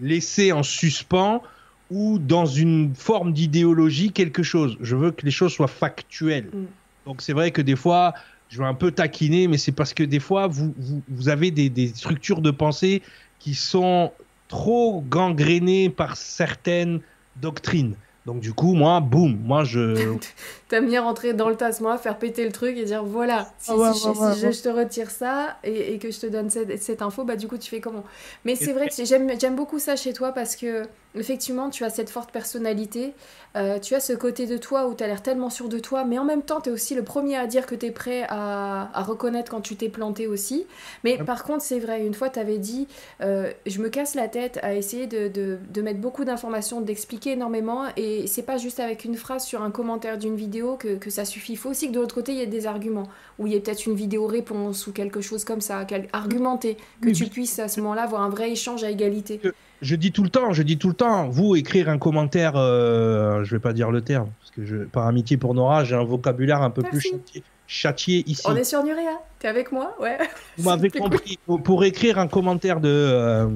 [0.00, 1.42] laisser en suspens
[1.90, 4.76] ou dans une forme d'idéologie quelque chose.
[4.80, 6.50] Je veux que les choses soient factuelles.
[6.52, 6.66] Mm.
[7.06, 8.14] Donc c'est vrai que des fois,
[8.48, 11.50] je veux un peu taquiner, mais c'est parce que des fois, vous, vous, vous avez
[11.50, 13.02] des, des, structures de pensée
[13.38, 14.12] qui sont
[14.48, 17.00] trop gangrénées par certaines
[17.36, 17.94] doctrines.
[18.26, 20.16] Donc du coup, moi, boum, moi je...
[20.68, 23.76] T'aimes bien rentrer dans le tassement, faire péter le truc et dire voilà, si, ah
[23.76, 26.20] ouais, si, ouais, si, ouais, si je, je, te retire ça et, et, que je
[26.20, 28.04] te donne cette, cette, info, bah du coup tu fais comment?
[28.44, 30.82] Mais c'est vrai que j'aime beaucoup ça chez toi parce que
[31.14, 33.14] effectivement tu as cette forte personnalité,
[33.56, 36.04] euh, tu as ce côté de toi où tu as l'air tellement sûr de toi,
[36.04, 38.26] mais en même temps tu es aussi le premier à dire que tu es prêt
[38.28, 40.66] à, à, reconnaître quand tu t'es planté aussi.
[41.02, 42.88] Mais par contre c'est vrai, une fois tu avais dit
[43.22, 47.32] euh, je me casse la tête à essayer de, de, de mettre beaucoup d'informations, d'expliquer
[47.32, 51.10] énormément et c'est pas juste avec une phrase sur un commentaire d'une vidéo que, que,
[51.10, 51.52] ça suffit.
[51.52, 53.56] Il faut aussi que de l'autre côté, il y ait des arguments, ou il y
[53.56, 57.30] ait peut-être une vidéo réponse ou quelque chose comme ça, argumenté, que oui, tu oui.
[57.30, 59.40] puisses à ce moment-là avoir un vrai échange à égalité.
[59.82, 63.44] je dis tout le temps, je dis tout le temps, vous écrire un commentaire, euh,
[63.44, 66.04] je vais pas dire le terme, parce que je, par amitié pour Nora, j'ai un
[66.04, 68.42] vocabulaire un peu plus châtié, châtié, ici.
[68.46, 69.94] On est sur Nurea, t'es avec moi?
[70.00, 70.18] Ouais.
[70.56, 72.88] Vous m'avez compris, pour, pour, écrire un commentaire de...
[72.88, 73.48] Euh,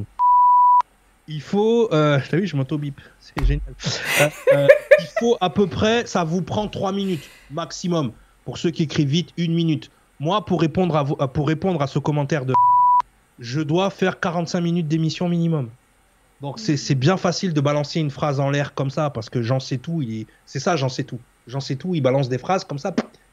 [1.32, 1.92] il faut...
[1.92, 3.62] Euh, vu, je m'auto-bip, c'est génial.
[4.20, 4.66] Euh, euh,
[4.98, 8.12] il faut à peu près, ça vous prend 3 minutes maximum.
[8.44, 9.90] Pour ceux qui écrivent vite, une minute.
[10.20, 12.54] Moi, pour répondre à, pour répondre à ce commentaire de...
[13.38, 15.70] Je dois faire 45 minutes d'émission minimum.
[16.40, 19.60] Donc c'est bien facile de balancer une phrase en l'air comme ça parce que j'en
[19.60, 20.02] sais tout.
[20.44, 21.20] C'est ça, j'en sais tout.
[21.46, 21.94] J'en sais tout.
[21.94, 22.92] Il balance des phrases comme ça.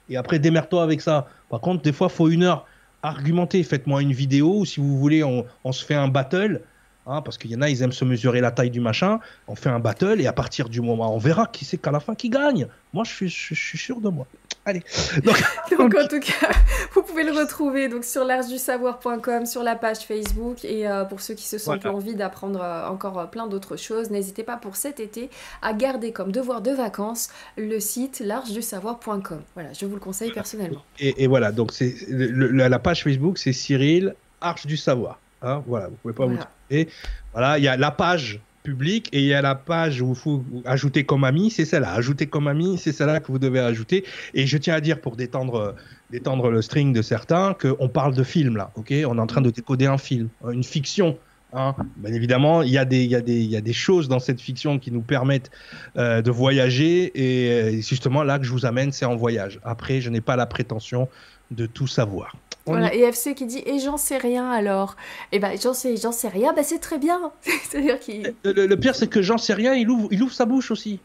[0.09, 1.27] Et après, démerde-toi avec ça.
[1.49, 2.67] Par contre, des fois, faut une heure
[3.01, 3.63] argumenter.
[3.63, 6.61] Faites-moi une vidéo ou si vous voulez, on se fait un battle.
[7.05, 9.19] Hein, parce qu'il y en a, ils aiment se mesurer la taille du machin.
[9.47, 11.99] On fait un battle et à partir du moment, on verra qui c'est qu'à la
[11.99, 12.67] fin qui gagne.
[12.93, 14.27] Moi, je suis, je, je suis sûr de moi.
[14.65, 14.83] Allez.
[15.23, 15.41] Donc,
[15.77, 16.49] donc, en tout cas,
[16.93, 18.23] vous pouvez le retrouver donc sur
[18.57, 20.63] savoir.com, sur la page Facebook.
[20.63, 21.97] Et euh, pour ceux qui se sentent voilà.
[21.97, 25.29] envie d'apprendre euh, encore euh, plein d'autres choses, n'hésitez pas pour cet été
[25.61, 28.23] à garder comme devoir de vacances le site
[28.61, 29.41] savoir.com.
[29.55, 30.83] Voilà, je vous le conseille personnellement.
[30.99, 35.19] Et, et voilà, donc c'est la page Facebook, c'est Cyril Arche du Savoir.
[35.41, 36.39] Hein, voilà, vous pouvez pas voilà.
[36.39, 36.89] vous tromper.
[37.33, 40.15] Voilà, il y a la page publique et il y a la page où il
[40.15, 41.93] faut ajouter comme ami, c'est celle-là.
[41.93, 44.05] Ajouter comme ami, c'est celle-là que vous devez ajouter.
[44.33, 45.75] Et je tiens à dire pour détendre,
[46.11, 48.93] détendre le string de certains qu'on parle de film là, ok?
[49.07, 51.17] On est en train de décoder un film, une fiction.
[51.53, 51.75] Hein.
[51.97, 54.77] Bien évidemment, il y, a des, il, y y a des choses dans cette fiction
[54.77, 55.49] qui nous permettent
[55.97, 59.59] euh, de voyager et justement là que je vous amène, c'est en voyage.
[59.63, 61.07] Après, je n'ai pas la prétention
[61.49, 62.35] de tout savoir.
[62.71, 64.95] Voilà, et FC qui dit et j'en sais rien alors.
[65.31, 67.31] Et eh ben j'en sais, j'en sais rien, ben c'est très bien.
[67.41, 68.33] C'est-à-dire qu'il.
[68.43, 70.99] Le, le, pire c'est que j'en sais rien, il ouvre, il ouvre sa bouche aussi,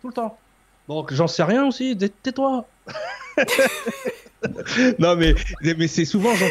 [0.00, 0.38] tout le temps.
[0.88, 2.66] Donc j'en sais rien aussi, tais-toi.
[4.98, 6.46] non mais mais c'est souvent j'en.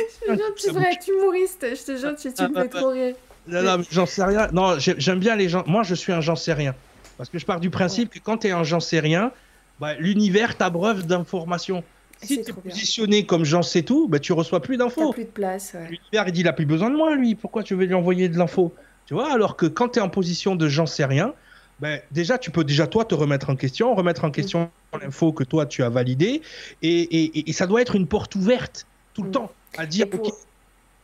[0.55, 3.15] tu devrais être humoriste, je te jure, tu, tu me fais trop rire.
[3.49, 4.47] Non, non, j'en sais rien.
[4.51, 5.63] Non, j'aime bien les gens.
[5.65, 6.75] Moi, je suis un j'en sais rien.
[7.17, 8.19] Parce que je pars du principe ouais.
[8.19, 9.31] que quand tu es un j'en sais rien,
[9.79, 11.83] bah, l'univers t'abreuve d'informations.
[12.21, 13.25] Si tu es positionné bien.
[13.25, 15.11] comme j'en sais tout, bah, tu reçois plus d'infos.
[15.13, 15.73] plus de place.
[15.73, 15.87] Ouais.
[15.89, 17.35] L'univers, il dit, il a plus besoin de moi, lui.
[17.35, 18.73] Pourquoi tu veux lui envoyer de l'info?
[19.05, 21.33] Tu vois, alors que quand tu es en position de j'en sais rien,
[21.79, 24.97] bah, déjà, tu peux déjà, toi, te remettre en question, remettre en question mmh.
[25.01, 26.41] l'info que toi, tu as validée.
[26.81, 29.31] Et, et, et, ça doit être une porte ouverte tout le mmh.
[29.31, 30.27] temps à dire, pour...
[30.27, 30.33] OK.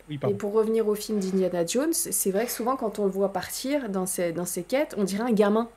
[0.07, 3.11] Oui, et pour revenir au film d'Indiana Jones, c'est vrai que souvent, quand on le
[3.11, 5.67] voit partir dans ses, dans ses quêtes, on dirait un gamin.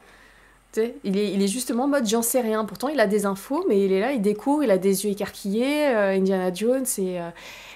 [1.04, 2.64] Il est, il est, justement en mode j'en sais rien.
[2.64, 5.12] Pourtant, il a des infos, mais il est là, il découvre, il a des yeux
[5.12, 7.30] écarquillés, euh, Indiana Jones, et, euh,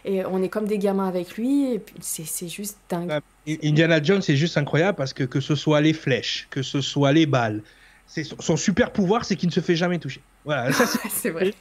[0.04, 3.10] et, on est comme des gamins avec lui, c'est juste dingue.
[3.46, 7.12] Indiana Jones, c'est juste incroyable parce que que ce soit les flèches, que ce soit
[7.12, 7.62] les balles,
[8.06, 10.20] son, son, super pouvoir, c'est qu'il ne se fait jamais toucher.
[10.44, 11.54] Voilà, ça c'est vrai.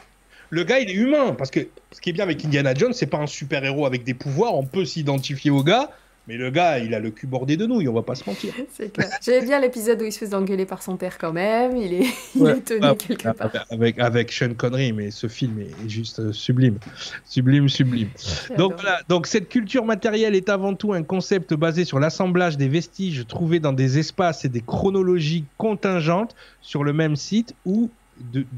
[0.49, 1.61] Le gars, il est humain, parce que
[1.91, 4.53] ce qui est bien avec Indiana Jones, c'est pas un super héros avec des pouvoirs,
[4.53, 5.91] on peut s'identifier au gars,
[6.27, 8.53] mais le gars, il a le cul bordé de nouilles, on va pas se mentir.
[8.71, 9.09] C'est clair.
[9.21, 11.75] J'aimais bien l'épisode où il se fait engueuler par son père quand même.
[11.75, 12.05] Il est,
[12.35, 13.49] il ouais, est tenu ah, quelque part.
[13.69, 16.77] Avec, avec Sean Connery, mais ce film est juste euh, sublime.
[17.25, 18.09] Sublime, sublime.
[18.57, 22.67] Donc voilà, donc cette culture matérielle est avant tout un concept basé sur l'assemblage des
[22.67, 27.89] vestiges trouvés dans des espaces et des chronologies contingentes sur le même site ou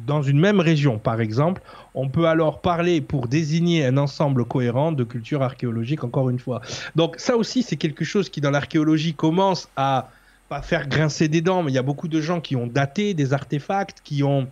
[0.08, 1.62] dans une même région, par exemple,
[1.94, 6.62] on peut alors parler pour désigner un ensemble cohérent de cultures archéologiques, encore une fois.
[6.96, 10.10] Donc ça aussi, c'est quelque chose qui, dans l'archéologie, commence à
[10.50, 13.14] pas faire grincer des dents, mais il y a beaucoup de gens qui ont daté
[13.14, 14.48] des artefacts, qui ont,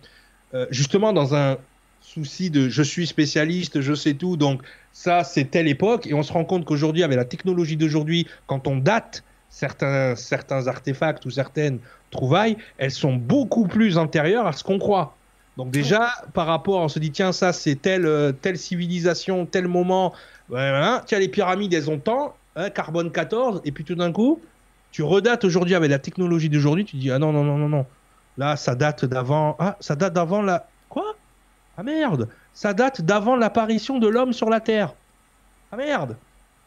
[0.54, 1.56] euh, justement, dans un
[2.00, 6.22] souci de je suis spécialiste, je sais tout, donc ça, c'est telle époque, et on
[6.22, 11.30] se rend compte qu'aujourd'hui, avec la technologie d'aujourd'hui, quand on date certains, certains artefacts ou
[11.30, 11.78] certaines
[12.12, 15.16] trouvailles, elles sont beaucoup plus antérieures à ce qu'on croit.
[15.56, 19.68] Donc déjà, par rapport, on se dit, tiens, ça c'est telle, euh, telle civilisation, tel
[19.68, 20.14] moment,
[20.48, 21.02] voilà.
[21.04, 24.40] tiens, les pyramides, elles ont tant, hein, carbone 14, et puis tout d'un coup,
[24.92, 27.86] tu redates aujourd'hui avec la technologie d'aujourd'hui, tu dis, ah non, non, non, non, non,
[28.38, 30.66] là, ça date d'avant, ah, ça date d'avant la...
[30.88, 31.16] Quoi?
[31.76, 34.94] Ah merde Ça date d'avant l'apparition de l'homme sur la Terre.
[35.70, 36.16] Ah merde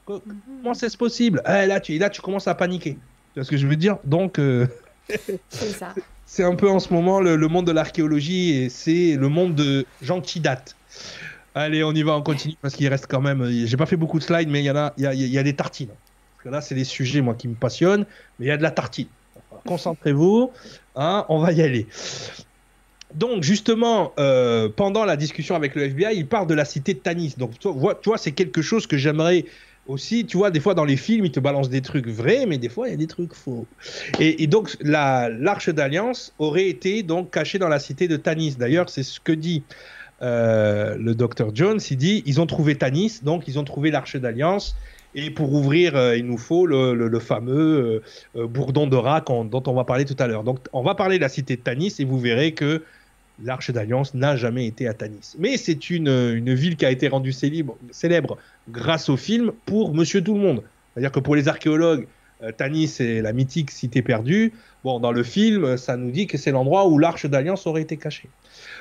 [0.06, 1.42] Comment c'est possible?
[1.48, 2.94] Eh, là, tu, là, tu commences à paniquer.
[3.34, 3.98] Tu vois ce que je veux dire?
[4.04, 4.40] Donc...
[4.40, 4.68] Euh...
[6.26, 9.86] c'est un peu en ce moment le, monde de l'archéologie et c'est le monde de
[10.02, 10.76] gens qui datent.
[11.54, 13.50] Allez, on y va, on continue parce qu'il reste quand même.
[13.50, 15.88] J'ai pas fait beaucoup de slides, mais il y a, y a, des tartines.
[15.88, 18.06] Parce que là, c'est des sujets moi qui me passionnent,
[18.40, 19.08] mais il y a de la tartine.
[19.66, 20.52] Concentrez-vous,
[20.96, 21.88] hein, on va y aller.
[23.14, 27.00] Donc justement, euh, pendant la discussion avec le FBI, il parle de la cité de
[27.00, 27.36] Tanis.
[27.38, 29.46] Donc tu vois c'est quelque chose que j'aimerais
[29.88, 32.58] aussi, tu vois, des fois dans les films, ils te balancent des trucs vrais, mais
[32.58, 33.66] des fois, il y a des trucs faux.
[34.20, 38.56] Et, donc, l'Arche d'Alliance aurait été donc cachée dans la cité de Tanis.
[38.58, 39.64] D'ailleurs, c'est ce que dit
[40.22, 41.80] euh, le docteur Jones.
[41.92, 44.76] Il dit ils ont trouvé Tanis, donc ils ont trouvé l'Arche d'Alliance.
[45.14, 48.02] Et pour ouvrir, euh, il nous faut le, fameux
[48.34, 50.44] bourdon de rat dont on va parler tout à l'heure.
[50.44, 52.84] Donc on va parler de la cité de Tanis et vous verrez que
[53.44, 55.36] l'Arche d'Alliance n'a jamais été à Tanis.
[55.38, 58.38] Mais c'est une, une, ville qui a été rendue célèbre
[58.70, 60.64] grâce au film pour Monsieur Tout le Monde.
[60.94, 62.08] C'est-à-dire que pour les archéologues,
[62.44, 64.54] euh, Tanis est la mythique cité perdue.
[64.84, 67.98] Bon, dans le film, ça nous dit que c'est l'endroit où l'Arche d'Alliance aurait été
[67.98, 68.30] cachée.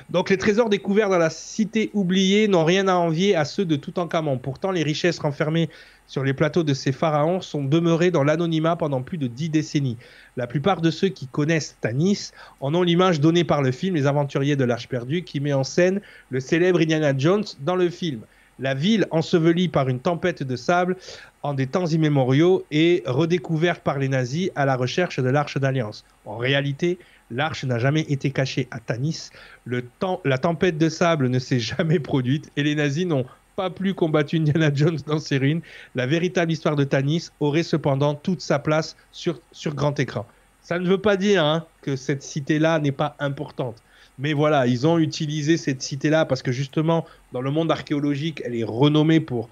[0.09, 3.75] Donc les trésors découverts dans la cité oubliée n'ont rien à envier à ceux de
[3.75, 4.37] Toutankhamon.
[4.37, 5.69] Pourtant, les richesses renfermées
[6.07, 9.97] sur les plateaux de ces pharaons sont demeurées dans l'anonymat pendant plus de dix décennies.
[10.37, 14.05] La plupart de ceux qui connaissent Tanis en ont l'image donnée par le film Les
[14.05, 18.21] Aventuriers de l'Arche perdue qui met en scène le célèbre Indiana Jones dans le film.
[18.59, 20.95] La ville, ensevelie par une tempête de sable
[21.43, 26.05] en des temps immémoriaux, est redécouverte par les nazis à la recherche de l'Arche d'Alliance.
[26.25, 26.97] En réalité,
[27.31, 29.29] l'arche n'a jamais été cachée à Tanis,
[29.65, 33.25] la tempête de sable ne s'est jamais produite et les nazis n'ont
[33.55, 35.61] pas plus combattu Indiana Jones dans ses ruines.
[35.95, 40.25] La véritable histoire de Tanis aurait cependant toute sa place sur, sur grand écran.
[40.61, 43.77] Ça ne veut pas dire hein, que cette cité-là n'est pas importante.
[44.17, 48.55] Mais voilà, ils ont utilisé cette cité-là parce que justement, dans le monde archéologique, elle
[48.55, 49.49] est renommée pour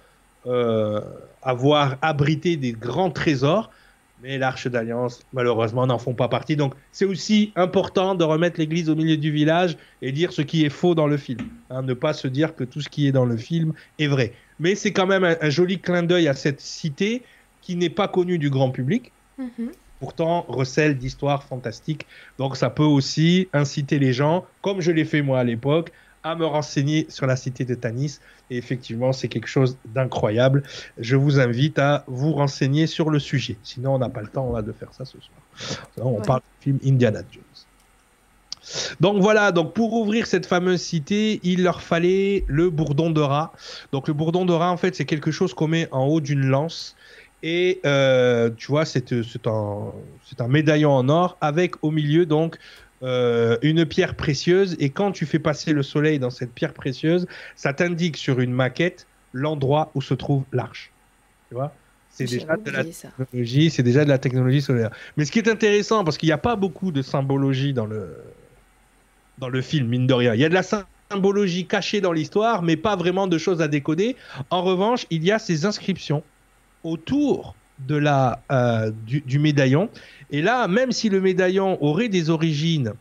[0.48, 1.02] euh,
[1.42, 3.72] avoir abrité des grands trésors.
[4.22, 6.56] Mais l'Arche d'Alliance, malheureusement, n'en font pas partie.
[6.56, 10.64] Donc, c'est aussi important de remettre l'église au milieu du village et dire ce qui
[10.64, 11.42] est faux dans le film.
[11.70, 14.32] Hein, ne pas se dire que tout ce qui est dans le film est vrai.
[14.62, 17.22] Mais c'est quand même un, joli clin d'œil à cette cité
[17.62, 19.12] qui n'est pas connue du grand public.
[19.42, 19.72] Mm-hmm
[20.04, 22.06] pourtant recèle d'histoires fantastiques.
[22.38, 25.94] Donc ça peut aussi inciter les gens, comme je l'ai fait moi à l'époque,
[26.24, 28.20] à me renseigner sur la cité de Tanis.
[28.50, 30.64] Et effectivement, c'est quelque chose d'incroyable.
[30.98, 33.56] Je vous invite à vous renseigner sur le sujet.
[33.64, 35.88] Sinon, on n'a pas le temps de faire ça ce soir.
[36.02, 37.44] on parle du film Indiana Jones.
[39.00, 43.54] Donc voilà, donc pour ouvrir cette fameuse cité, il leur fallait le bourdon de rat.
[43.94, 46.46] Donc le bourdon de rat, en fait, c'est quelque chose qu'on met en haut d'une
[46.46, 46.98] lance
[47.44, 49.12] et euh, tu vois, c'est
[49.46, 49.92] un,
[50.40, 52.58] un, médaillon en or avec au milieu donc
[53.04, 54.78] euh, une pierre précieuse.
[54.80, 57.28] Et quand tu fais passer le soleil dans cette pierre précieuse,
[57.58, 60.92] ça t'indique sur une maquette l'endroit où se trouve l'arche.
[61.50, 61.74] Tu vois?
[62.10, 64.92] C'est déjà de la technologie, c'est déjà de la technologie solaire.
[65.18, 68.16] Mais ce qui est intéressant, parce qu'il n'y a pas beaucoup de symbologie dans le,
[69.40, 70.34] dans le film, mine de rien.
[70.34, 70.64] Il y a de la
[71.12, 74.16] symbologie cachée dans l'histoire, mais pas vraiment de choses à décoder.
[74.50, 76.24] En revanche, il y a ces inscriptions
[76.84, 77.56] autour
[77.88, 79.90] de la, euh, du, médaillon.
[80.32, 82.94] Et là, même si le médaillon aurait des origines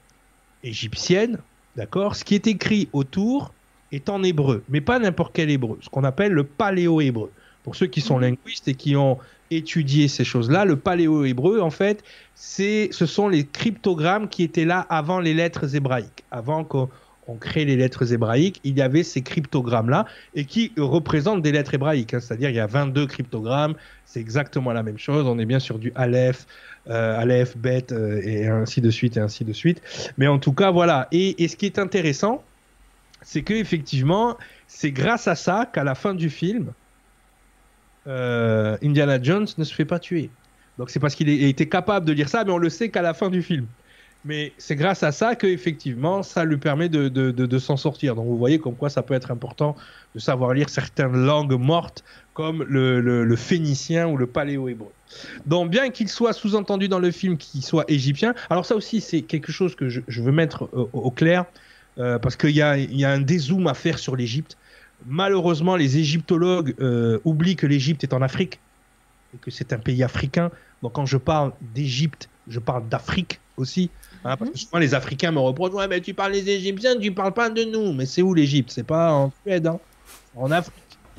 [0.64, 1.38] égyptiennes,
[1.76, 3.52] d'accord, ce qui est écrit autour
[3.92, 7.30] est en hébreu, mais pas n'importe quel hébreu, ce qu'on appelle le paléo-hébreu.
[7.62, 8.22] Pour ceux qui sont mhm.
[8.22, 9.18] linguistes et qui ont
[9.50, 12.02] étudié ces choses-là, le paléo-hébreu, en fait,
[12.34, 16.88] c'est, ce sont les cryptogrammes qui étaient là avant les lettres hébraïques, avant qu'on
[17.28, 21.74] on crée les lettres hébraïques, il y avait ces cryptogrammes-là et qui représentent des lettres
[21.74, 22.14] hébraïques.
[22.14, 22.20] Hein.
[22.20, 25.26] C'est-à-dire il y a 22 cryptogrammes, c'est exactement la même chose.
[25.26, 26.46] On est bien sur du Aleph,
[26.88, 29.80] euh, Aleph, Bet euh, et ainsi de suite et ainsi de suite.
[30.18, 31.06] Mais en tout cas, voilà.
[31.12, 32.42] Et, ce qui est intéressant,
[33.20, 36.72] c'est que effectivement, c'est grâce à ça qu'à la fin du film,
[38.08, 40.28] euh, Indiana Jones ne se fait pas tuer.
[40.78, 43.14] Donc c'est parce qu'il été capable de lire ça, mais on le sait qu'à la
[43.14, 43.66] fin du film.
[44.24, 48.14] Mais c'est grâce à ça que effectivement, ça lui permet de, de, de, s'en sortir.
[48.14, 49.74] Donc vous voyez comme quoi ça peut être important
[50.14, 54.92] de savoir lire certaines langues mortes comme le, le, phénicien ou le paléo-hébreu.
[55.44, 59.22] Donc bien qu'il soit sous-entendu dans le film qu'il soit égyptien, alors ça aussi c'est
[59.22, 61.44] quelque chose que je, veux mettre au, clair,
[61.98, 64.56] euh, parce qu'il y a, y a un dézoom à faire sur l'Égypte.
[65.06, 68.60] Malheureusement, les égyptologues euh, oublient que l'Égypte est en Afrique
[69.34, 70.50] et que c'est un pays africain.
[70.82, 73.90] Donc quand je parle d'Égypte, je parle d'Afrique aussi.
[74.24, 77.12] Hein, parce que souvent les Africains me reprochent Ouais, mais tu parles des Égyptiens, tu
[77.12, 77.92] parles pas de nous.
[77.92, 78.70] Mais c'est où l'Égypte?
[78.70, 79.80] C'est pas en Suède, hein.
[80.36, 80.74] en Afrique.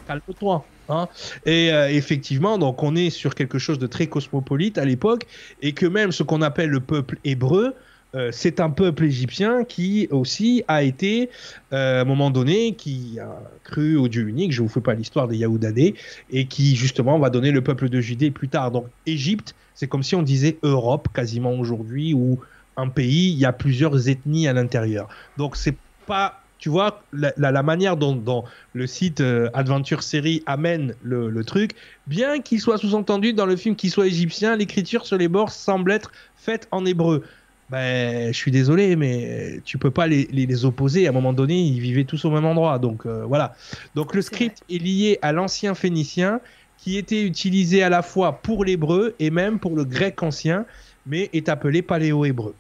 [0.08, 0.66] Calme-toi.
[0.90, 1.08] Hein.
[1.46, 5.26] Et euh, effectivement, donc on est sur quelque chose de très cosmopolite à l'époque,
[5.62, 7.74] et que même ce qu'on appelle le peuple hébreu,
[8.16, 11.30] euh, c'est un peuple égyptien qui aussi a été,
[11.72, 14.82] euh, à un moment donné, qui a cru au Dieu unique, je ne vous fais
[14.82, 15.96] pas l'histoire des Yahoudadés,
[16.30, 18.72] et qui justement va donner le peuple de Judée plus tard.
[18.72, 22.40] Donc Égypte, c'est comme si on disait Europe quasiment aujourd'hui, où
[22.78, 25.08] un pays, il y a plusieurs ethnies à l'intérieur.
[25.38, 31.44] Donc c'est pas tu vois, la, manière dont, le site euh, Adventure Série amène le,
[31.44, 31.76] truc,
[32.08, 35.92] bien qu'il soit sous-entendu dans le film qu'il soit égyptien, l'écriture sur les bords semble
[35.92, 37.26] être faite en hébreu.
[37.70, 41.06] Ben, je suis désolé, mais tu peux pas les, opposer.
[41.06, 42.80] À un moment donné, ils vivaient tous au même endroit.
[42.80, 43.58] Donc euh, voilà.
[43.94, 46.40] Donc le script est lié à l'ancien phénicien
[46.78, 50.66] qui était utilisé à la fois pour l'hébreu et même pour le grec ancien,
[51.06, 52.56] mais est appelé paléo-hébreu.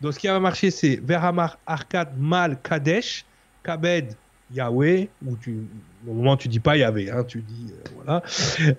[0.00, 3.24] Donc ce qui va marcher, c'est Veramar Arkad Mal Kadesh,
[3.62, 4.14] Kabed
[4.52, 5.58] Yahweh, ou tu,
[6.06, 8.22] au moment tu dis pas Yahweh, hein, tu dis, euh, voilà,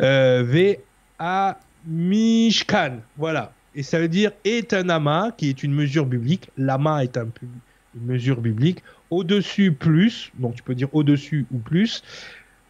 [0.01, 0.79] euh, V
[1.87, 3.53] Mishkan, voilà.
[3.75, 6.49] Et ça veut dire est un amas, qui est une mesure biblique.
[6.57, 7.27] L'amas est un,
[7.95, 8.83] une mesure biblique.
[9.09, 12.03] Au-dessus, plus, donc tu peux dire au-dessus ou plus.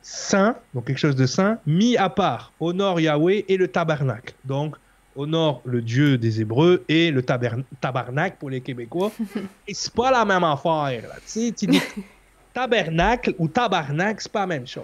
[0.02, 2.54] Saint, donc quelque chose de saint, mis à part.
[2.60, 4.34] Au nord, Yahweh et le tabernacle.
[4.46, 4.76] Donc,
[5.18, 9.12] au nord, le Dieu des Hébreux et le tabernacle pour les Québécois.
[9.68, 11.02] et c'est pas la même affaire.
[11.02, 11.16] Là.
[11.16, 11.82] Tu sais, tu dis
[12.54, 14.84] tabernacle ou tabarnak, c'est pas la même chose.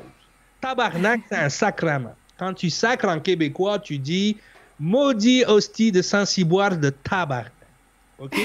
[0.60, 2.16] Tabarnak, c'est un sacrement.
[2.38, 4.38] Quand tu sacres en québécois, tu dis
[4.80, 7.52] maudit hostie de Saint-Cyboire de tabarnak.
[8.18, 8.36] OK?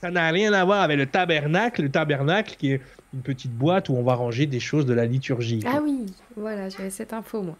[0.00, 1.82] Ça n'a rien à voir avec le tabernacle.
[1.82, 2.80] Le tabernacle qui est
[3.14, 5.62] une petite boîte où on va ranger des choses de la liturgie.
[5.66, 7.56] Ah oui, voilà, j'avais cette info, moi.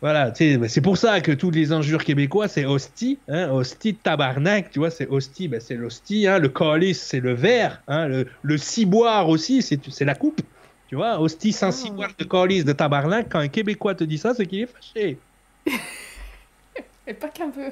[0.00, 4.70] Voilà, c'est pour ça que tous les injures québécois, c'est hostie, hein, hostie de tabarnak,
[4.70, 8.26] tu vois, c'est hostie, ben, c'est l'hostie, hein, le calice, c'est le verre, hein, le,
[8.42, 10.42] le ciboire aussi, c'est la coupe.
[10.88, 14.34] Tu vois, hostie sans ciboire de calice de tabarnak, quand un Québécois te dit ça,
[14.34, 15.18] c'est qu'il est fâché.
[17.06, 17.70] Et pas qu'un peu.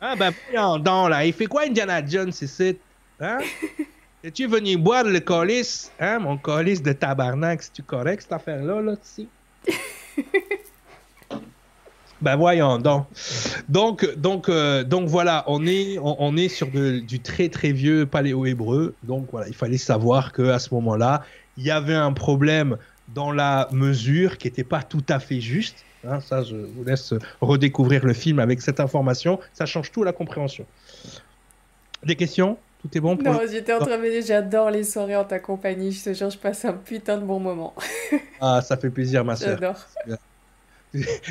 [0.00, 2.78] Ah ben, non, là, il fait quoi Indiana Jones, c'est
[3.20, 3.38] Hein?
[4.22, 8.94] Es-tu venu boire le colis, hein, mon colis de tabarnak, c'est-tu correct cette affaire-là, là,
[9.02, 9.28] ici?
[12.24, 13.06] ben voyons donc.
[13.68, 18.94] Donc, donc, euh, donc voilà, on est, on, est sur du très très vieux paléo-hébreu.
[19.02, 21.22] Donc voilà, il fallait savoir que à ce moment-là,
[21.58, 22.78] il y avait un problème
[23.14, 25.84] dans la mesure qui n'était pas tout à fait juste.
[26.08, 29.38] Hein, ça, je vous laisse redécouvrir le film avec cette information.
[29.52, 30.66] Ça change tout la compréhension.
[32.04, 32.56] Des questions?
[32.80, 35.92] Tout est bon pour Non, j'étais en train de j'adore les soirées en ta compagnie.
[35.92, 37.74] Je te jure, je passe un putain de bon moment.
[38.40, 39.58] ah, ça fait plaisir, ma soeur.
[39.58, 40.18] J'adore.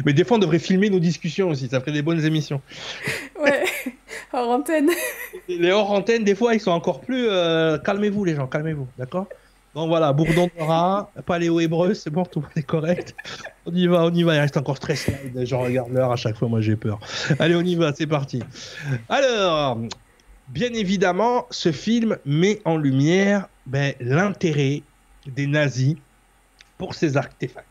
[0.05, 1.67] Mais des fois, on devrait filmer nos discussions aussi.
[1.69, 2.61] Ça ferait des bonnes émissions.
[3.39, 3.63] Ouais,
[4.31, 4.89] hors antenne.
[5.47, 7.27] Les hors antenne, des fois, ils sont encore plus.
[7.29, 9.27] Euh, calmez-vous, les gens, calmez-vous, d'accord?
[9.73, 13.15] Bon, voilà, Bourdon de rat, Paléo Hébreu, c'est bon, tout le monde est correct.
[13.65, 14.35] On y va, on y va.
[14.35, 15.45] Il reste encore très slide.
[15.45, 16.99] Je regarde l'heure à chaque fois, moi j'ai peur.
[17.39, 18.43] Allez, on y va, c'est parti.
[19.09, 19.79] Alors,
[20.49, 24.83] Bien évidemment, ce film met en lumière ben, l'intérêt
[25.25, 25.95] des nazis
[26.77, 27.65] pour ces artefacts.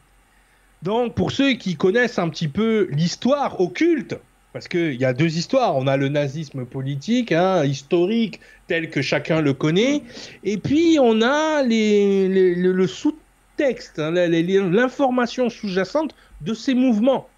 [0.83, 4.18] Donc, pour ceux qui connaissent un petit peu l'histoire occulte,
[4.53, 9.01] parce qu'il y a deux histoires, on a le nazisme politique, hein, historique, tel que
[9.01, 10.03] chacun le connaît,
[10.45, 17.28] et puis on a le sous-texte, hein, l'information sous-jacente de ces mouvements.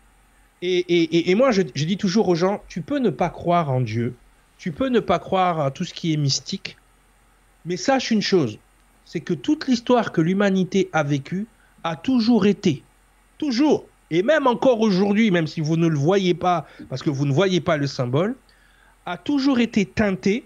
[0.62, 4.14] Et, moi, je dis toujours aux gens, tu peux ne pas croire en Dieu,
[4.57, 6.78] tu peux ne pas croire à tout ce qui est mystique,
[7.66, 8.59] mais sache une chose,
[9.05, 11.47] c'est que toute l'histoire que l'humanité a vécue
[11.82, 12.82] a toujours été,
[13.45, 17.26] toujours, et même encore aujourd'hui, même si vous ne le voyez pas, parce que vous
[17.26, 18.36] ne voyez pas le symbole,
[19.05, 20.45] a toujours été teintée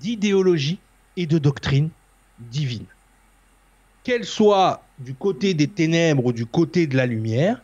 [0.00, 0.78] d'idéologie
[1.18, 1.90] et de doctrine
[2.38, 2.86] divine.
[4.04, 7.62] Qu'elle soit du côté des ténèbres ou du côté de la lumière,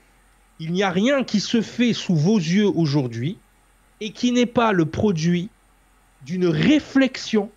[0.61, 3.38] il n'y a rien qui se fait sous vos yeux aujourd'hui
[4.03, 5.49] et qui n'est pas le produit
[6.26, 7.51] d'une réflexion,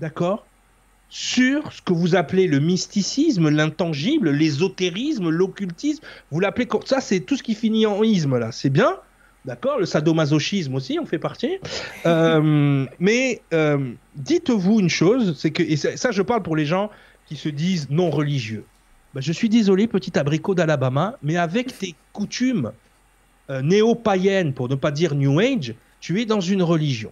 [0.00, 0.45] d'accord,
[1.08, 6.02] sur ce que vous appelez le mysticisme, l'intangible, l'ésotérisme, l'occultisme.
[6.30, 8.50] Vous l'appelez comme ça, c'est tout ce qui finit en isme là.
[8.52, 8.96] C'est bien,
[9.44, 9.78] d'accord?
[9.78, 11.58] Le sadomasochisme aussi, on fait partie.
[12.04, 13.78] Euh, mais euh,
[14.14, 16.88] dites-vous une chose, c'est que et ça, je parle pour les gens
[17.26, 18.64] qui se disent non religieux.
[19.12, 22.70] Ben, je suis désolé, petit abricot d'Alabama, mais avec tes coutumes
[23.50, 27.10] euh, néo-païenne, pour ne pas dire New Age, tu es dans une religion.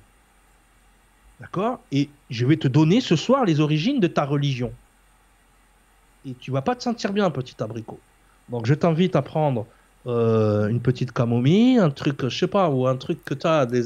[1.44, 1.80] D'accord?
[1.92, 4.72] Et je vais te donner ce soir les origines de ta religion.
[6.26, 8.00] Et tu vas pas te sentir bien, petit abricot.
[8.48, 9.66] Donc je t'invite à prendre
[10.06, 13.66] euh, une petite camomille, un truc, je sais pas, ou un truc que tu as,
[13.66, 13.82] des,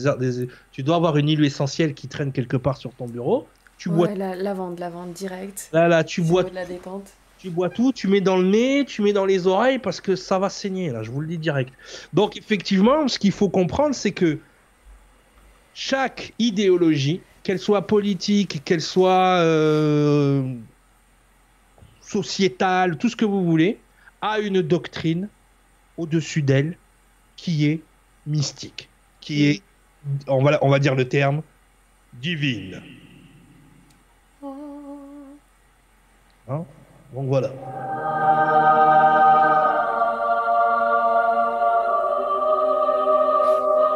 [0.71, 3.49] tu dois avoir une huile essentielle qui traîne quelque part sur ton bureau.
[3.77, 5.69] Tu bois la lavande, lavande direct.
[5.73, 6.45] Là, là, tu bois.
[6.45, 9.47] De la détente tu bois tout, tu mets dans le nez, tu mets dans les
[9.47, 11.73] oreilles parce que ça va saigner, là, je vous le dis direct.
[12.13, 14.39] Donc, effectivement, ce qu'il faut comprendre, c'est que
[15.73, 20.53] chaque idéologie, qu'elle soit politique, qu'elle soit euh,
[22.03, 23.79] sociétale, tout ce que vous voulez,
[24.21, 25.31] a une doctrine
[25.97, 26.77] au-dessus d'elle
[27.37, 27.81] qui est
[28.27, 28.91] mystique,
[29.23, 29.63] qui est,
[30.27, 31.41] on va, dire le terme,
[32.13, 32.83] divine.
[36.49, 36.67] Hein?
[37.15, 37.49] Donc voilà.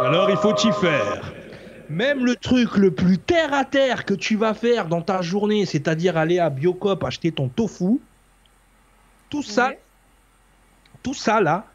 [0.01, 1.42] Alors il faut y faire.
[1.93, 5.67] Même le truc le plus terre à terre que tu vas faire dans ta journée,
[5.67, 8.01] c'est-à-dire aller à Biocop acheter ton tofu,
[9.29, 9.73] tout ça,
[11.03, 11.67] tout ça là,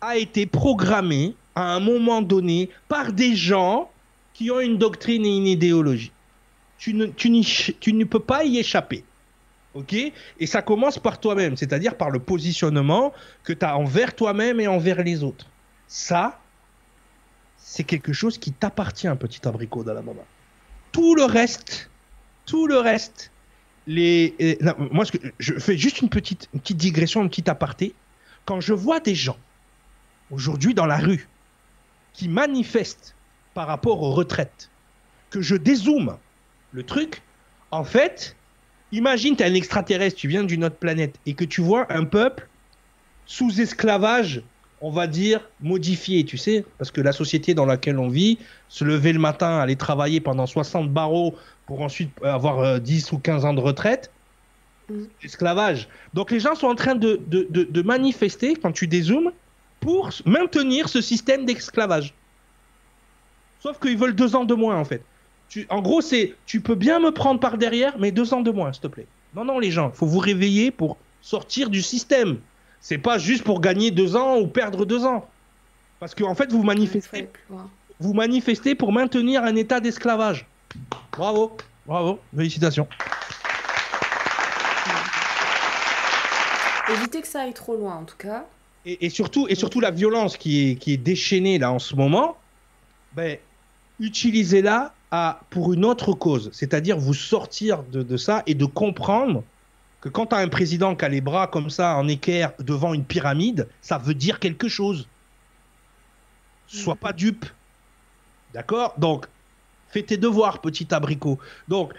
[0.00, 3.90] a été programmé à un moment donné par des gens
[4.34, 6.12] qui ont une doctrine et une idéologie.
[6.78, 9.04] Tu ne, tu ne peux pas y échapper.
[9.74, 9.94] Ok?
[9.94, 13.12] Et ça commence par toi-même, c'est-à-dire par le positionnement
[13.44, 15.46] que tu as envers toi-même et envers les autres.
[15.86, 16.40] Ça,
[17.62, 20.22] c'est quelque chose qui t'appartient, petit abricot d'Alabama.
[20.92, 21.90] Tout le reste,
[22.46, 23.30] tout le reste,
[23.86, 24.58] les,
[24.90, 25.04] moi,
[25.38, 27.94] je fais juste une petite, une petite digression, une petite aparté.
[28.44, 29.38] Quand je vois des gens
[30.30, 31.28] aujourd'hui dans la rue
[32.12, 33.14] qui manifestent
[33.54, 34.70] par rapport aux retraites,
[35.30, 36.16] que je dézoome
[36.72, 37.22] le truc,
[37.70, 38.36] en fait,
[38.92, 42.04] imagine tu es un extraterrestre, tu viens d'une autre planète et que tu vois un
[42.04, 42.48] peuple
[43.26, 44.42] sous esclavage
[44.80, 48.84] on va dire, modifié, tu sais, parce que la société dans laquelle on vit, se
[48.84, 51.34] lever le matin, aller travailler pendant 60 barreaux
[51.66, 54.10] pour ensuite avoir 10 euh, ou 15 ans de retraite,
[54.88, 55.04] mm.
[55.22, 55.88] esclavage.
[56.14, 59.32] Donc les gens sont en train de, de, manifester, quand tu dézoomes,
[59.80, 62.14] pour maintenir ce système d'esclavage.
[63.60, 65.02] Sauf qu'ils veulent deux ans de moins, en fait.
[65.50, 68.50] Tu, en gros, c'est tu peux bien me prendre par derrière, mais deux ans de
[68.50, 69.06] moins, s'il te plaît.
[69.34, 72.38] Non, non, les gens, il faut vous réveiller pour sortir du système.
[72.80, 75.28] C'est pas juste pour gagner deux ans ou perdre deux ans.
[75.98, 77.28] Parce qu'en en fait, vous manifestez,
[77.98, 80.46] vous manifestez pour maintenir un état d'esclavage.
[81.12, 81.56] Bravo,
[81.86, 82.88] bravo, félicitations.
[86.92, 88.46] Évitez que ça aille trop loin, en tout cas.
[88.86, 92.38] Et, surtout, et surtout la violence qui est, qui est déchaînée là en ce moment,
[93.12, 93.36] ben,
[94.00, 94.94] utilisez-la
[95.50, 99.42] pour une autre cause, c'est-à-dire vous sortir de, de, ça et de comprendre
[100.00, 102.94] que quand tu as un président qui a les bras comme ça en équerre devant
[102.94, 105.06] une pyramide, ça veut dire quelque chose.
[106.66, 107.46] Sois pas dupe.
[108.54, 108.94] D'accord?
[108.98, 109.26] Donc,
[109.88, 111.38] fais tes devoirs, petit abricot.
[111.68, 111.92] Donc,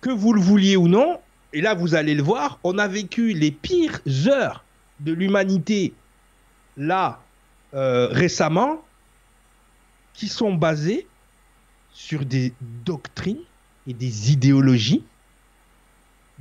[0.00, 1.20] que vous le vouliez ou non,
[1.52, 4.64] et là vous allez le voir, on a vécu les pires heures
[5.00, 5.94] de l'humanité
[6.76, 7.20] là
[7.74, 8.82] euh, récemment
[10.14, 11.06] qui sont basées
[11.92, 12.52] sur des
[12.84, 13.42] doctrines
[13.86, 15.04] et des idéologies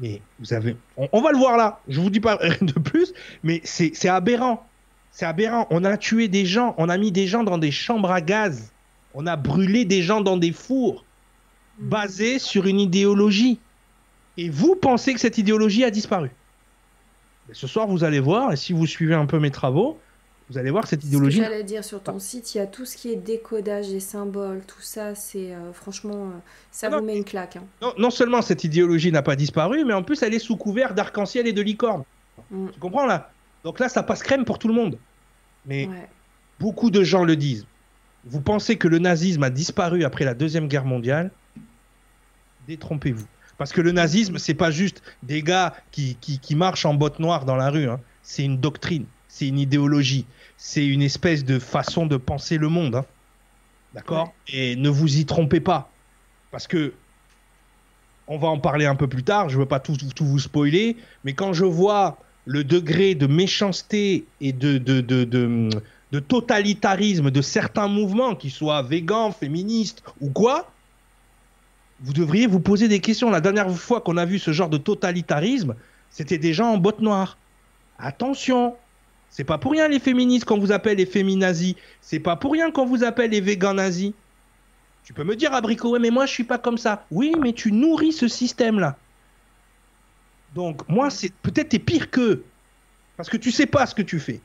[0.01, 0.75] mais vous avez.
[0.97, 1.79] On, va le voir là.
[1.87, 4.65] Je vous dis pas rien de plus, mais c'est aberrant.
[5.11, 5.67] C'est aberrant.
[5.69, 6.73] On a tué des gens.
[6.77, 8.71] On a mis des gens dans des chambres à gaz.
[9.13, 11.05] On a brûlé des gens dans des fours.
[11.77, 13.59] Basés sur une idéologie.
[14.37, 16.31] Et vous pensez que cette idéologie a disparu.
[17.51, 19.99] ce soir, vous allez voir, et si vous suivez un peu mes travaux,
[20.51, 21.37] vous allez voir cette idéologie.
[21.37, 24.01] Ce j'allais dire sur ton site, il y a tout ce qui est décodage des
[24.01, 26.39] symboles, tout ça, c'est euh, franchement, euh,
[26.71, 27.55] ça vous met une claque.
[27.55, 27.93] Hein.
[27.97, 31.47] Non, seulement cette idéologie n'a pas disparu, mais en plus elle est sous couvert d'arc-en-ciel
[31.47, 32.03] et de licorne.
[32.49, 32.67] Mm.
[32.73, 33.31] Tu comprends là?
[33.63, 34.97] Donc là, ça passe crème pour tout le monde.
[35.65, 35.87] Mais
[36.59, 37.65] beaucoup de gens le disent.
[38.25, 41.31] Vous pensez que le nazisme a disparu après la Deuxième Guerre mondiale?
[42.67, 43.27] Détrompez-vous.
[43.57, 47.45] Parce que le nazisme, c'est pas juste des gars qui, qui, marchent en bottes noires
[47.45, 47.87] dans la rue.
[47.87, 47.99] Hein.
[48.23, 50.25] C'est une doctrine, c'est une idéologie
[50.63, 52.93] c'est une espèce de façon de penser le monde.
[52.93, 53.05] Hein.
[53.95, 55.89] D'accord Et ne vous y trompez pas.
[56.51, 56.93] Parce que,
[58.27, 60.97] on va en parler un peu plus tard, je ne veux pas tout, vous spoiler,
[61.23, 67.87] mais quand je vois le degré de méchanceté et de, de, de, totalitarisme de certains
[67.87, 70.71] mouvements, qu'ils soient végans, féministes ou quoi,
[72.01, 73.31] vous devriez vous poser des questions.
[73.31, 75.73] La dernière fois qu'on a vu ce genre de totalitarisme,
[76.11, 77.39] c'était des gens en bottes noires.
[77.97, 78.75] Attention,
[79.31, 81.77] c'est pas pour rien les féministes qu'on vous appelle les féminazis.
[82.01, 84.11] C'est pas pour rien qu'on vous appelle les végans nazis.
[85.05, 87.05] Tu peux me dire, abricot, ouais, mais moi je suis pas comme ça.
[87.09, 88.97] Oui, mais tu nourris ce système-là.
[90.53, 92.43] Donc, moi, c'est peut-être t'es pire qu'eux.
[93.15, 94.41] Parce que tu sais pas ce que tu fais.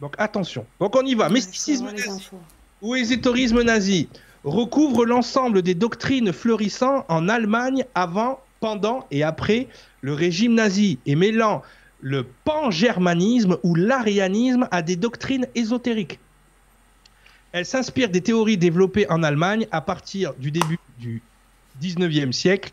[0.00, 0.64] Donc, attention.
[0.78, 1.28] Donc, on y va.
[1.28, 2.30] Mysticisme nazi
[2.82, 4.08] ou ésotérisme nazi
[4.44, 9.68] recouvre l'ensemble des doctrines florissant en Allemagne avant, pendant et après
[10.02, 11.62] le régime nazi et mêlant
[12.02, 16.18] le pan-germanisme ou l'arianisme a des doctrines ésotériques.
[17.52, 21.22] Elle s'inspire des théories développées en Allemagne à partir du début du
[21.80, 22.72] 19e siècle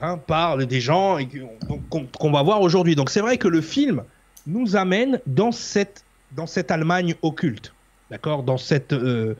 [0.00, 1.18] hein, par des gens
[2.18, 2.94] qu'on va voir aujourd'hui.
[2.94, 4.04] Donc c'est vrai que le film
[4.46, 7.72] nous amène dans cette, dans cette Allemagne occulte,
[8.10, 8.42] d'accord?
[8.42, 9.34] Dans cette, euh,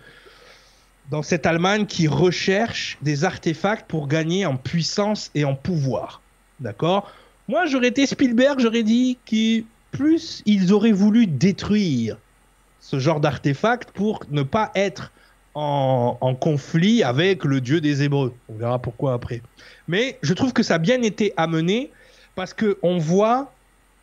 [1.11, 6.23] dans cette Allemagne qui recherche des artefacts pour gagner en puissance et en pouvoir,
[6.61, 7.13] d'accord?
[7.49, 12.17] Moi, j'aurais été Spielberg, j'aurais dit que plus ils auraient voulu détruire
[12.81, 15.13] ce genre d'artefact pour ne pas être
[15.55, 18.35] en, conflit avec le dieu des Hébreux.
[18.49, 19.43] On verra pourquoi après.
[19.89, 21.91] Mais je trouve que ça a bien été amené
[22.35, 23.53] parce qu'on voit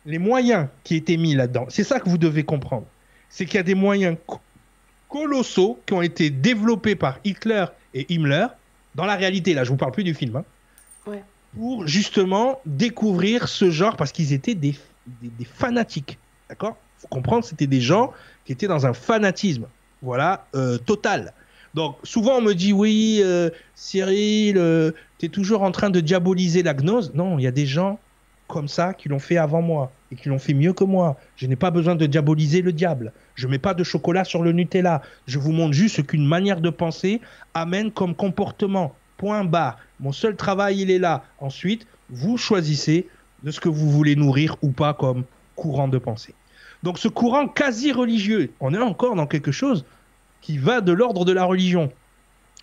[0.06, 1.66] les moyens qui étaient mis là-dedans.
[1.68, 2.86] C'est ça que vous devez comprendre.
[3.28, 4.16] C'est qu'il y a des moyens
[5.08, 7.64] colossaux qui ont été développés par Hitler
[7.94, 8.46] et Himmler.
[8.94, 10.36] Dans la réalité, là, je vous parle plus du film.
[10.36, 10.44] Hein.
[11.56, 14.76] Pour justement découvrir ce genre parce qu'ils étaient des,
[15.20, 16.18] des, fanatiques.
[16.48, 16.76] D'accord?
[16.98, 18.12] Faut comprendre, c'était des gens
[18.44, 19.66] qui étaient dans un fanatisme.
[20.02, 21.32] Voilà, euh, total.
[21.74, 26.00] Donc souvent on me dit oui, euh, Cyril, euh, tu es toujours en train de
[26.00, 27.12] diaboliser la gnose.
[27.14, 27.98] Non, il y a des gens
[28.48, 31.16] comme ça qui l'ont fait avant moi et qui l'ont fait mieux que moi.
[31.36, 33.12] Je n'ai pas besoin de diaboliser le diable.
[33.36, 35.02] Je mets pas de chocolat sur le Nutella.
[35.26, 37.20] Je vous montre juste ce qu'une manière de penser
[37.54, 38.94] amène comme comportement.
[39.20, 39.76] Point barre.
[40.00, 41.24] Mon seul travail, il est là.
[41.40, 43.06] Ensuite, vous choisissez
[43.42, 45.24] de ce que vous voulez nourrir ou pas comme
[45.56, 46.32] courant de pensée.
[46.82, 49.84] Donc ce courant quasi religieux, on est encore dans quelque chose
[50.40, 51.92] qui va de l'ordre de la religion.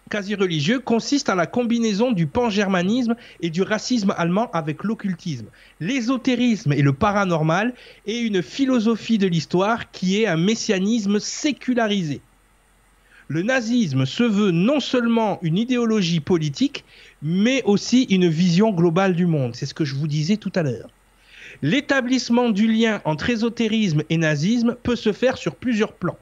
[0.10, 5.45] Quasi religieux consiste à la combinaison du pan-germanisme et du racisme allemand avec l'occultisme,
[5.80, 7.76] l'ésotérisme et le paranormal
[8.08, 12.20] et une philosophie de l'histoire qui est un messianisme sécularisé.
[13.30, 16.86] Le nazisme se veut non seulement une idéologie politique,
[17.21, 19.53] mais aussi une vision globale du monde.
[19.53, 20.89] C'est ce que je vous disais tout à l'heure.
[21.61, 26.17] L'établissement du lien entre ésotérisme et nazisme peut se faire sur plusieurs plans.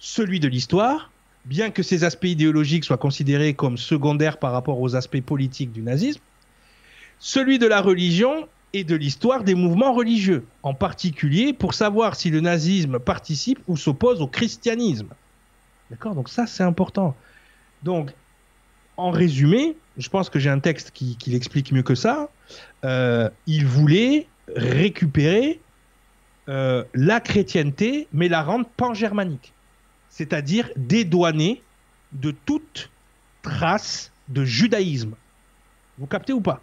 [0.00, 1.12] Celui de l'histoire,
[1.44, 5.82] bien que ces aspects idéologiques soient considérés comme secondaires par rapport aux aspects politiques du
[5.82, 6.20] nazisme,
[7.20, 12.30] celui de la religion et de l'histoire des mouvements religieux, en particulier pour savoir si
[12.30, 15.08] le nazisme participe ou s'oppose au christianisme.
[15.90, 16.14] D'accord?
[16.14, 17.16] Donc ça, c'est important.
[17.82, 18.12] Donc,
[18.96, 22.30] en résumé, je pense que j'ai un texte qui, l'explique mieux que ça.
[22.84, 25.60] Euh, il voulait récupérer
[26.48, 29.52] euh, la chrétienté, mais la rendre pan-germanique.
[30.08, 31.62] C'est-à-dire dédouaner
[32.12, 32.90] de toute
[33.42, 35.14] trace de judaïsme.
[35.98, 36.60] Vous captez ou pas?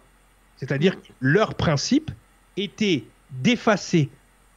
[0.56, 2.10] C'est-à-dire que leur principe
[2.56, 4.10] était d'effacer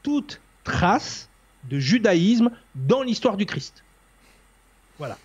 [0.03, 1.29] toute trace
[1.69, 3.83] de judaïsme dans l'histoire du Christ.
[4.99, 5.17] Voilà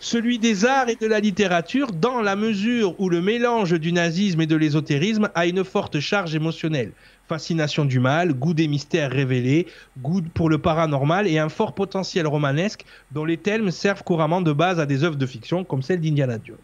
[0.00, 4.40] celui des arts et de la littérature dans la mesure où le mélange du nazisme
[4.40, 6.92] et de l'ésotérisme a une forte charge émotionnelle.
[7.28, 9.66] Fascination du mal, goût des mystères révélés,
[9.98, 14.52] goût pour le paranormal et un fort potentiel romanesque dont les thèmes servent couramment de
[14.52, 16.56] base à des œuvres de fiction comme celle d'Indiana Jones.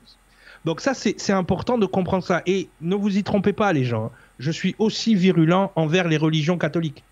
[0.64, 2.42] Donc ça, c'est important de comprendre ça.
[2.46, 4.10] Et ne vous y trompez pas les gens, hein.
[4.38, 7.02] je suis aussi virulent envers les religions catholiques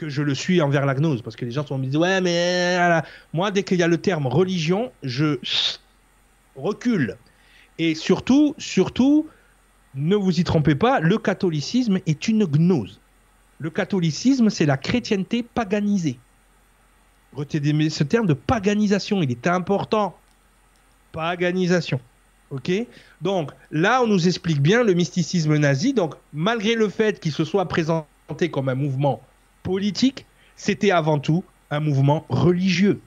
[0.00, 1.20] que je le suis envers la gnose.
[1.20, 3.02] Parce que les gens sont me disent Ouais, mais
[3.34, 5.38] moi, dès qu'il y a le terme religion, je
[6.56, 7.16] recule.
[7.78, 9.28] Et surtout, surtout,
[9.94, 13.00] ne vous y trompez pas, le catholicisme est une gnose.
[13.58, 16.18] Le catholicisme, c'est la chrétienté paganisée.
[17.34, 20.16] Retenez ce terme de paganisation, il est important.
[21.12, 22.00] Paganisation.
[22.50, 22.72] Ok?
[23.20, 25.92] Donc là, on nous explique bien le mysticisme nazi.
[25.92, 29.22] Donc, malgré le fait qu'il se soit présenté comme un mouvement
[29.62, 33.00] politique, c'était avant tout un mouvement religieux.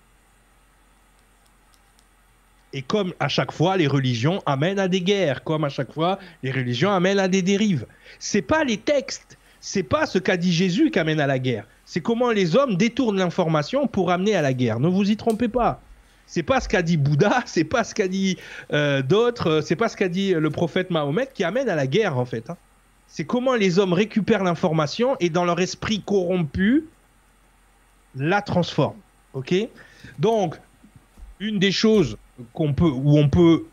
[2.74, 6.18] Et comme à chaque fois, les religions amènent à des guerres, comme à chaque fois,
[6.42, 7.86] les religions amènent à des dérives.
[8.18, 11.68] C'est pas les textes, c'est pas ce qu'a dit Jésus qui amène à la guerre.
[11.86, 14.80] C'est comment les hommes détournent l'information pour amener à la guerre.
[14.80, 15.82] Ne vous y trompez pas.
[16.26, 18.38] C'est pas ce qu'a dit Bouddha, c'est pas ce qu'a dit
[18.72, 22.18] euh, d'autres, c'est pas ce qu'a dit le prophète Mahomet qui amène à la guerre
[22.18, 22.50] en fait.
[22.50, 22.58] Hein
[23.14, 26.86] c'est comment les hommes récupèrent l'information et dans leur esprit corrompu,
[28.16, 28.98] la transforment.
[29.34, 29.54] Ok?
[30.18, 30.56] Donc,
[31.40, 32.18] une des choses
[32.54, 33.66] qu'on peut, où on peut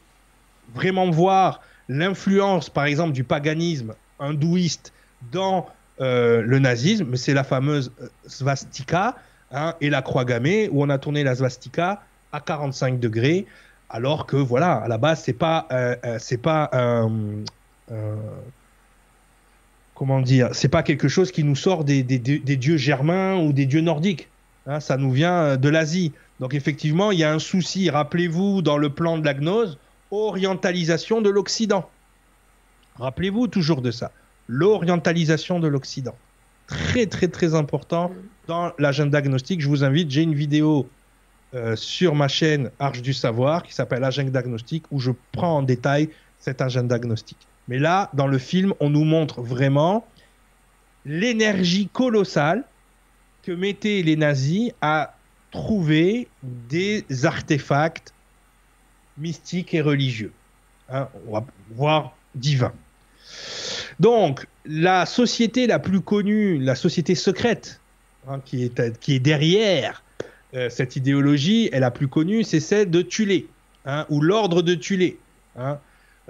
[0.75, 4.93] vraiment voir l'influence, par exemple, du paganisme hindouiste
[5.33, 5.67] dans
[6.03, 9.17] euh, le nazisme, c'est la fameuse euh, svastika
[9.53, 13.47] hein, et la croix gammée, où on a tourné la svastika à 45 degrés,
[13.89, 16.71] alors que voilà, à la base, c'est pas, euh, c'est pas
[20.01, 23.83] comment dire, c'est pas quelque chose qui nous sort des, dieux germains ou des dieux
[23.83, 24.31] nordiques.
[24.67, 26.13] Hein, ça nous vient euh, de l'Asie.
[26.41, 29.77] Donc effectivement, il y a un souci, rappelez-vous, dans le plan de la gnose,
[30.11, 31.87] orientalisation de l'Occident.
[32.99, 34.11] Rappelez-vous toujours de ça.
[34.49, 36.17] L'orientalisation de l'Occident.
[36.67, 38.11] Très très très important
[38.47, 39.61] dans l'agenda gnostique.
[39.61, 40.89] Je vous invite, j'ai une vidéo
[41.55, 45.63] euh, sur ma chaîne Arche du Savoir qui s'appelle Agenda Gnostique où je prends en
[45.63, 47.47] détail cet agenda gnostique.
[47.69, 50.07] Mais là, dans le film, on nous montre vraiment
[51.05, 52.65] l'énergie colossale
[53.43, 55.15] que mettaient les nazis à
[55.51, 58.13] trouver des artefacts
[59.19, 60.33] mystiques et religieux,
[60.89, 61.09] hein,
[62.35, 62.73] on.
[63.99, 67.81] Donc, la société la plus connue, la société secrète,
[68.29, 70.03] hein, qui, est, derrière
[70.55, 73.49] euh, cette idéologie, est la plus connue, c'est celle de Tulé,
[73.85, 75.19] hein, ou l'ordre de Tulé.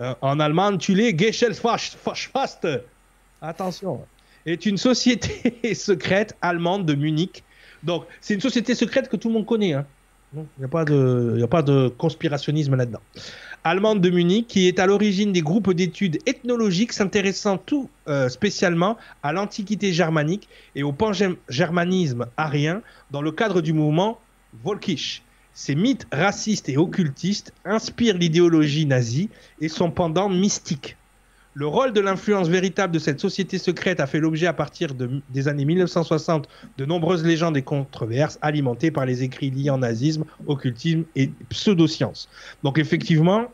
[0.01, 2.69] Euh, en allemand, Tulé Gesellschaft,
[3.43, 4.01] attention,
[4.47, 7.45] est une société secrète allemande de Munich.
[7.83, 9.75] Donc, c'est une société secrète que tout le monde connaît.
[9.75, 9.87] Hein.
[10.35, 13.01] Il n'y a, pas de, a pas de conspirationnisme là-dedans.
[13.65, 18.97] Allemande de Munich, qui est à l'origine des groupes d'études ethnologiques s'intéressant tout euh, spécialement
[19.23, 22.81] à l'antiquité germanique et au pan-germanisme arien
[23.11, 24.21] dans le cadre du mouvement
[24.65, 25.23] Volkisch.
[25.63, 29.29] Ces mythes racistes et occultistes inspirent l'idéologie nazie
[29.61, 30.97] et son pendant mystique.
[31.53, 35.49] Le rôle de l'influence véritable de cette société secrète a fait l'objet à partir des
[35.49, 36.49] années 1960
[36.79, 42.31] de nombreuses légendes et controverses alimentées par les écrits liés en nazisme, occultisme et pseudosciences.
[42.63, 43.45] Donc effectivement,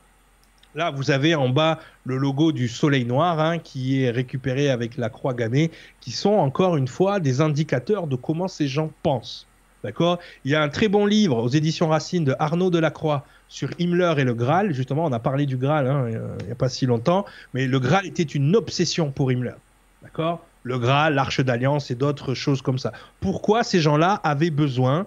[0.76, 4.98] Là, vous avez en bas le logo du soleil noir hein, qui est récupéré avec
[4.98, 9.48] la croix gammée, qui sont encore une fois des indicateurs de comment ces gens pensent.
[9.86, 10.18] D'accord?
[10.44, 14.14] Il y a un très bon livre aux éditions Racine de Arnaud Delacroix sur Himmler
[14.18, 14.74] et le Graal.
[14.74, 16.08] Justement, on a parlé du Graal hein,
[16.40, 17.24] il n'y a pas si longtemps,
[17.54, 19.54] mais le Graal était une obsession pour Himmler.
[20.02, 20.44] D'accord?
[20.64, 22.90] Le Graal, l'Arche d'Alliance et d'autres choses comme ça.
[23.20, 25.06] Pourquoi ces gens-là avaient besoin?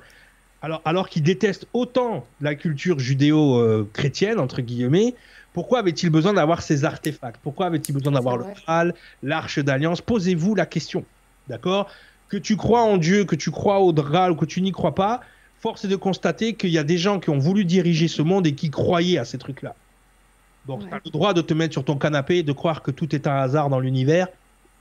[0.61, 5.13] Alors, alors qu'ils détestent autant la culture judéo-chrétienne, entre guillemets,
[5.51, 7.41] pourquoi avait-il besoin d'avoir ces artefacts?
[7.43, 9.99] Pourquoi avait-il besoin d'avoir le Graal, l'arche d'alliance?
[9.99, 11.03] Posez-vous la question.
[11.49, 11.89] D'accord?
[12.29, 14.95] Que tu crois en Dieu, que tu crois au Graal ou que tu n'y crois
[14.95, 15.21] pas,
[15.59, 18.47] force est de constater qu'il y a des gens qui ont voulu diriger ce monde
[18.47, 19.75] et qui croyaient à ces trucs-là.
[20.67, 22.91] Donc, tu as le droit de te mettre sur ton canapé et de croire que
[22.91, 24.27] tout est un hasard dans l'univers,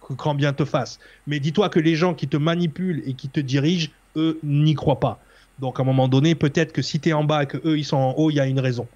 [0.07, 0.99] que grand bien te fasse.
[1.27, 5.01] Mais dis-toi que les gens qui te manipulent et qui te dirigent, eux, n'y croient
[5.01, 5.19] pas.
[5.59, 7.79] Donc, à un moment donné, peut-être que si tu es en bas et que eux,
[7.79, 8.87] ils sont en haut, il y a une raison.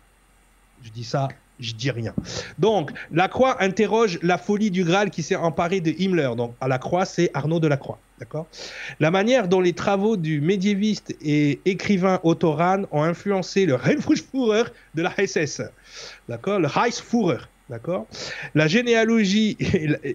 [0.82, 1.28] Je dis ça
[1.62, 2.14] je dis rien.
[2.58, 6.30] Donc, la Croix interroge la folie du Graal qui s'est emparé de Himmler.
[6.36, 7.98] Donc, à la Croix, c'est Arnaud de la Croix.
[8.18, 8.46] D'accord?
[9.00, 14.64] La manière dont les travaux du médiéviste et écrivain Otto Rahn ont influencé le Reichsführer
[14.94, 15.62] de la SS.
[16.28, 16.60] D'accord?
[16.60, 17.38] Le Reichsführer.
[17.68, 18.06] D'accord?
[18.54, 19.56] La généalogie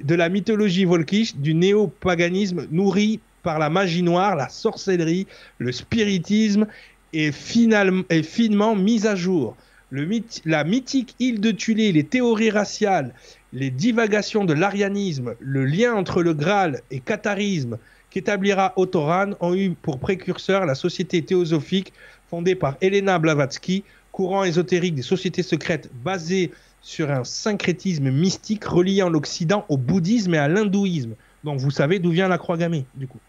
[0.03, 5.27] de la mythologie volkisch du néo-paganisme nourri par la magie noire, la sorcellerie,
[5.57, 6.67] le spiritisme
[7.13, 9.55] est, finalement, est finement mise à jour
[9.91, 13.13] la mythique île de Tulé, les théories raciales,
[13.53, 17.77] les divagations de l'arianisme, le lien entre le Graal et catharisme
[18.09, 21.93] qu'établira Otoran ont eu pour précurseur la société théosophique
[22.29, 29.09] fondée par Elena Blavatsky, courant ésotérique des sociétés secrètes basé sur un syncrétisme mystique reliant
[29.09, 31.15] l'Occident au bouddhisme et à l'hindouisme.
[31.43, 33.19] Donc vous savez d'où vient la croix gammée, du coup.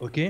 [0.00, 0.20] Ok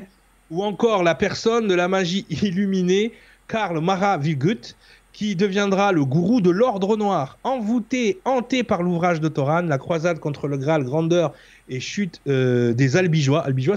[0.51, 3.13] Ou encore la personne de la magie illuminée,
[3.49, 4.75] Karl Maravigut,
[5.17, 10.19] qui deviendra le gourou de l'ordre noir, envoûté, hanté par l'ouvrage de Toran, la croisade
[10.19, 11.33] contre le Graal, grandeur
[11.71, 13.43] et chute euh, des Albigeois.
[13.43, 13.77] Albigeois,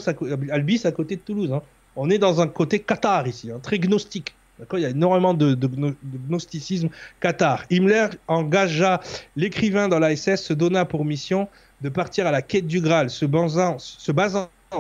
[0.51, 1.53] Albi, c'est à côté de Toulouse.
[1.53, 1.61] Hein.
[1.95, 4.35] On est dans un côté Qatar ici, hein, très gnostique.
[4.73, 5.57] Il y a énormément de,
[6.27, 6.89] gnosticisme
[7.21, 7.63] Qatar.
[7.71, 8.99] Himmler engagea
[9.37, 11.47] l'écrivain dans la SS, se donna pour mission
[11.79, 13.77] de partir à la quête du Graal, se basant,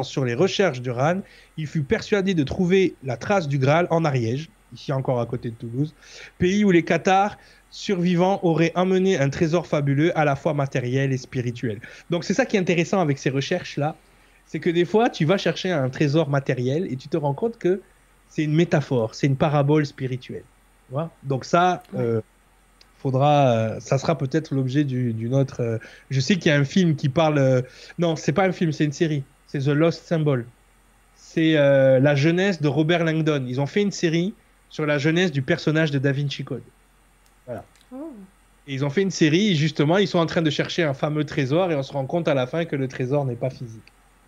[0.01, 1.21] sur les recherches du Ran.
[1.55, 5.49] Il fut persuadé de trouver la trace du Graal en Ariège ici encore à côté
[5.49, 5.93] de Toulouse,
[6.37, 7.37] pays où les Qatars
[7.71, 11.79] survivants auraient amené un trésor fabuleux à la fois matériel et spirituel.
[12.09, 13.95] Donc c'est ça qui est intéressant avec ces recherches-là,
[14.45, 17.57] c'est que des fois tu vas chercher un trésor matériel et tu te rends compte
[17.57, 17.81] que
[18.29, 20.43] c'est une métaphore, c'est une parabole spirituelle.
[21.23, 22.21] Donc ça, euh,
[22.97, 25.61] faudra, euh, ça sera peut-être l'objet d'une autre.
[25.61, 25.77] Euh,
[26.09, 27.63] je sais qu'il y a un film qui parle.
[27.97, 29.23] non, c'est pas un film, c'est une série.
[29.47, 30.45] C'est The Lost Symbol.
[31.15, 33.45] C'est la jeunesse de Robert Langdon.
[33.47, 34.33] Ils ont fait une série
[34.69, 36.63] sur la jeunesse du personnage de Da Vinci Code.
[37.45, 37.63] Voilà.
[37.93, 38.11] Oh.
[38.67, 41.23] Et ils ont fait une série, justement, ils sont en train de chercher un fameux
[41.23, 43.81] trésor et on se rend compte à la fin que le trésor n'est pas physique.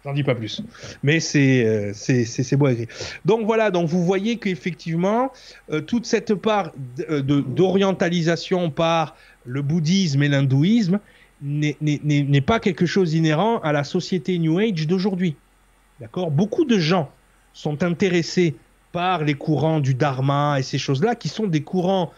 [0.03, 0.63] J'en dis pas plus.
[1.03, 2.87] Mais c'est euh, c'est beau écrit.
[3.23, 5.31] Donc voilà, donc vous voyez qu'effectivement,
[5.71, 6.71] euh, toute cette part
[7.09, 9.15] euh, d'orientalisation par
[9.45, 10.99] le bouddhisme et l'hindouisme
[11.43, 15.35] n'est pas quelque chose inhérent à la société New Age d'aujourd'hui.
[15.99, 16.31] D'accord?
[16.31, 17.11] Beaucoup de gens
[17.53, 18.55] sont intéressés
[18.91, 22.11] par les courants du dharma et ces choses-là, qui sont des courants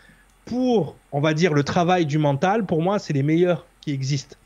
[0.46, 2.66] pour, on va dire, le travail du mental.
[2.66, 4.38] Pour moi, c'est les meilleurs qui existent.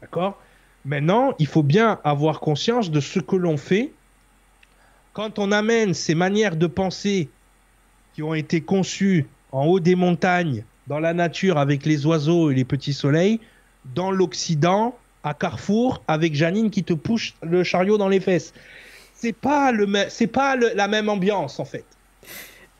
[0.00, 0.38] D'accord?
[0.84, 3.92] Maintenant, il faut bien avoir conscience de ce que l'on fait.
[5.12, 7.28] Quand on amène ces manières de penser
[8.14, 12.54] qui ont été conçues en haut des montagnes, dans la nature, avec les oiseaux et
[12.54, 13.40] les petits soleils,
[13.94, 18.54] dans l'Occident, à Carrefour, avec Janine qui te pousse le chariot dans les fesses
[19.20, 21.84] c'est pas le c'est pas la même ambiance en fait.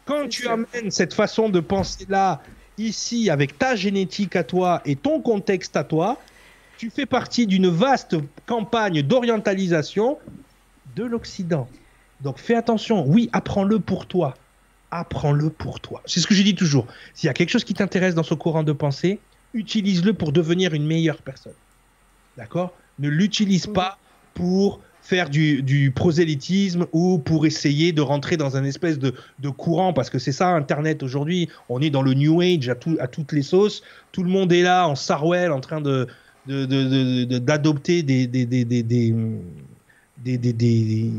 [0.06, 2.40] Quand tu amènes cette façon de penser là
[2.78, 6.18] ici avec ta génétique à toi et ton contexte à toi,
[6.78, 8.16] tu fais partie d'une vaste
[8.46, 10.18] campagne d'orientalisation
[10.94, 11.68] de l'Occident.
[12.20, 14.34] Donc fais attention, oui, apprends-le pour toi.
[14.90, 16.02] Apprends-le pour toi.
[16.06, 16.86] C'est ce que je dis toujours.
[17.14, 19.18] S'il y a quelque chose qui t'intéresse dans ce courant de pensée,
[19.54, 21.52] utilise-le pour devenir une meilleure personne.
[22.36, 22.72] D'accord?
[22.98, 23.98] Ne l'utilise pas
[24.34, 29.14] pour faire du, prosélytisme ou pour essayer de rentrer dans un espèce de,
[29.48, 33.06] courant, parce que c'est ça Internet aujourd'hui, on est dans le New Age à, à
[33.06, 33.82] toutes les sauces,
[34.12, 36.06] tout le monde est là en Sarwell en train de
[36.46, 38.64] d'adopter des des, des,
[40.24, 41.12] des,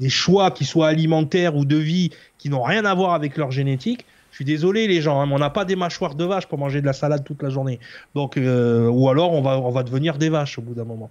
[0.00, 3.50] des choix qui soient alimentaires ou de vie qui n'ont rien à voir avec leur
[3.50, 4.06] génétique,
[4.36, 6.58] je suis désolé les gens, hein, mais on n'a pas des mâchoires de vache pour
[6.58, 7.80] manger de la salade toute la journée.
[8.14, 11.08] Donc, euh, ou alors on va, devenir des vaches au bout d'un moment.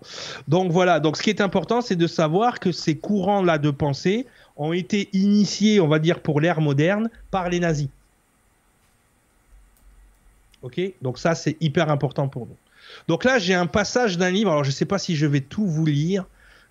[0.47, 0.99] Donc voilà.
[0.99, 4.27] Donc ce qui est important, c'est de savoir que ces courants-là de pensée
[4.57, 7.87] ont été initiés, on va dire pour l'ère moderne, par les nazis.
[10.61, 10.79] Ok?
[11.01, 12.57] Donc ça, c'est hyper important pour nous.
[13.07, 14.51] Donc là, j'ai un passage d'un livre.
[14.51, 16.25] Alors je ne sais pas si je vais tout vous lire,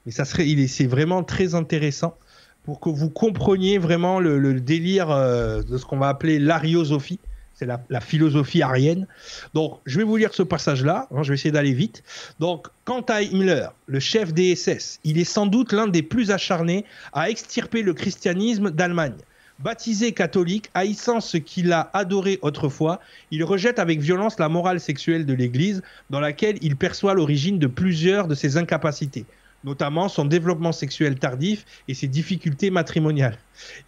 [0.07, 2.17] mais ça serait, c'est vraiment très intéressant
[2.65, 7.21] pour que vous compreniez vraiment le, délire euh, de ce qu'on va appeler l'ariosophie.
[7.55, 9.07] C'est la, philosophie arienne.
[9.53, 11.07] Donc, je vais vous lire ce passage-là.
[11.13, 12.03] Hein, je vais essayer d'aller vite.
[12.41, 16.33] Donc, quant à Himmler, le chef des SS, il est sans doute l'un des plus
[16.33, 19.15] acharnés à extirper le christianisme d'Allemagne.
[19.61, 22.99] Baptisé catholique, haïssant ce qu'il a adoré autrefois,
[23.31, 25.81] il rejette avec violence la morale sexuelle de l'Église,
[26.11, 29.27] dans laquelle il perçoit l'origine de plusieurs de ses incapacités
[29.65, 33.39] notamment son développement sexuel tardif et ses difficultés matrimoniales.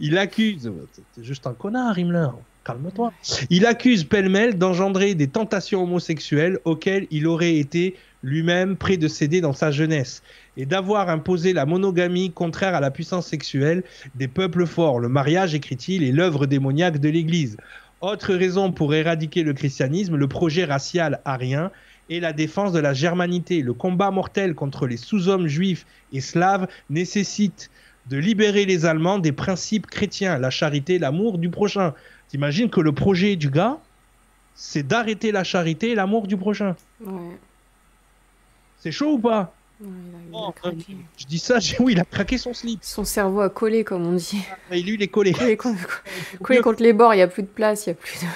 [0.01, 0.73] Il accuse,
[1.15, 2.28] c'est juste un connard, Himmler,
[2.65, 3.12] calme-toi.
[3.51, 9.40] Il accuse pêle-mêle d'engendrer des tentations homosexuelles auxquelles il aurait été lui-même près de céder
[9.40, 10.23] dans sa jeunesse
[10.57, 13.85] et d'avoir imposé la monogamie contraire à la puissance sexuelle
[14.15, 14.98] des peuples forts.
[14.98, 17.57] Le mariage, écrit-il, est l'œuvre démoniaque de l'Église.
[18.01, 21.70] Autre raison pour éradiquer le christianisme, le projet racial arien
[22.09, 23.62] et la défense de la germanité.
[23.62, 27.70] Le combat mortel contre les sous-hommes juifs et slaves nécessite
[28.09, 31.95] de libérer les Allemands des principes chrétiens, la charité, l'amour du prochain.
[32.28, 33.78] T'imagines que le projet du gars,
[34.55, 36.77] c'est d'arrêter la charité et l'amour du prochain.
[38.78, 39.53] C'est chaud ou pas?
[40.33, 40.73] Oh, euh,
[41.19, 42.78] je dis ça, oui, il a craqué son slip.
[42.83, 44.41] Son cerveau a collé, comme on dit.
[44.70, 45.33] Ah, lui, il est collé.
[46.43, 48.27] Collé, contre, les bords, il n'y a plus de place, il y a plus de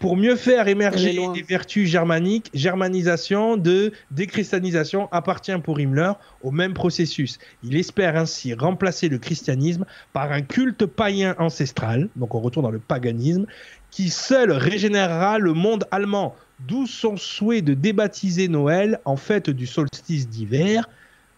[0.00, 6.12] pour mieux faire émerger les vertus germaniques, germanisation de déchristianisation appartient pour Himmler
[6.42, 7.38] au même processus.
[7.62, 12.70] Il espère ainsi remplacer le christianisme par un culte païen ancestral, donc on retourne dans
[12.70, 13.46] le paganisme,
[13.90, 16.34] qui seul régénérera le monde allemand,
[16.66, 20.88] d'où son souhait de débaptiser Noël en fête du solstice d'hiver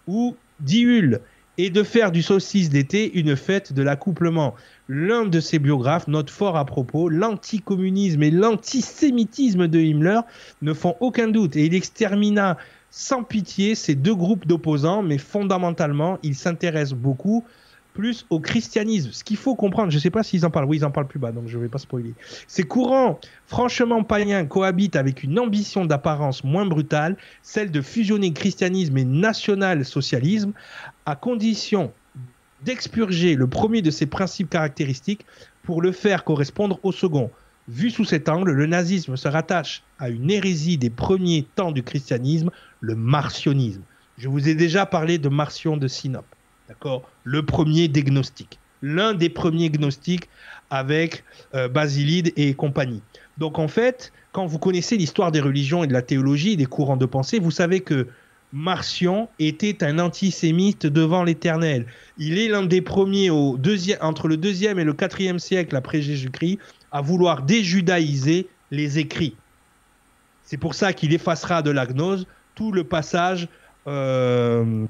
[0.06, 1.20] ou d'Iul
[1.58, 4.54] et de faire du solstice d'été une fête de l'accouplement.
[4.88, 10.20] L'un de ses biographes note fort à propos l'anticommunisme et l'antisémitisme de Himmler
[10.62, 12.56] ne font aucun doute et il extermina
[12.90, 17.44] sans pitié ces deux groupes d'opposants, mais fondamentalement, il s'intéresse beaucoup
[17.98, 19.10] plus au christianisme.
[19.10, 21.08] Ce qu'il faut comprendre, je ne sais pas s'ils en parlent, oui, ils en parlent
[21.08, 22.14] plus bas, donc je ne vais pas spoiler.
[22.46, 23.18] Ces courants
[23.48, 30.52] franchement païens cohabitent avec une ambition d'apparence moins brutale, celle de fusionner christianisme et national-socialisme,
[31.08, 31.90] à condition
[32.64, 35.24] d'expurger le premier de ces principes caractéristiques
[35.62, 37.30] pour le faire correspondre au second.
[37.66, 41.82] Vu sous cet angle, le nazisme se rattache à une hérésie des premiers temps du
[41.82, 43.80] christianisme, le marcionisme.
[44.18, 46.26] Je vous ai déjà parlé de Marcion de Sinope.
[46.68, 47.08] D'accord?
[47.24, 48.58] Le premier des gnostiques.
[48.82, 50.28] L'un des premiers gnostiques
[50.68, 51.24] avec
[51.54, 53.00] euh, Basilide et compagnie.
[53.38, 56.98] Donc en fait, quand vous connaissez l'histoire des religions et de la théologie, des courants
[56.98, 58.08] de pensée, vous savez que
[58.52, 61.86] Marcion était un antisémite devant l'Éternel.
[62.16, 63.58] Il est l'un des premiers au
[64.00, 66.58] entre le deuxième et le quatrième siècle après Jésus-Christ
[66.90, 69.36] à vouloir déjudaïser les écrits.
[70.44, 73.48] C'est pour ça qu'il effacera de la gnose tout le passage
[73.86, 74.86] euh,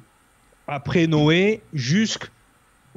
[0.68, 2.30] après Noé jusqu'au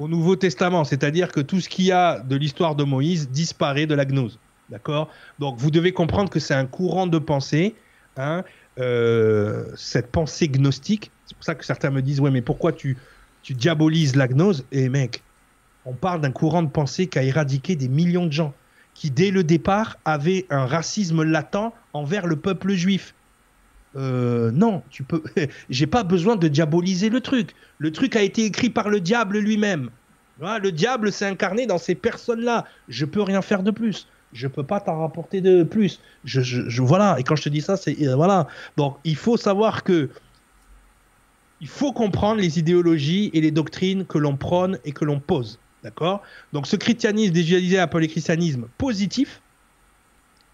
[0.06, 0.84] Nouveau Testament.
[0.84, 4.38] C'est-à-dire que tout ce qu'il y a de l'histoire de Moïse disparaît de la gnose.
[4.70, 5.10] D'accord?
[5.40, 7.74] Donc vous devez comprendre que c'est un courant de pensée,
[8.16, 8.44] hein,
[8.78, 11.10] euh, cette pensée gnostique.
[11.26, 12.96] C'est pour ça que certains me disent Ouais, mais pourquoi tu,
[13.50, 14.64] diabolises la gnose?
[14.72, 15.22] Et mec,
[15.84, 18.54] on parle d'un courant de pensée qui a éradiqué des millions de gens,
[18.94, 23.14] qui dès le départ avaient un racisme latent envers le peuple juif.
[23.94, 25.22] Euh, non, tu peux.
[25.70, 27.54] J'ai pas besoin de diaboliser le truc.
[27.76, 29.90] Le truc a été écrit par le diable lui-même.
[30.40, 32.64] le diable s'est incarné dans ces personnes-là.
[32.88, 34.08] Je peux rien faire de plus.
[34.32, 36.00] Je peux pas t'en rapporter de plus.
[36.24, 37.16] Je, voilà.
[37.18, 38.48] Et quand je te dis ça, c'est euh, voilà.
[38.76, 40.10] Donc il faut savoir que
[41.60, 45.58] il faut comprendre les idéologies et les doctrines que l'on prône et que l'on pose.
[45.82, 46.22] D'accord?
[46.52, 49.40] Donc ce christianisme déjudaïsé appelé christianisme positif.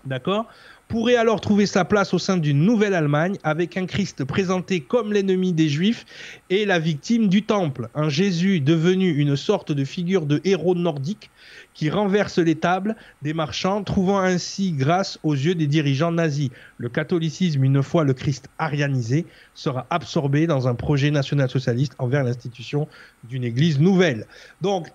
[0.05, 0.47] D'accord?
[0.89, 5.13] Pourrait alors trouver sa place au sein d'une nouvelle Allemagne avec un Christ présenté comme
[5.13, 6.07] l'ennemi des Juifs
[6.49, 11.31] et la victime du Temple, un Jésus devenu une sorte de figure de héros nordique
[11.75, 16.51] qui renverse les tables des marchands, trouvant ainsi grâce aux yeux des dirigeants nazis.
[16.79, 22.89] Le catholicisme, une fois le Christ arianisé, sera absorbé dans un projet national-socialiste envers l'institution
[23.25, 24.27] d'une Église nouvelle.
[24.63, 24.89] Donc,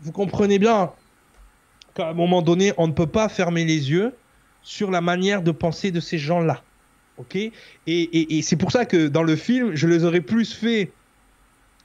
[0.00, 0.92] vous comprenez bien
[1.94, 4.14] qu'à un moment donné, on ne peut pas fermer les yeux
[4.62, 6.62] sur la manière de penser de ces gens-là.
[7.18, 7.36] Ok?
[7.86, 10.90] Et, c'est pour ça que dans le film, je les aurais plus fait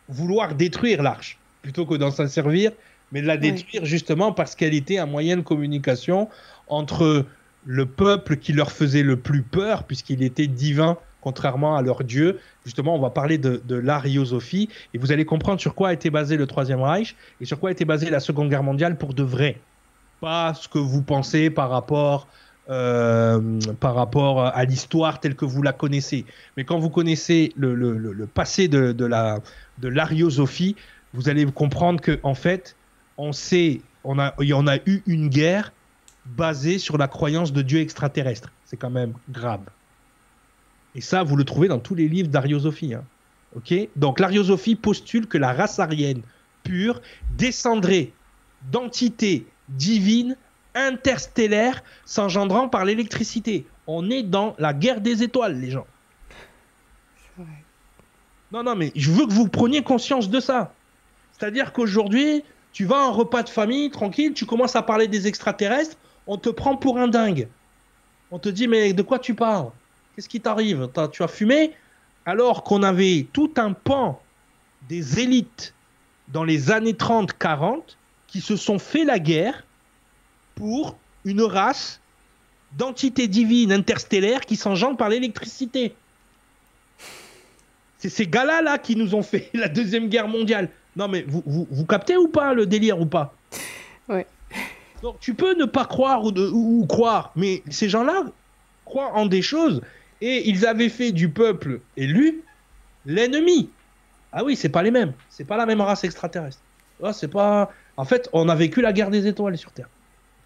[0.08, 1.38] vouloir détruire l'arche.
[1.62, 2.72] plutôt que d'en s'en servir,
[3.12, 6.30] mais de la détruire justement parce qu'elle était un moyen de communication
[6.68, 7.26] entre
[7.66, 12.40] le peuple qui leur faisait le plus peur, puisqu'il était divin contrairement à leur dieu.
[12.66, 16.12] Justement, on va parler de, de l'ariosophie et vous allez comprendre sur quoi a été
[16.12, 19.16] basé le Troisième Reich et sur quoi a été basée la Seconde Guerre mondiale pour
[19.16, 19.60] de vrai.
[20.22, 22.28] Pas ce que vous pensez par rapport,
[22.70, 26.26] euh, par rapport à l'histoire telle que vous la connaissez.
[26.58, 29.40] Mais quand vous connaissez le, passé de, de la
[29.78, 30.76] de l'ariosophie,
[31.14, 32.76] vous allez comprendre que en fait,
[33.18, 34.34] on sait, on a,
[34.86, 35.72] eu une guerre
[36.26, 38.52] basée sur la croyance de dieux extraterrestres.
[38.66, 39.62] C'est quand même grave.
[40.96, 42.94] Et ça, vous le trouvez dans tous les livres d'ariosophie.
[42.94, 43.04] Hein.
[43.56, 43.74] Ok?
[43.96, 46.22] Donc l'ariosophie postule que la race aryenne
[46.64, 47.02] pure
[47.38, 48.12] descendrait
[48.72, 50.36] d'entités divines
[50.76, 53.66] interstellaires s'engendrant par l'électricité.
[53.88, 55.88] On est dans la guerre des étoiles, les gens.
[58.52, 60.74] Non, non, mais je veux que vous preniez conscience de ça.
[61.32, 65.98] C'est-à-dire qu'aujourd'hui, tu vas en repas de famille, tranquille, tu commences à parler des extraterrestres,
[66.28, 67.48] on te prend pour un dingue.
[68.32, 69.72] On te dit, mais de quoi tu parles?
[70.16, 70.90] Qu'est-ce qui t'arrive?
[71.12, 71.74] Tu as fumé?
[72.26, 74.22] Alors qu'on avait tout un pan
[74.88, 75.74] des élites
[76.30, 77.82] dans les années 30-40
[78.28, 79.65] qui se sont fait la guerre
[80.56, 82.00] pour une race
[82.78, 85.96] d'entités divines interstellaires qui s'engendrent par l'électricité.
[87.98, 90.70] C'est ces gars-là là, qui nous ont fait la Deuxième Guerre mondiale.
[90.96, 93.34] Non mais vous, vous, captez ou pas le délire ou pas?
[94.08, 94.26] Ouais.
[95.02, 98.24] Donc tu peux ne pas croire ou, ou croire, mais ces gens-là
[98.86, 99.82] croient en des choses
[100.22, 102.42] et ils avaient fait du peuple élu
[103.06, 103.70] l'ennemi.
[104.32, 105.14] Ah oui, c'est pas les mêmes.
[105.30, 106.62] C'est pas la même race extraterrestre.
[107.04, 107.72] Ah, c'est pas.
[107.98, 109.90] En fait, on a vécu la guerre des étoiles sur Terre.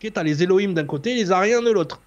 [0.01, 1.99] Ok, t'as les Elohim d'un côté, les Ariens de l'autre.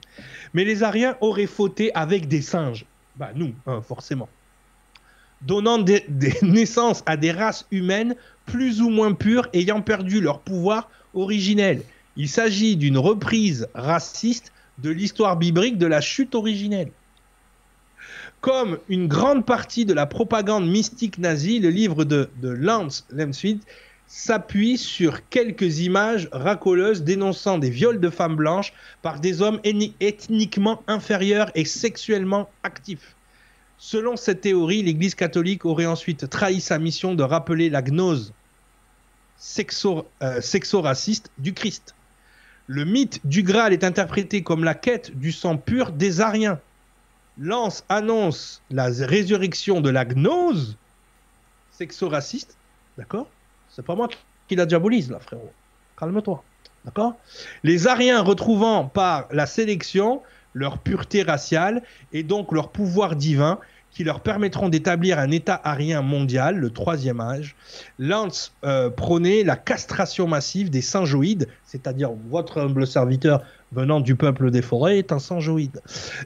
[0.55, 2.87] Mais les Ariens auraient fauté avec des singes.
[3.17, 4.31] Bah nous, hein, forcément.
[5.43, 6.05] Donnant des,
[6.41, 8.15] naissances à des races humaines
[8.47, 11.83] plus ou moins pures ayant perdu leur pouvoir originel.
[12.17, 16.91] Il s'agit d'une reprise raciste de l'histoire biblique de la chute originelle.
[18.41, 23.61] Comme une grande partie de la propagande mystique nazie, le livre de, de Lance Lemsfeld
[24.07, 29.61] s'appuie sur quelques images racoleuses dénonçant des viols de femmes blanches par des hommes
[30.01, 33.17] ethniquement inférieurs et sexuellement actifs.
[33.79, 38.33] Selon cette théorie, l'Église catholique aurait ensuite trahi sa mission de rappeler la gnose
[39.59, 41.95] euh, sexo-raciste du Christ.
[42.69, 46.61] Le mythe du Graal est interprété comme la quête du sang pur des Ariens,
[47.39, 50.77] Lance annonce la résurrection de la gnose
[51.71, 52.57] sexo-raciste,
[52.99, 53.29] d'accord?
[53.75, 54.09] C'est pas moi
[54.49, 55.53] qui la diabolise, là, frérot.
[55.99, 56.43] Calme-toi,
[56.85, 57.15] d'accord?
[57.63, 60.23] Les Ariens retrouvant par la sélection
[60.55, 61.83] leur pureté raciale
[62.13, 63.59] et donc leur pouvoir divin
[63.91, 67.55] qui leur permettront d'établir un État arien mondial, le troisième âge.
[67.99, 74.51] Lance euh, prônait la castration massive des singeoïdes, c'est-à-dire votre humble serviteur venant du peuple
[74.51, 75.81] des forêts est un singeoïde.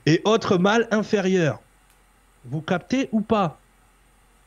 [0.06, 1.60] Et autre mal inférieur.
[2.44, 3.58] Vous captez ou pas?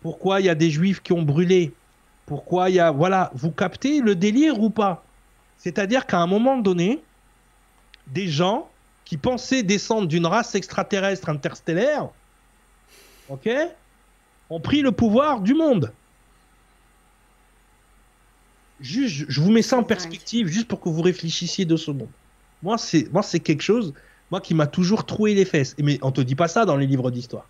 [0.02, 1.74] Pourquoi il y a des juifs qui ont brûlé?
[2.30, 2.92] Pourquoi il y a...
[2.92, 5.04] Voilà, vous captez le délire ou pas?
[5.58, 7.02] C'est-à-dire qu'à un moment donné,
[8.06, 8.70] des gens
[9.04, 12.08] qui pensaient descendre d'une race extraterrestre interstellaire,
[13.30, 13.50] ok,
[14.52, 15.92] ont pris le pouvoir du monde.
[18.80, 22.08] Juste, je vous mets ça en perspective, juste pour que vous réfléchissiez deux secondes.
[22.62, 23.94] Moi, c'est moi c'est quelque chose
[24.30, 25.76] moi qui m'a toujours troué les fesses.
[25.80, 27.48] Mais on te dit pas ça dans les livres d'histoire.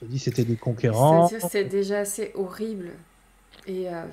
[0.00, 1.28] On te dit c'était des conquérants.
[1.50, 2.92] C'est déjà assez horrible
[3.66, 4.04] et euh,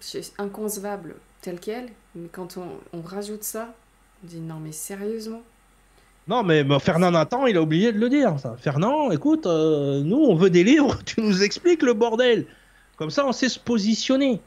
[0.00, 1.88] c'est inconcevable tel quel.
[2.14, 3.74] Mais quand on, on, rajoute ça,
[4.22, 5.42] on dit non mais sérieusement?
[6.26, 8.38] Non mais Fernand Nathan, il a oublié de le dire.
[8.38, 8.56] Ça.
[8.58, 12.46] Fernand, écoute, euh, nous on veut des livres, tu nous expliques le bordel.
[12.96, 14.40] Comme ça, on sait se positionner.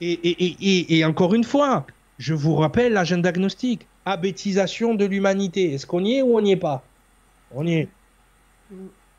[0.00, 1.86] Et, et, et, et encore une fois,
[2.18, 3.86] je vous rappelle l'agenda agnostique.
[4.04, 5.74] Abétisation de l'humanité.
[5.74, 6.82] Est-ce qu'on y est ou on n'y est pas?
[7.54, 7.88] On y est.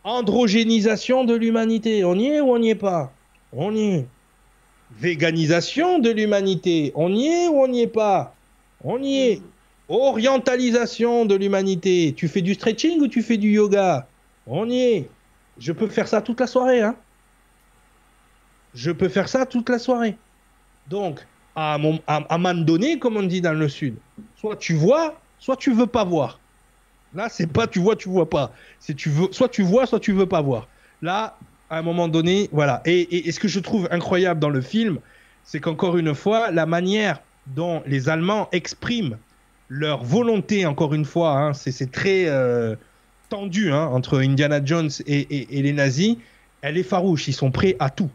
[0.03, 2.03] Androgénisation de l'humanité.
[2.03, 3.14] On y est ou on n'y est pas?
[3.56, 4.08] On y est.
[4.92, 6.92] Véganisation de l'humanité.
[6.96, 8.36] On y est ou on n'y est pas?
[8.84, 9.42] On y est.
[9.90, 12.14] Orientalisation de l'humanité.
[12.16, 14.08] Tu fais du stretching ou tu fais du yoga?
[14.48, 15.10] On y est.
[15.58, 16.82] Je peux faire ça toute la soirée.
[16.82, 16.96] Hein
[18.74, 20.18] Je peux faire ça toute la soirée.
[20.88, 21.26] Donc,
[21.56, 23.96] à, mon, à, moment donné, comme on dit dans le sud.
[24.36, 26.40] Soit tu vois, soit tu veux pas voir.
[27.14, 28.52] Là, c'est pas tu vois, tu vois pas.
[28.80, 30.68] C'est tu veux, soit tu vois, soit tu veux pas voir.
[31.02, 31.38] Là,
[31.69, 32.81] à un moment donné, voilà.
[32.85, 34.99] Et, ce que je trouve incroyable dans le film,
[35.44, 39.18] c'est qu'encore une fois, la manière dont les Allemands expriment
[39.69, 42.76] leur volonté, encore une fois, hein, c'est très euh,
[43.30, 46.18] tendu hein, entre Indiana Jones et, et, les nazis,
[46.61, 47.27] elle est farouche.
[47.27, 48.10] Ils sont prêts à tout.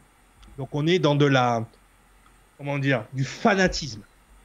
[0.56, 1.66] Donc on est dans de la
[2.58, 4.02] comment dire, du fanatisme.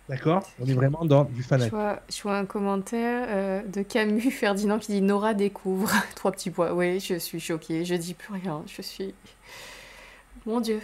[0.10, 1.78] D'accord On est vraiment dans du fanatisme.
[2.10, 5.92] Je vois, un commentaire euh, de Camus Ferdinand qui dit Nora découvre.
[6.16, 6.74] Trois petits points.
[6.74, 7.86] Oui, je suis choquée.
[7.86, 8.64] Je dis plus rien.
[8.68, 9.14] Je suis.
[10.46, 10.82] Mon Dieu.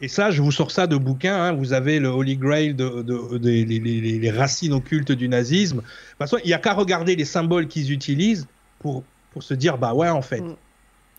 [0.00, 1.36] Et ça, je vous sors ça de bouquins.
[1.36, 1.52] Hein.
[1.52, 5.76] Vous avez le Holy Grail de, les, racines occultes du nazisme.
[5.76, 8.48] De toute façon, il n'y a qu'à regarder les symboles qu'ils utilisent
[8.80, 10.40] pour, pour se dire bah ouais, en fait.
[10.40, 10.56] Mm.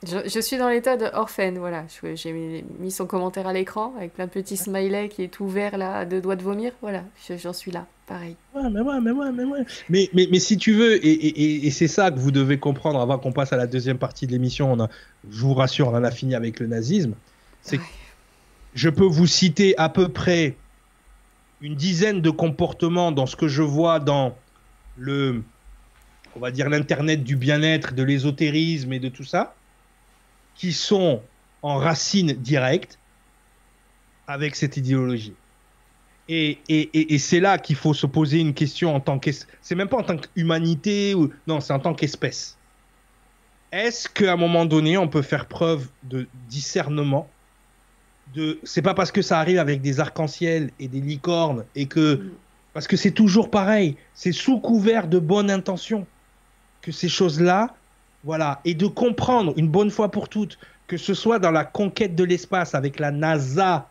[0.05, 1.85] Je, suis dans l'état de Orphan, voilà.
[2.15, 5.77] J'ai mis, son commentaire à l'écran avec plein de petits smileys qui est tout vert
[5.77, 6.73] là, à deux doigts de vomir.
[6.81, 7.03] Voilà,
[7.41, 8.35] j'en suis là, pareil.
[8.53, 9.65] Ouais, mais ouais, mais ouais, mais ouais.
[9.89, 12.99] Mais, mais, mais si tu veux, et, et, et c'est ça que vous devez comprendre
[12.99, 14.77] avant qu'on passe à la deuxième partie de l'émission,
[15.29, 17.13] je vous rassure, on en a fini avec le nazisme.
[17.61, 17.79] C'est
[18.73, 20.55] je peux vous citer à peu près
[21.61, 24.35] une dizaine de comportements dans ce que je vois dans
[24.97, 25.43] le,
[26.35, 29.55] on va dire l'internet du bien-être, de l'ésotérisme et de tout ça,
[30.55, 31.21] qui sont
[31.61, 32.99] en racine directe
[34.27, 35.33] avec cette idéologie.
[36.29, 39.57] Et, et, et, c'est là qu'il faut se poser une question en tant qu'espèce.
[39.61, 41.31] C'est même pas en tant qu'humanité, ou...
[41.47, 42.57] non, c'est en tant qu'espèce.
[43.73, 47.29] Est-ce qu'à un moment donné, on peut faire preuve de discernement
[48.33, 52.15] de c'est pas parce que ça arrive avec des arcs-en-ciel et des licornes et que
[52.15, 52.31] mm.
[52.73, 56.07] parce que c'est toujours pareil, c'est sous couvert de bonne intention
[56.81, 57.75] que ces choses-là
[58.23, 58.61] voilà.
[58.65, 62.23] Et de comprendre une bonne fois pour toutes que ce soit dans la conquête de
[62.23, 63.89] l'espace avec la NASA.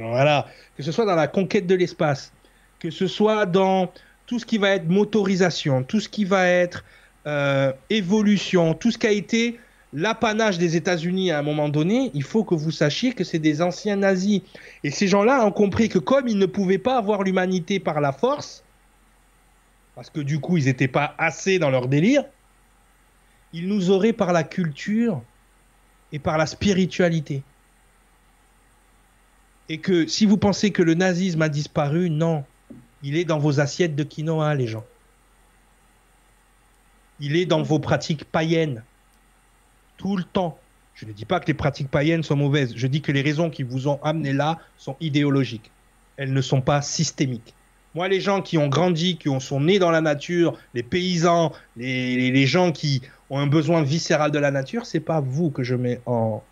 [0.00, 0.46] Voilà,
[0.76, 2.32] que ce soit dans la conquête de l'espace,
[2.78, 3.92] que ce soit dans
[4.26, 6.84] tout ce qui va être motorisation, tout ce qui va être
[7.26, 9.58] euh, évolution, tout ce qui a été
[9.92, 13.62] l'apanage des États-Unis à un moment donné, il faut que vous sachiez que c'est des
[13.62, 14.42] anciens nazis.
[14.84, 18.12] Et ces gens-là ont compris que comme ils ne pouvaient pas avoir l'humanité par la
[18.12, 18.62] force,
[19.94, 22.24] parce que du coup ils n'étaient pas assez dans leur délire,
[23.52, 25.22] ils nous auraient par la culture
[26.12, 27.42] et par la spiritualité.
[29.68, 32.44] Et que si vous pensez que le nazisme a disparu, non,
[33.02, 34.84] il est dans vos assiettes de quinoa, les gens.
[37.20, 38.82] Il est dans vos pratiques païennes
[39.96, 40.58] tout le temps.
[40.94, 42.72] Je ne dis pas que les pratiques païennes sont mauvaises.
[42.74, 45.70] Je dis que les raisons qui vous ont amené là sont idéologiques.
[46.16, 47.54] Elles ne sont pas systémiques.
[47.94, 52.46] Moi, les gens qui ont grandi, qui sont nés dans la nature, les paysans, les,
[52.46, 56.00] gens qui ont un besoin viscéral de la nature, c'est pas vous que je mets
[56.06, 56.42] en,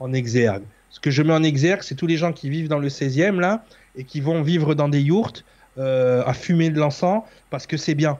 [0.00, 0.64] en exergue.
[0.90, 3.38] Ce que je mets en exergue, c'est tous les gens qui vivent dans le 16e,
[3.38, 3.64] là,
[3.96, 5.44] et qui vont vivre dans des yourtes,
[5.78, 8.18] euh, à fumer de l'encens, parce que c'est bien.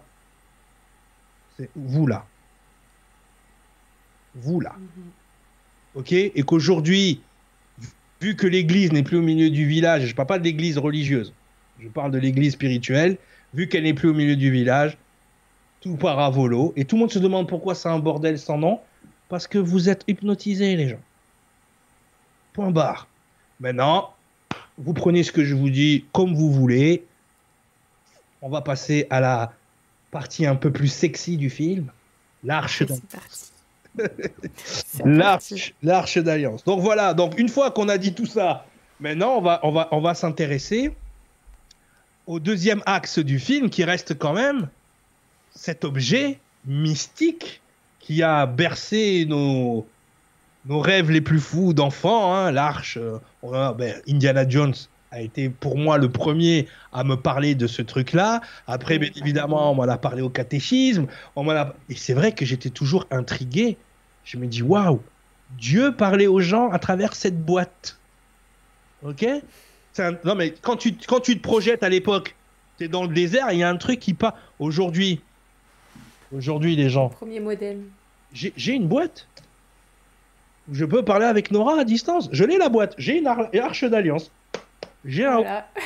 [1.56, 2.24] C'est vous, là
[4.34, 4.74] vous là.
[4.78, 5.04] Mhm.
[5.96, 6.12] Ok?
[6.12, 7.20] Et qu'aujourd'hui,
[8.20, 11.32] vu que l'église n'est plus au milieu du village, je parle pas de l'église religieuse,
[11.80, 13.18] je parle de l'église spirituelle,
[13.52, 14.96] vu qu'elle n'est plus au milieu du village,
[15.84, 18.56] tout part à volo, et tout le monde se demande pourquoi c'est un bordel sans
[18.56, 18.80] nom,
[19.28, 21.00] parce que vous êtes hypnotisés, les gens.
[22.54, 23.06] Point barre.
[23.60, 24.14] Maintenant,
[24.78, 27.04] vous prenez ce que je vous dis comme vous voulez.
[28.40, 29.52] On va passer à la
[30.10, 31.90] partie un peu plus sexy du film,
[32.42, 32.82] l'arche.
[35.04, 36.64] L'arche d'alliance.
[36.64, 38.66] Donc voilà, donc une fois qu'on a dit tout ça,
[39.00, 40.92] maintenant on va, on va, on va s'intéresser
[42.26, 44.68] au deuxième axe du film qui reste quand même
[45.54, 47.62] cet objet mystique
[48.00, 49.86] qui a bercé nos,
[50.66, 52.34] nos rêves les plus fous d'enfants.
[52.34, 54.74] Hein, L'arche, euh, ben, Indiana Jones
[55.10, 58.40] a été pour moi le premier à me parler de ce truc-là.
[58.66, 61.06] Après, bien évidemment, on m'en a parlé au catéchisme.
[61.36, 61.74] On a...
[61.88, 63.76] Et c'est vrai que j'étais toujours intrigué.
[64.24, 65.00] Je me dis, waouh,
[65.56, 67.98] Dieu parlait aux gens à travers cette boîte.
[69.04, 69.24] Ok?
[70.24, 72.34] Non, mais quand tu, quand tu te projettes à l'époque,
[72.78, 74.36] tu es dans le désert, il y a un truc qui pas.
[74.58, 75.20] Aujourd'hui,
[76.36, 77.08] aujourd'hui, les gens.
[77.08, 77.78] Premier modèle.
[78.32, 79.26] J'ai une boîte.
[80.72, 82.28] Je peux parler avec Nora à distance.
[82.32, 82.94] Je l'ai la boîte.
[82.98, 84.30] J'ai une arche d'alliance.
[85.04, 85.42] J'ai un,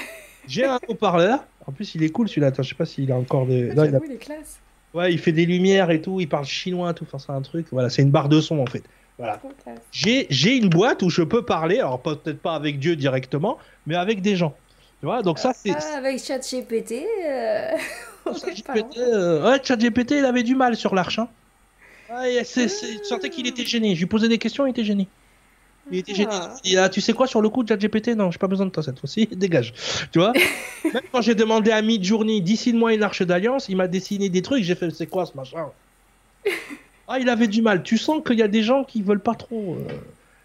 [0.49, 1.45] j'ai un haut-parleur.
[1.67, 2.53] En plus, il est cool celui-là.
[2.57, 3.71] Je sais pas s'il a encore des.
[3.77, 4.61] Ah, il, est classe.
[4.95, 6.21] Ouais, il fait des lumières et tout.
[6.21, 7.05] Il parle chinois, tout.
[7.05, 7.67] Enfin, c'est un truc.
[7.73, 8.85] Voilà, c'est une barre de son en fait.
[9.19, 9.41] Voilà.
[9.91, 11.79] J'ai une boîte où je peux parler.
[11.79, 14.55] Alors peut-être pas avec Dieu directement, mais avec des gens.
[15.01, 15.71] Tu vois, donc ça c'est.
[15.71, 17.05] Ah, avec ChatGPT.
[17.27, 17.71] Euh...
[18.27, 19.51] ChatGPT, euh...
[19.51, 21.19] ouais, ChatGPT, il avait du mal sur l'arche.
[21.19, 21.29] Hein.
[22.11, 23.95] Ouais, c'est, tu sentais qu'il était gêné.
[23.95, 25.07] Je lui posais des questions, il était gêné.
[25.91, 26.33] Il était gêné.
[26.65, 28.83] Il a, tu sais quoi, sur le coup ChatGPT, non, j'ai pas besoin de toi
[28.83, 29.73] cette fois-ci, dégage.
[30.11, 30.33] Tu vois?
[30.85, 34.65] Même quand j'ai demandé à Midjourney, dessine-moi une arche d'alliance, il m'a dessiné des trucs,
[34.65, 35.69] j'ai fait, c'est quoi ce machin?
[37.07, 37.83] Ah, il avait du mal.
[37.83, 39.77] Tu sens qu'il y a des gens qui veulent pas trop.
[39.77, 39.93] Euh,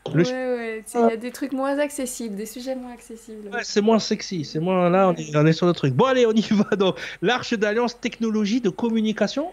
[0.09, 3.49] ouais, ouais, il y a des trucs moins accessibles, des sujets moins accessibles.
[3.51, 4.89] Ouais, c'est moins sexy, c'est moins.
[4.89, 5.93] Là, on est, on est sur le truc.
[5.93, 6.75] Bon, allez, on y va.
[6.75, 9.51] Donc, l'arche d'alliance, technologie de communication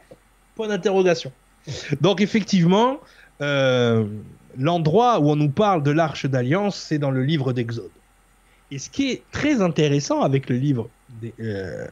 [0.55, 1.33] Point d'interrogation.
[2.01, 2.99] Donc, effectivement,
[3.41, 4.07] euh,
[4.59, 7.91] l'endroit où on nous parle de l'arche d'alliance, c'est dans le livre d'Exode.
[8.71, 10.89] Et ce qui est très intéressant avec le livre
[11.41, 11.87] euh,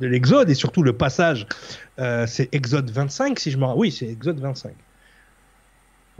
[0.00, 1.46] de l'Exode, et surtout le passage,
[1.98, 4.72] euh, c'est Exode 25, si je me Oui, c'est Exode 25.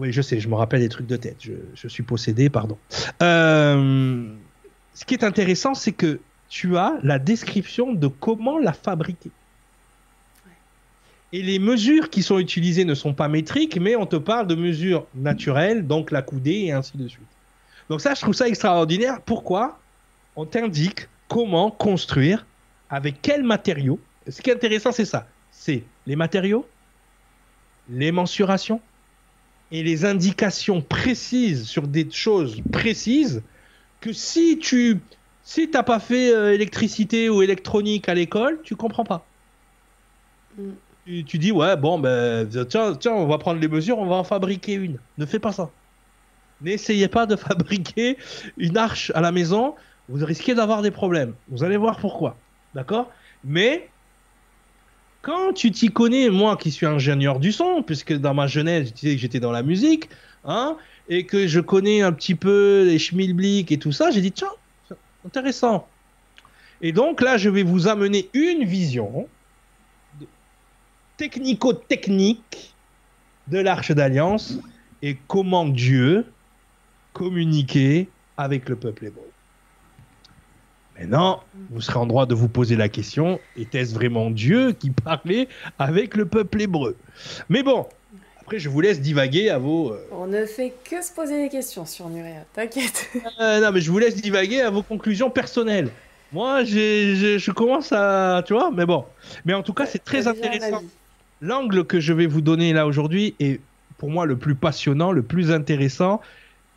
[0.01, 1.36] Oui, je sais, je me rappelle des trucs de tête.
[1.74, 2.78] Je, suis possédé, pardon.
[3.22, 4.32] Euh,
[4.94, 9.31] ce qui est intéressant, c'est que tu as la description de comment la fabriquer.
[11.35, 14.55] Et les mesures qui sont utilisées ne sont pas métriques, mais on te parle de
[14.55, 17.20] mesures naturelles, donc la coudée et ainsi de suite.
[17.90, 19.20] Donc ça, je trouve ça extraordinaire.
[19.20, 19.78] Pourquoi
[20.35, 22.47] On t'indique comment construire,
[22.89, 24.01] avec quels matériaux?
[24.27, 25.27] Ce qui est intéressant, c'est ça.
[25.51, 26.66] C'est les matériaux,
[27.90, 28.81] les mensurations?
[29.72, 33.42] Et les indications précises sur des choses précises
[34.01, 35.01] que si tu
[35.42, 39.26] si t'as pas fait euh, électricité ou électronique à l'école, tu comprends pas.
[40.59, 40.70] Mm.
[41.26, 44.24] Tu, dis ouais bon ben tiens tiens on va prendre les mesures, on va en
[44.24, 44.98] fabriquer une.
[45.18, 45.70] Ne fais pas ça.
[46.60, 48.16] N'essayez pas de fabriquer
[48.59, 49.74] une arche à la maison,
[50.09, 51.34] vous risquez d'avoir des problèmes.
[51.48, 52.36] Vous allez voir pourquoi.
[52.74, 53.10] D'accord?
[53.44, 53.88] Mais
[55.22, 58.92] quand tu t'y connais, moi qui suis ingénieur du son, puisque dans ma jeunesse, je
[58.94, 60.09] disais que j'étais dans la musique,
[60.44, 60.76] hein,
[61.09, 64.48] et que je connais un petit peu les schmilblick et tout ça, j'ai dit tiens,
[65.26, 65.86] intéressant.
[66.80, 69.28] Et donc là, je vais vous amener une vision
[71.18, 72.74] technico-technique
[73.48, 74.59] de l'Arche d'Alliance
[75.02, 76.24] et comment Dieu
[77.12, 79.30] communiquer avec le peuple hébreu.
[81.01, 85.48] Maintenant, vous serez en droit de vous poser la question, était-ce vraiment Dieu qui parlait
[85.78, 86.94] avec le peuple hébreu?
[87.48, 87.86] Mais bon,
[88.43, 89.94] après je vous laisse divaguer à vos...
[89.94, 93.09] Euh, On ne fait que se poser des questions sur Nuria, t'inquiète.
[93.40, 95.89] Euh, non, mais je vous laisse divaguer à vos conclusions personnelles.
[96.32, 98.43] Moi, je commence à...
[98.47, 99.06] Tu vois, mais bon.
[99.47, 100.82] Mais en tout cas, c'est très intéressant.
[101.40, 103.60] L'angle que je vais vous donner là aujourd'hui est
[103.97, 106.20] pour moi le plus passionnant, le plus intéressant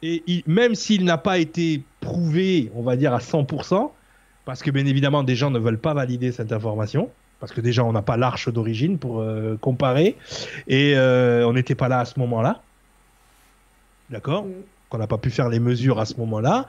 [0.03, 3.91] et même s'il n'a pas été prouvé, on va dire à 100%,
[4.45, 7.09] parce que bien évidemment des gens ne veulent pas valider cette information,
[7.39, 10.17] parce que déjà on n'a pas l'arche d'origine pour euh, comparer,
[10.67, 12.61] et euh, on n'était pas là à ce moment-là,
[14.09, 14.45] d'accord?
[14.45, 14.51] Mm.
[14.89, 16.67] Qu'on n'a pas pu faire les mesures à ce moment-là,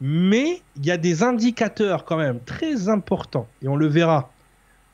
[0.00, 4.30] mais il y a des indicateurs quand même très importants, et on le verra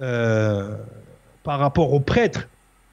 [0.00, 0.76] euh,
[1.44, 2.48] par rapport aux prêtres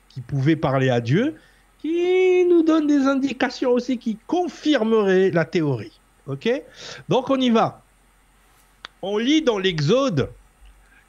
[0.09, 1.35] qui pouvaient parler à Dieu,
[1.79, 5.99] qui nous donne des indications aussi qui confirmeraient la théorie.
[6.27, 6.47] Ok?
[7.09, 7.81] Donc on y va.
[9.03, 10.29] On lit dans l'Exode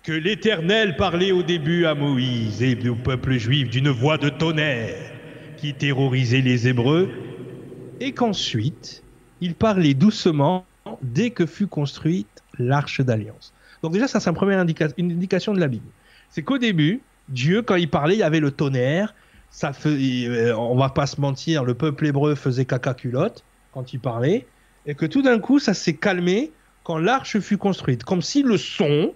[0.02, 5.12] que l'Éternel parlait au début à Moïse et au peuple juif d'une voix de tonnerre
[5.58, 7.10] qui terrorisait les Hébreux,
[8.00, 9.02] et qu'ensuite
[9.42, 10.64] il parlait doucement
[11.02, 13.52] dès que fut construite l'arche d'alliance.
[13.82, 15.90] Donc déjà ça c'est une première indication de la Bible.
[16.30, 19.14] C'est qu'au début, Dieu quand il parlait, il y avait le tonnerre,
[19.50, 23.92] ça fait, euh, on va pas se mentir, le peuple hébreu faisait caca culotte quand
[23.92, 24.46] il parlait,
[24.86, 26.52] et que tout d'un coup, ça s'est calmé
[26.84, 29.14] quand l'arche fut construite, comme si le son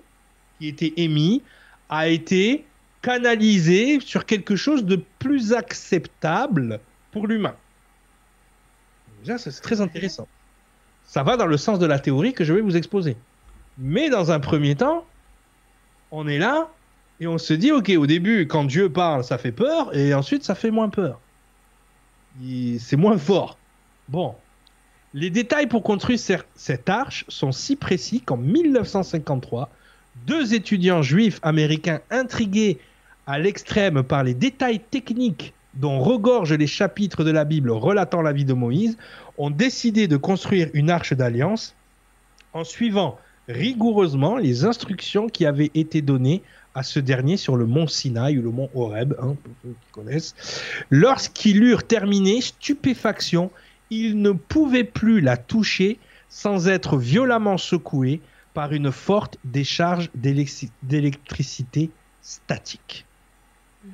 [0.58, 1.42] qui était émis
[1.88, 2.64] a été
[3.02, 6.80] canalisé sur quelque chose de plus acceptable
[7.12, 7.54] pour l'humain.
[9.20, 10.26] Déjà, c'est très intéressant.
[11.04, 13.16] Ça va dans le sens de la théorie que je vais vous exposer.
[13.78, 15.06] Mais dans un premier temps,
[16.10, 16.68] on est là
[17.20, 20.44] et on se dit, ok, au début, quand Dieu parle, ça fait peur, et ensuite,
[20.44, 21.20] ça fait moins peur.
[22.78, 23.56] C'est moins fort.
[24.08, 24.34] Bon.
[25.16, 26.20] Les détails pour construire
[26.56, 29.70] cette arche sont si précis qu'en 1953,
[30.26, 32.78] deux étudiants juifs américains intrigués
[33.26, 38.34] à l'extrême par les détails techniques dont regorgent les chapitres de la Bible relatant la
[38.34, 38.98] vie de Moïse,
[39.38, 41.74] ont décidé de construire une arche d'alliance
[42.52, 43.18] en suivant
[43.48, 46.42] rigoureusement les instructions qui avaient été données
[46.74, 49.92] à ce dernier sur le mont Sinaï ou le mont Horeb, hein, pour ceux qui
[49.92, 50.34] connaissent.
[50.90, 53.50] Lorsqu'ils eurent terminé, stupéfaction,
[53.90, 55.98] ils ne pouvaient plus la toucher
[56.28, 58.20] sans être violemment secoués
[58.54, 61.90] par une forte décharge d'électricité
[62.22, 63.06] statique.
[63.86, 63.90] Mm-hmm.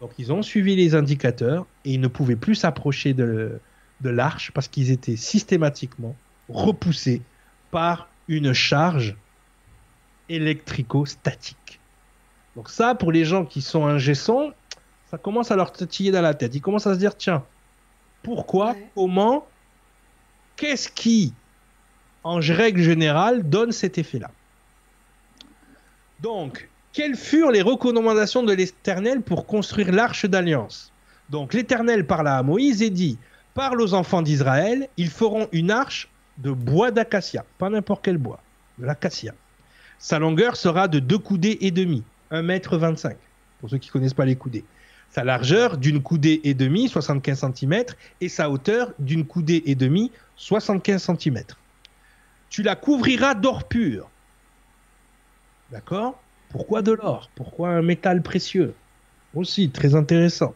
[0.00, 3.60] Donc ils ont suivi les indicateurs et ils ne pouvaient plus s'approcher de,
[4.00, 6.16] de l'arche parce qu'ils étaient systématiquement
[6.48, 7.22] repoussés
[7.70, 9.16] par une charge
[10.28, 11.80] électrico-statique.
[12.56, 14.52] Donc ça, pour les gens qui sont son,
[15.10, 16.54] ça commence à leur titiller dans la tête.
[16.54, 17.44] Ils commencent à se dire, tiens,
[18.28, 19.46] pourquoi, comment,
[20.56, 21.32] qu'est-ce qui,
[22.24, 24.30] en règle générale, donne cet effet-là
[26.20, 30.92] Donc, quelles furent les recommandations de l'Éternel pour construire l'arche d'alliance?
[31.30, 33.16] Donc, l'Éternel parla à Moïse et dit,
[33.54, 38.42] parle aux enfants d'Israël, ils feront une arche de bois d'acacia, pas n'importe quel bois,
[38.78, 39.32] de l'acacia.
[39.98, 43.16] Sa longueur sera de deux coudées et demi 1m25,
[43.58, 44.66] pour ceux qui ne connaissent pas les coudées.
[45.10, 47.84] Sa largeur d'une coudée et demie, 75 cm,
[48.20, 51.42] et sa hauteur d'une coudée et demie, 75 cm.
[52.50, 54.08] Tu la couvriras d'or pur.
[55.70, 56.20] D'accord?
[56.50, 57.30] Pourquoi de l'or?
[57.34, 58.74] Pourquoi un métal précieux?
[59.34, 60.54] Aussi, très intéressant.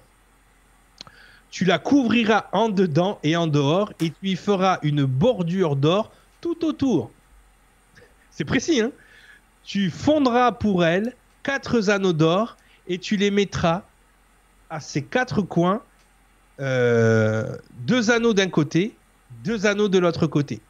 [1.51, 6.11] Tu la couvriras en dedans et en dehors, et tu y feras une bordure d'or
[6.41, 7.11] tout autour.
[8.31, 8.91] C'est précis, hein?
[9.65, 12.57] Tu fondras pour elle quatre anneaux d'or,
[12.89, 13.83] et tu les mettras
[14.73, 15.82] à ces quatre coins,
[16.59, 18.97] euh, deux anneaux d'un côté,
[19.44, 20.61] deux anneaux de l'autre côté.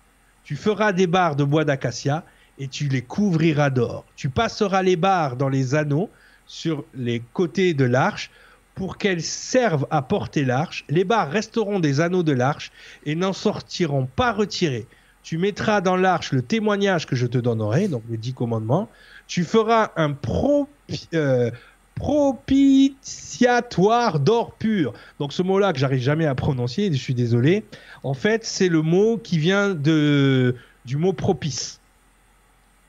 [0.42, 2.24] Tu feras des barres de bois d'acacia
[2.58, 4.04] et tu les couvriras d'or.
[4.16, 6.10] Tu passeras les barres dans les anneaux
[6.46, 8.32] sur les côtés de l'arche
[8.74, 10.84] pour qu'elles servent à porter l'arche.
[10.88, 12.72] Les barres resteront des anneaux de l'arche
[13.06, 14.88] et n'en sortiront pas retirés.
[15.22, 18.88] Tu mettras dans l'arche le témoignage que je te donnerai, donc les dix commandements.
[19.28, 20.68] Tu feras un pro,
[21.14, 21.52] euh,
[21.94, 24.92] propitiatoire d'or pur.
[25.18, 27.64] Donc ce mot-là que j'arrive jamais à prononcer, je suis désolé.
[28.02, 31.80] En fait, c'est le mot qui vient de, du mot propice.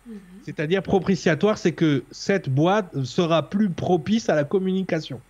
[0.07, 0.17] Mhm.
[0.43, 5.21] C'est-à-dire propitiatoire, c'est que cette boîte sera plus propice à la communication.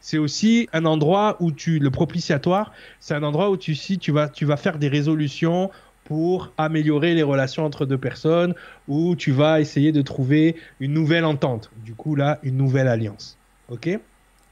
[0.00, 4.12] C'est aussi un endroit où tu, le propitiatoire, c'est un endroit où tu, si tu
[4.12, 5.70] vas, tu vas faire des résolutions
[6.06, 8.54] pour améliorer les relations entre deux personnes
[8.86, 11.70] ou tu vas essayer de trouver une nouvelle entente.
[11.84, 13.36] Du coup, là, une nouvelle alliance.
[13.68, 13.98] OK?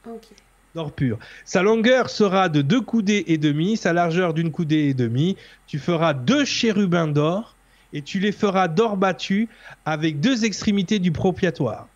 [0.05, 0.27] Ok.
[0.75, 1.17] D'or pur.
[1.45, 5.37] Sa longueur sera de deux coudées et demi, sa largeur d'une coudée et demi.
[5.65, 7.55] Tu feras deux chérubins d'or
[7.93, 9.47] et tu les feras d'or battu
[9.85, 11.87] avec deux extrémités du propitiatoire.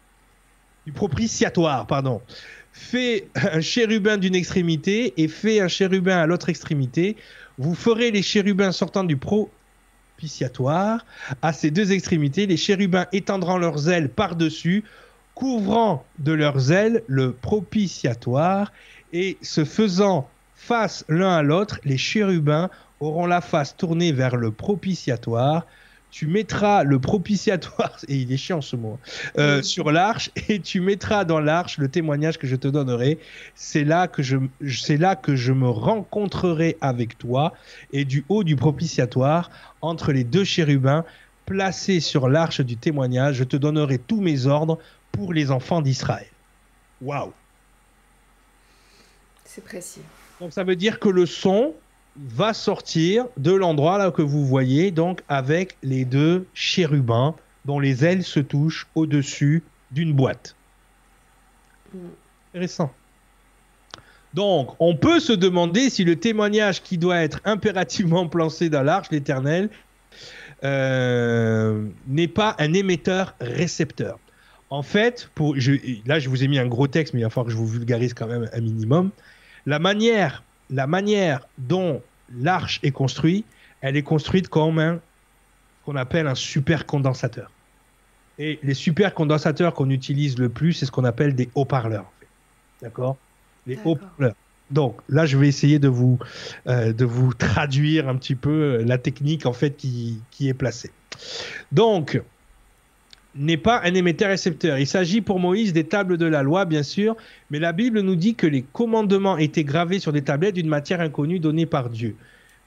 [0.85, 2.21] Du propitiatoire, pardon.
[2.71, 7.17] Fais un chérubin d'une extrémité et fais un chérubin à l'autre extrémité
[7.59, 11.05] vous ferez les chérubins sortant du propitiatoire.
[11.41, 14.85] À ces deux extrémités, les chérubins étendront leurs ailes par-dessus,
[15.35, 18.71] couvrant de leurs ailes le propitiatoire,
[19.11, 22.69] et se faisant face l'un à l'autre, les chérubins
[23.01, 25.65] auront la face tournée vers le propitiatoire,
[26.11, 28.99] tu mettras le propitiatoire, et il est chiant ce mot,
[29.37, 33.19] euh, sur l'arche, et tu mettras dans l'arche le témoignage que je te donnerai.
[33.55, 34.37] C'est là que je,
[34.67, 37.53] c'est là que je me rencontrerai avec toi,
[37.93, 39.49] et du haut du propitiatoire,
[39.81, 41.05] entre les deux chérubins,
[41.45, 44.77] placés sur l'arche du témoignage, je te donnerai tous mes ordres
[45.11, 46.27] pour les enfants d'Israël.
[47.01, 47.33] Waouh!
[49.45, 50.01] C'est précis.
[50.39, 51.73] Donc ça veut dire que le son,
[52.17, 58.03] va sortir de l'endroit là que vous voyez, donc avec les deux chérubins dont les
[58.05, 60.55] ailes se touchent au-dessus d'une boîte.
[62.49, 62.91] Intéressant.
[64.33, 69.07] Donc, on peut se demander si le témoignage qui doit être impérativement placé dans l'arche,
[69.11, 69.69] l'éternel,
[70.63, 74.19] euh, n'est pas un émetteur-récepteur.
[74.69, 75.55] En fait, pour,
[76.05, 77.65] là, je vous ai mis un gros texte, mais il va falloir que je vous
[77.65, 79.09] vulgarise quand même un minimum.
[79.65, 82.01] La manière, la manière dont
[82.37, 83.45] l'arche est construite,
[83.81, 84.99] elle est construite comme un
[85.85, 87.51] qu'on appelle un supercondensateur.
[88.37, 92.11] Et les supercondensateurs qu'on utilise le plus, c'est ce qu'on appelle des haut-parleurs.
[92.81, 93.17] D'accord?
[93.67, 94.35] Les haut-parleurs.
[94.71, 96.19] Donc là, je vais essayer de vous,
[96.67, 100.91] euh, de vous traduire un petit peu la technique en fait qui, qui est placée.
[101.71, 102.21] Donc,
[103.35, 104.77] n'est pas un émetteur-récepteur.
[104.79, 107.15] Il s'agit pour Moïse des tables de la loi, bien sûr,
[107.51, 111.01] mais la Bible nous dit que les commandements étaient gravés sur des tablettes d'une matière
[111.01, 112.15] inconnue donnée par Dieu.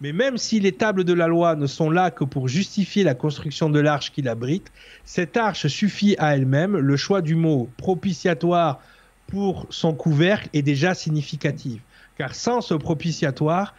[0.01, 3.15] Mais même si les tables de la loi ne sont là que pour justifier la
[3.15, 4.73] construction de l'arche qui l'abrite,
[5.05, 6.77] cette arche suffit à elle-même.
[6.77, 8.81] Le choix du mot propitiatoire
[9.29, 11.81] pour son couvercle est déjà significatif.
[12.19, 13.77] Car sans ce propitiatoire,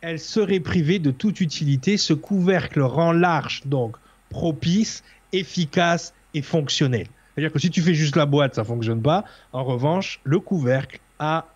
[0.00, 1.96] elle serait privée de toute utilité.
[1.96, 3.96] Ce couvercle rend l'arche donc
[4.30, 5.02] propice,
[5.32, 7.06] efficace et fonctionnel.
[7.34, 9.24] C'est-à-dire que si tu fais juste la boîte, ça fonctionne pas.
[9.52, 11.46] En revanche, le couvercle a,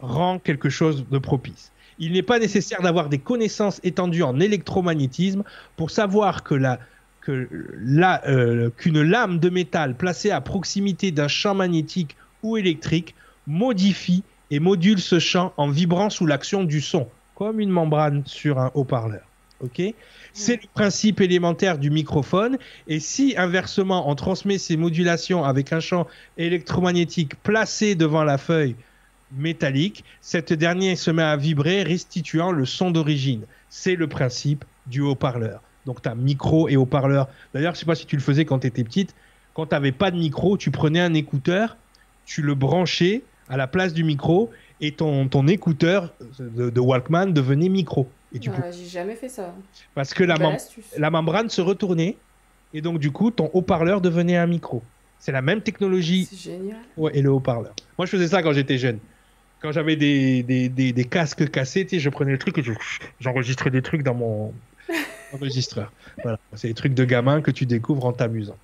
[0.00, 1.72] rend quelque chose de propice.
[1.98, 5.44] Il n'est pas nécessaire d'avoir des connaissances étendues en électromagnétisme
[5.76, 6.42] pour savoir
[7.28, 13.14] euh, qu'une lame de métal placée à proximité d'un champ magnétique ou électrique
[13.46, 18.58] modifie et module ce champ en vibrant sous l'action du son, comme une membrane sur
[18.58, 19.22] un haut-parleur.
[19.64, 19.94] Ok
[20.34, 22.58] c'est le principe élémentaire du microphone.
[22.88, 28.74] Et si inversement, on transmet ces modulations avec un champ électromagnétique placé devant la feuille
[29.32, 33.44] métallique, cette dernière se met à vibrer, restituant le son d'origine.
[33.68, 35.62] C'est le principe du haut-parleur.
[35.86, 37.28] Donc tu as micro et haut-parleur.
[37.54, 39.14] D'ailleurs, je ne sais pas si tu le faisais quand tu étais petite.
[39.54, 41.76] Quand tu n'avais pas de micro, tu prenais un écouteur,
[42.26, 44.50] tu le branchais à la place du micro
[44.80, 48.08] et ton, ton écouteur de Walkman devenait micro.
[48.72, 49.54] J'ai jamais fait ça.
[49.94, 50.36] Parce que la,
[50.98, 52.16] la membrane se retournait
[52.72, 54.82] et donc du coup ton haut-parleur devenait un micro.
[55.20, 56.26] C'est la même technologie.
[56.28, 56.78] C'est génial.
[56.96, 57.72] Ouais, et le haut-parleur.
[57.96, 58.98] Moi, je faisais ça quand j'étais jeune.
[59.62, 62.72] Quand j'avais des, des, des, des casques cassés, je prenais le truc et je-
[63.20, 64.52] j'enregistrais des trucs dans mon
[65.32, 65.90] enregistreur.
[66.22, 66.38] Voilà.
[66.54, 68.56] C'est des trucs de gamin que tu découvres en t'amusant.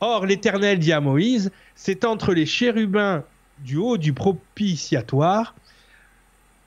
[0.00, 3.24] Or, l'Éternel dit à Moïse, c'est entre les chérubins
[3.60, 5.54] du haut du propitiatoire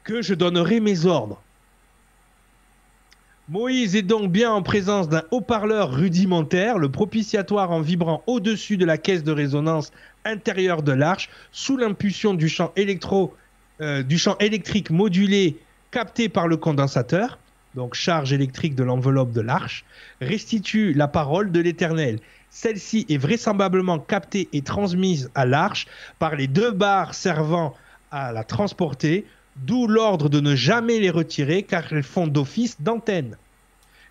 [0.04, 1.42] que je donnerai mes ordres.
[3.50, 8.84] Moïse est donc bien en présence d'un haut-parleur rudimentaire, le propitiatoire en vibrant au-dessus de
[8.84, 9.94] la caisse de résonance
[10.26, 12.74] intérieure de l'arche, sous l'impulsion du champ
[13.80, 15.58] euh, du champ électrique modulé
[15.92, 17.40] capté par le condensateur,
[17.76, 19.86] donc charge électrique de l'enveloppe de l'arche,
[20.20, 22.20] restitue la parole de l'Éternel.
[22.50, 25.88] Celle-ci est vraisemblablement captée et transmise à l'arche
[26.20, 27.76] par les deux barres servant
[28.12, 29.26] à la transporter,
[29.58, 33.38] d'où l'ordre de ne jamais les retirer car elles font d'office d'antenne.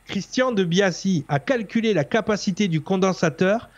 [0.07, 3.69] Christian de Biassi a calculé la capacité du condensateur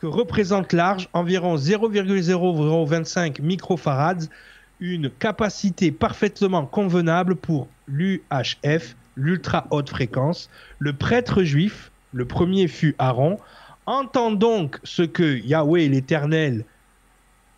[0.00, 4.28] que représente l'arche, environ 0,0025 microfarads,
[4.80, 10.48] une capacité parfaitement convenable pour l'UHF, l'ultra haute fréquence.
[10.78, 13.38] Le prêtre juif, le premier fut Aaron,
[13.88, 16.64] entend donc ce que Yahweh l'Éternel,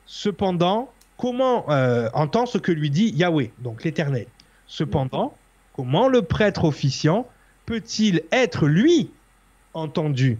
[0.07, 4.27] cependant, comment euh, entend ce que lui dit Yahweh, donc l'Éternel.
[4.69, 5.37] Cependant,
[5.75, 7.27] comment le prêtre officiant
[7.67, 9.11] peut-il être lui
[9.75, 10.39] entendu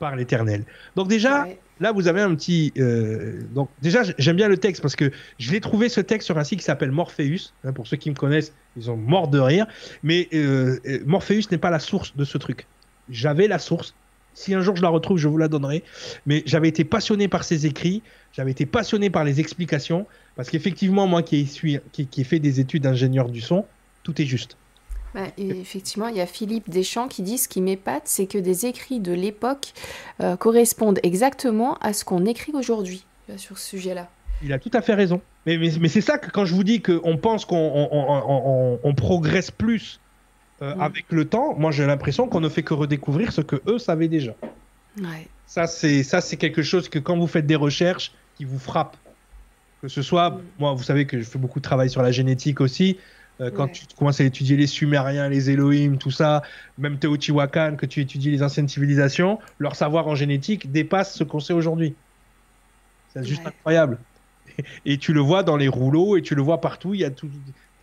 [0.00, 0.64] par l'Éternel?
[0.96, 1.58] Donc déjà, Ouais.
[1.78, 5.52] là vous avez un petit euh, donc déjà j'aime bien le texte parce que je
[5.52, 8.16] l'ai trouvé ce texte sur un site qui s'appelle Morpheus hein, pour ceux qui me
[8.16, 9.66] connaissent ils ont mort de rire
[10.02, 12.66] mais euh, Morpheus n'est pas la source de ce truc
[13.08, 13.94] j'avais la source
[14.34, 15.82] si un jour je la retrouve je vous la donnerai
[16.26, 18.02] mais j'avais été passionné par ses écrits
[18.32, 20.06] j'avais été passionné par les explications
[20.36, 23.64] parce qu'effectivement moi qui ai, qui, qui ai fait des études d'ingénieur du son
[24.02, 24.56] tout est juste
[25.14, 28.64] Bah, effectivement, il y a Philippe Deschamps qui dit ce qui m'épate, c'est que des
[28.64, 29.74] écrits de l'époque
[30.20, 34.08] euh, correspondent exactement à ce qu'on écrit aujourd'hui euh, sur ce sujet-là.
[34.42, 35.20] Il a tout à fait raison.
[35.46, 38.22] Mais, mais, mais c'est ça que quand je vous dis qu'on pense qu'on on, on-
[38.26, 40.00] on- on progresse plus
[40.62, 40.80] euh, Mm.
[40.80, 44.08] avec le temps, moi j'ai l'impression qu'on ne fait que redécouvrir ce que eux savaient
[44.08, 44.34] déjà.
[45.00, 45.28] Ouais.
[45.46, 48.96] Ça c'est ça c'est quelque chose que quand vous faites des recherches qui vous frappe.
[49.82, 50.42] Que ce soit, Mm.
[50.58, 52.98] moi vous savez que je fais beaucoup de travail sur la génétique aussi.
[53.40, 53.72] Euh, quand Ouais.
[53.72, 56.42] tu commences à étudier les Sumériens, les Elohim, tout ça,
[56.78, 61.40] même Teotihuacan, que tu étudies les anciennes civilisations, leur savoir en génétique dépasse ce qu'on
[61.40, 61.96] sait aujourd'hui.
[63.08, 63.48] C'est juste Ouais.
[63.48, 63.98] incroyable.
[64.84, 66.94] Et tu le vois dans les rouleaux et tu le vois partout.
[66.94, 67.30] Il y a tout.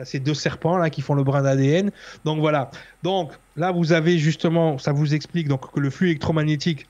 [0.03, 1.91] Ces deux serpents là qui font le brin d'ADN.
[2.25, 2.71] Donc voilà.
[3.03, 6.87] Donc là, vous avez justement, ça vous explique donc que le flux électromagnétique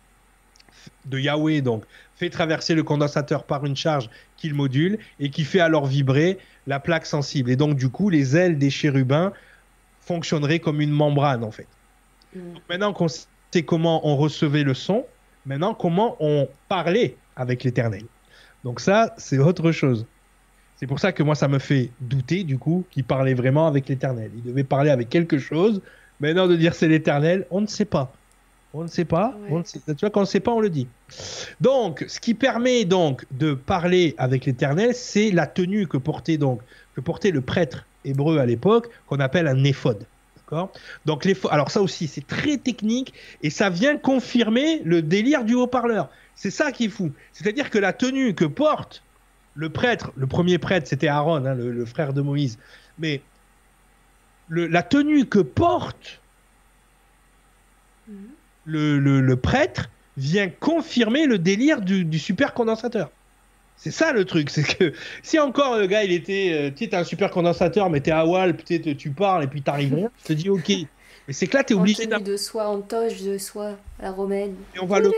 [1.06, 1.84] de Yahweh donc
[2.16, 6.38] fait traverser le condensateur par une charge qu'il module et qui fait alors vibrer
[6.68, 7.50] la plaque sensible.
[7.50, 9.32] Et donc du coup, les ailes des chérubins
[10.02, 11.68] fonctionneraient comme une membrane en fait.
[12.36, 12.40] Mm.
[12.70, 15.06] Maintenant qu'on sait comment on recevait le son,
[15.46, 18.04] maintenant comment on parlait avec l'Éternel.
[18.64, 20.06] Donc ça, c'est autre chose.
[20.80, 23.90] C'est pour ça que moi, ça me fait douter, du coup, qu'il parlait vraiment avec
[23.90, 24.32] l'Éternel.
[24.34, 25.82] Il devait parler avec quelque chose.
[26.22, 28.14] Maintenant, de dire c'est l'Éternel, on ne sait pas.
[28.74, 29.36] On ne sait pas.
[29.42, 29.48] Ouais.
[29.52, 30.88] On ne sait- Tu vois, quand on ne sait pas, on le dit.
[31.60, 36.62] Donc, ce qui permet donc de parler avec l'Éternel, c'est la tenue que portait donc
[36.96, 40.06] que portait le prêtre hébreu à l'époque, qu'on appelle un éphod.
[40.38, 40.72] D'accord?
[41.06, 45.56] Donc, l'éphod- alors ça aussi, c'est très technique et ça vient confirmer le délire du
[45.56, 46.10] haut-parleur.
[46.36, 47.12] C'est ça qui est fou.
[47.34, 49.04] C'est-à-dire que la tenue que porte
[49.60, 52.58] le prêtre, le premier prêtre, c'était Aaron, hein, le, le frère de Moïse,
[52.98, 53.22] mais
[54.48, 56.22] le- la tenue que porte
[58.08, 58.30] Mhm.
[58.66, 63.12] le, prêtre vient confirmer le délire du, du super condensateur.
[63.76, 66.90] C'est ça le truc, c'est que si encore le gars il était, euh, tu sais,
[66.90, 70.10] t'as un super condensateur, mais t'es à Wall, peut-être tu parles et puis t'arrives rien,
[70.18, 70.72] je te dis ok.
[71.30, 74.12] Mais c'est que là t'es obligé d'avoir de soie, en toge de soie, à la
[74.12, 74.56] romaine.
[74.76, 75.12] et on va le-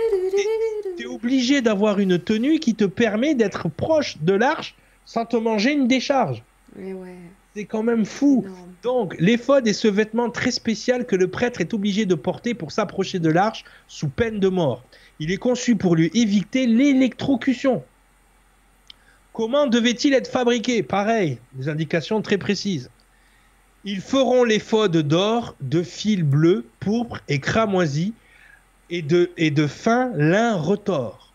[0.97, 4.75] t'es obligé d'avoir une tenue qui te permet d'être proche de l'arche
[5.05, 6.43] sans te manger une décharge.
[6.75, 7.15] Mais ouais,
[7.55, 8.45] C'est quand même fou.
[8.83, 12.73] Donc, l'éphod est ce vêtement très spécial que le prêtre est obligé de porter pour
[12.73, 14.83] s'approcher de l'arche sous peine de mort.
[15.21, 17.85] Il est conçu pour lui éviter l'électrocution.
[19.31, 20.83] Comment devait-il être fabriqué?
[20.83, 22.89] Pareil, des indications très précises.
[23.83, 28.13] Ils feront l'éphod d'or, de fil bleu, pourpre et cramoisi,
[28.89, 31.33] et de, fin lin retors.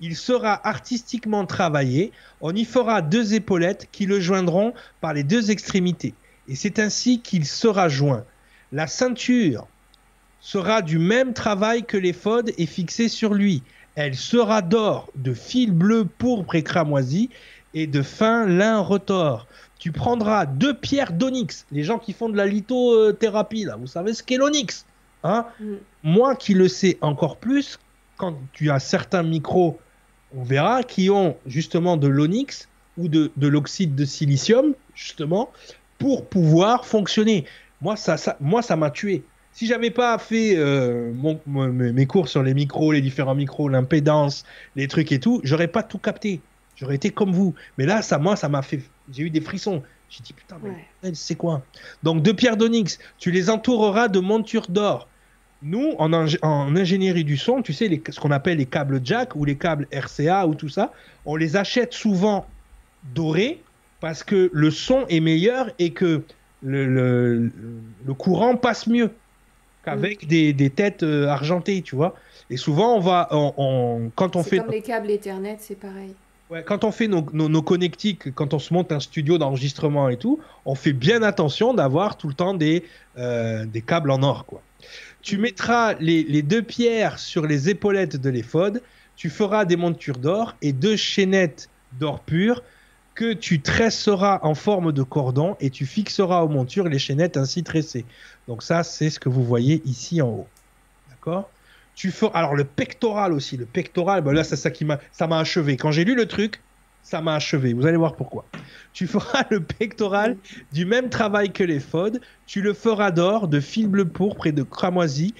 [0.00, 2.12] Il sera artistiquement travaillé.
[2.40, 6.14] On y fera deux épaulettes qui le joindront par les deux extrémités
[6.48, 8.24] et c'est ainsi qu'il sera joint.
[8.72, 9.66] La ceinture
[10.40, 13.62] sera du même travail que l'éphod et fixée sur lui.
[13.94, 17.30] Elle sera d'or, de fil bleu, pourpre et cramoisi,
[17.74, 19.46] et de fin lin retors.
[19.78, 21.66] Tu prendras deux pierres d'onyx.
[21.70, 24.86] Les gens qui font de la lithothérapie, là, vous savez ce qu'est l'onyx
[25.24, 25.74] hein Mm.
[26.04, 27.78] Moi qui le sais encore plus,
[28.16, 29.78] quand tu as certains micros
[30.36, 35.50] on verra, qui ont justement de l'onyx ou de, l'oxyde de silicium, justement,
[35.98, 37.44] pour pouvoir fonctionner.
[37.80, 39.24] Moi, ça, ça, moi, ça m'a tué.
[39.52, 41.12] Si j'avais pas fait euh,
[41.46, 44.44] mes cours sur les micros, les différents micros, l'impédance,
[44.76, 46.40] les trucs et tout, j'aurais pas tout capté.
[46.76, 47.54] J'aurais été comme vous.
[47.76, 48.82] Mais là, ça, moi, ça m'a fait.
[49.12, 49.82] J'ai eu des frissons.
[50.10, 51.62] J'ai dit putain, mais c'est quoi?
[52.02, 55.08] Donc, deux pierres d'onyx, tu les entoureras de montures d'or.
[55.62, 56.12] Nous, en,
[56.76, 60.46] ingénierie du son, tu sais, ce qu'on appelle les câbles jack ou les câbles RCA
[60.46, 60.92] ou tout ça,
[61.26, 62.46] on les achète souvent
[63.14, 63.60] dorés
[64.00, 66.22] parce que le son est meilleur et que
[66.62, 67.50] le,
[68.16, 69.10] courant passe mieux
[69.84, 70.52] qu'avec mm.
[70.52, 72.14] des, têtes euh, argentées, tu vois.
[72.50, 73.28] Et souvent, on va,
[74.14, 74.58] quand on fait.
[74.58, 76.14] Comme les câbles Ethernet, c'est pareil.
[76.50, 80.16] Ouais, quand on fait nos, nos, connectiques, quand on se monte un studio d'enregistrement et
[80.16, 82.84] tout, on fait bien attention d'avoir tout le temps des,
[83.18, 84.62] euh, des câbles en or, quoi.
[85.20, 88.82] Tu mettras les, deux pierres sur les épaulettes de l'éphode,
[89.16, 91.68] tu feras des montures d'or et deux chaînettes
[91.98, 92.62] d'or pur
[93.14, 97.62] que tu tresseras en forme de cordon et tu fixeras aux montures les chaînettes ainsi
[97.64, 98.06] tressées.
[98.46, 100.48] Donc ça, c'est ce que vous voyez ici en haut.
[101.10, 101.50] D'accord?
[101.98, 105.26] Tu feras alors le pectoral aussi, le pectoral, ben là c'est ça qui m'a ça
[105.26, 105.76] m'a achevé.
[105.76, 106.62] Quand j'ai lu le truc,
[107.02, 107.72] ça m'a achevé.
[107.72, 108.44] Vous allez voir pourquoi.
[108.92, 110.36] Tu feras le pectoral
[110.72, 112.20] du même travail que les fodes.
[112.46, 115.34] Tu le feras d'or, de fil bleu pourpre et de cramoisi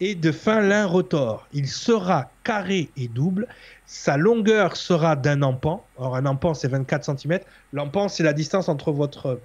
[0.00, 1.46] et de fin lin rotor.
[1.52, 3.46] Il sera carré et double.
[3.84, 5.84] Sa longueur sera d'un empan.
[5.98, 7.40] Alors un empan c'est 24 cm.
[7.74, 9.38] L'empan c'est la distance entre votre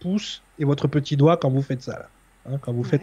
[0.00, 1.92] pouce et votre petit doigt quand vous faites ça.
[1.92, 2.08] Là.
[2.46, 3.02] Hein, quand vous faites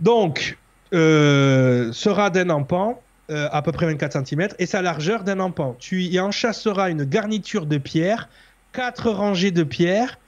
[0.00, 0.58] Donc,
[0.92, 3.00] euh, sera d'un empan.
[3.30, 5.76] Euh, à peu près 24 cm, et sa largeur d'un empan.
[5.78, 8.28] Tu y enchasseras une garniture de pierre,
[8.72, 10.18] quatre rangées de pierres.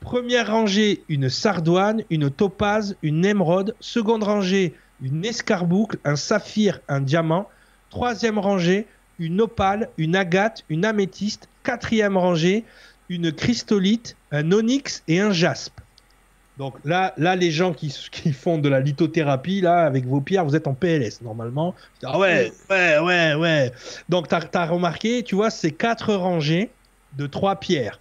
[0.00, 3.74] Première rangée, une sardoine, une topaze, une émeraude.
[3.80, 4.72] Seconde rangée,
[5.02, 7.50] une escarboucle, un saphir, un diamant.
[7.90, 8.86] Troisième rangée,
[9.18, 11.50] une opale, une agate, une améthyste.
[11.64, 12.64] Quatrième rangée,
[13.10, 15.78] une crystolite, un onyx et un jaspe.
[16.60, 17.90] Donc là, là les gens qui,
[18.34, 21.74] font de la lithothérapie, là, avec vos pierres, vous êtes en PLS normalement.
[22.04, 23.72] Ah ouais, ouais, ouais, ouais.
[24.10, 26.70] Donc tu as, remarqué, tu vois, c'est quatre rangées
[27.16, 27.98] de trois pierres.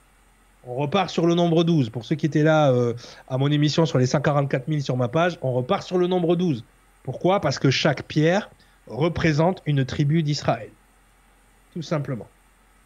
[0.68, 1.90] On repart sur le nombre 12.
[1.90, 2.96] Pour ceux qui étaient là euh,
[3.30, 6.36] à mon émission sur les 144 000 sur ma page, on repart sur le nombre
[6.36, 6.66] 12.
[7.04, 7.40] Pourquoi?
[7.40, 8.50] Parce que chaque pierre
[8.88, 10.72] représente une tribu d'Israël.
[11.72, 12.28] Tout simplement.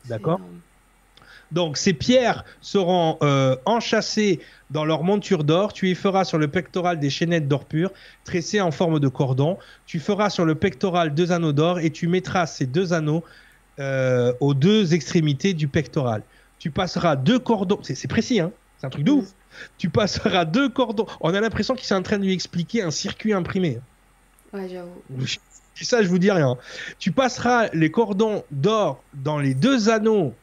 [0.08, 0.40] D'accord?
[1.53, 4.39] Donc ces pierres seront euh, enchâssées
[4.71, 5.71] dans leur monture d'or.
[5.71, 7.91] Tu y feras sur le pectoral des chaînettes d'or pur,
[8.25, 9.57] tressées en forme de cordon.
[9.85, 13.23] Tu feras sur le pectoral deux anneaux d'or et tu mettras ces deux anneaux
[13.80, 16.23] euh, aux deux extrémités du pectoral.
[16.57, 17.80] Tu passeras deux cordons.
[17.84, 19.30] C'est précis, hein C'est un truc de ouf.
[19.77, 21.05] Tu passeras deux cordons.
[21.21, 23.80] On a l'impression qu'il est en train de lui expliquer un circuit imprimé.
[24.53, 25.01] Ouais, j'avoue.
[25.81, 26.57] Ça, je vous dis rien.
[26.99, 30.34] Tu passeras les cordons d'or dans les deux anneaux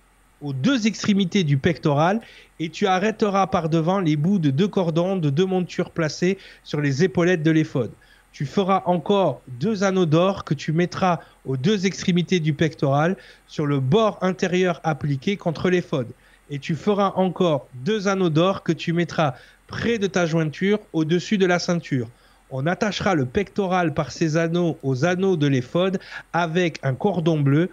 [0.40, 2.20] aux deux extrémités du pectoral
[2.58, 6.80] et tu arrêteras par devant les bouts de deux cordons de deux montures placées sur
[6.80, 7.92] les épaulettes de l'éphode.
[8.32, 13.66] Tu feras encore deux anneaux d'or que tu mettras aux deux extrémités du pectoral sur
[13.66, 16.08] le bord intérieur appliqué contre l'éphode.
[16.48, 19.34] Et tu feras encore deux anneaux d'or que tu mettras
[19.66, 22.08] près de ta jointure au-dessus de la ceinture.
[22.50, 26.00] On attachera le pectoral par ces anneaux aux anneaux de l'éphode
[26.32, 27.70] avec un cordon bleu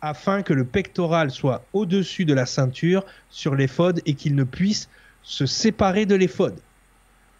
[0.00, 4.88] afin que le pectoral soit au-dessus de la ceinture sur l'éphode et qu'il ne puisse
[5.22, 6.58] se séparer de l'éphode.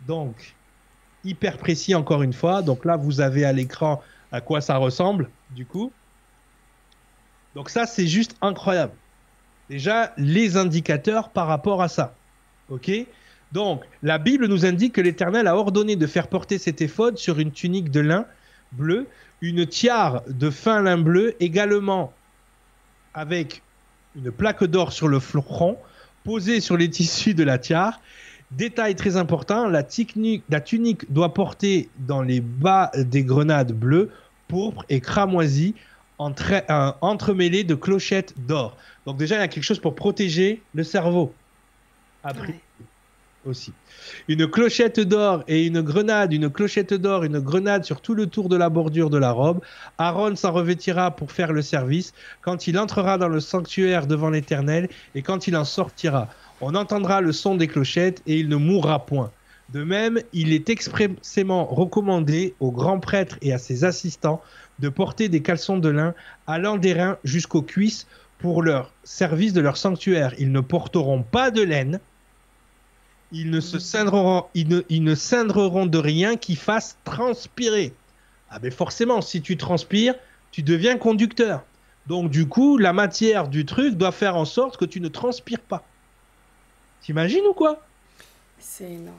[0.06, 0.56] Donc,
[1.24, 2.62] hyper précis encore une fois.
[2.62, 4.02] Donc là, vous avez à l'écran
[4.32, 5.92] à quoi ça ressemble, du coup.
[7.54, 8.92] Donc ça, c'est juste incroyable.
[9.68, 12.14] Déjà, les indicateurs par rapport à ça.
[12.68, 12.90] OK?
[13.52, 17.38] Donc, la Bible nous indique que l'Éternel a ordonné de faire porter cet éphode sur
[17.38, 18.26] une tunique de lin
[18.72, 19.06] bleu,
[19.40, 22.12] une tiare de fin lin bleu, également
[23.16, 23.62] avec
[24.14, 25.78] une plaque d'or sur le front,
[26.22, 28.00] posée sur les tissus de la tiare.
[28.52, 34.12] Détail très important, la, tunique doit porter dans les bas des grenades bleues,
[34.46, 35.74] pourpres et cramoisies,
[36.20, 38.76] euh, entremêlées de clochettes d'or.
[39.04, 41.34] Donc déjà, il y a quelque chose pour protéger le cerveau.
[42.22, 42.60] Après,
[43.46, 43.72] aussi.
[44.28, 48.48] Une clochette d'or et une grenade, une clochette d'or, une grenade sur tout le tour
[48.48, 49.60] de la bordure de la robe.
[49.98, 52.12] Aaron s'en revêtira pour faire le service
[52.42, 56.28] quand il entrera dans le sanctuaire devant l'Éternel et quand il en sortira.
[56.60, 59.30] On entendra le son des clochettes et il ne mourra point.
[59.72, 64.40] De même, il est expressément recommandé aux grands prêtres et à ses assistants
[64.78, 66.14] de porter des caleçons de lin
[66.46, 68.06] allant des reins jusqu'aux cuisses
[68.38, 70.34] pour leur service de leur sanctuaire.
[70.38, 72.00] Ils ne porteront pas de laine,
[73.32, 77.92] ils ne se cindreront, ils ne, ils ne cindreront de rien qui fasse transpirer.
[78.50, 80.14] Ah mais forcément, si tu transpires,
[80.50, 81.64] tu deviens conducteur.
[82.06, 85.60] Donc du coup, la matière du truc doit faire en sorte que tu ne transpires
[85.60, 85.84] pas.
[87.02, 87.84] T'imagines ou quoi?
[88.58, 89.16] C'est énorme.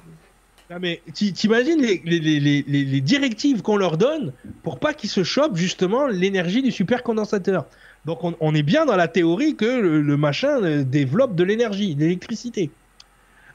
[0.69, 6.07] Ah, mais t'imagines les, les, directives qu'on leur donne pour pas qu'ils se chopent justement
[6.07, 7.65] l'énergie du supercondensateur.
[8.03, 12.01] Donc on, est bien dans la théorie que le, machin euh, développe de l'énergie, de
[12.01, 12.69] l'électricité.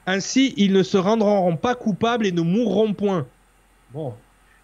[0.05, 3.25] Ainsi, ils ne se rendront pas coupables et ne mourront point.
[3.93, 4.13] Bon,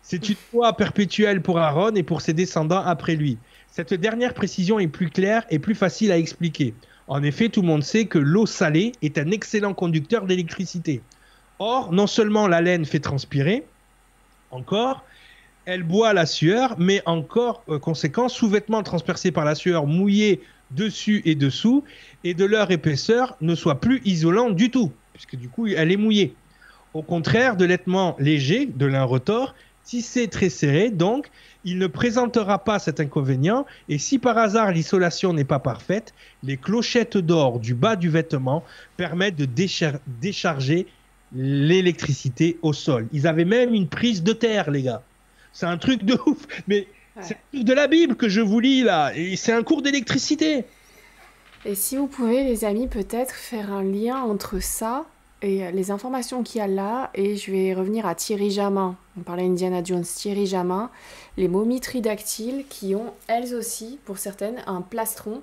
[0.02, 3.38] c'est une loi perpétuelle pour Aaron et pour ses descendants après lui.
[3.72, 6.74] Cette dernière précision est plus claire et plus facile à expliquer.
[7.08, 11.02] En effet, tout le monde sait que l'eau salée est un excellent conducteur d'électricité.
[11.60, 13.66] Or, non seulement la laine fait transpirer,
[14.52, 15.04] encore,
[15.66, 20.42] elle boit la sueur, mais encore, euh, conséquent, sous-vêtements transpercés par la sueur mouillés
[20.72, 21.84] dessus et dessous,
[22.24, 25.98] et de leur épaisseur ne soit plus isolant du tout, puisque du coup, elle est
[25.98, 26.34] mouillée.
[26.94, 31.30] Au contraire de l'étement léger de l'un retort, tissé très serré, donc,
[31.66, 36.56] il ne présentera pas cet inconvénient, et si par hasard l'isolation n'est pas parfaite, les
[36.56, 38.64] clochettes d'or du bas du vêtement
[38.96, 39.46] permettent de
[40.22, 40.88] décharger
[41.36, 43.06] l'électricité au sol.
[43.12, 45.04] Ils avaient même une prise de terre, les gars.
[45.52, 46.48] C'est un truc de ouf.
[46.70, 46.88] Mais
[47.20, 49.12] c'est de la Bible que je vous lis là.
[49.16, 50.64] Et c'est un cours d'électricité.
[51.66, 55.06] Et si vous pouvez, les amis, peut-être faire un lien entre ça
[55.42, 58.96] et euh, les informations qu'il y a là, et je vais revenir à Thierry Jamin.
[59.18, 60.90] On parlait Indiana Jones, Thierry Jamin,
[61.38, 65.42] les momies tridactyles qui ont elles aussi, pour certaines, un plastron.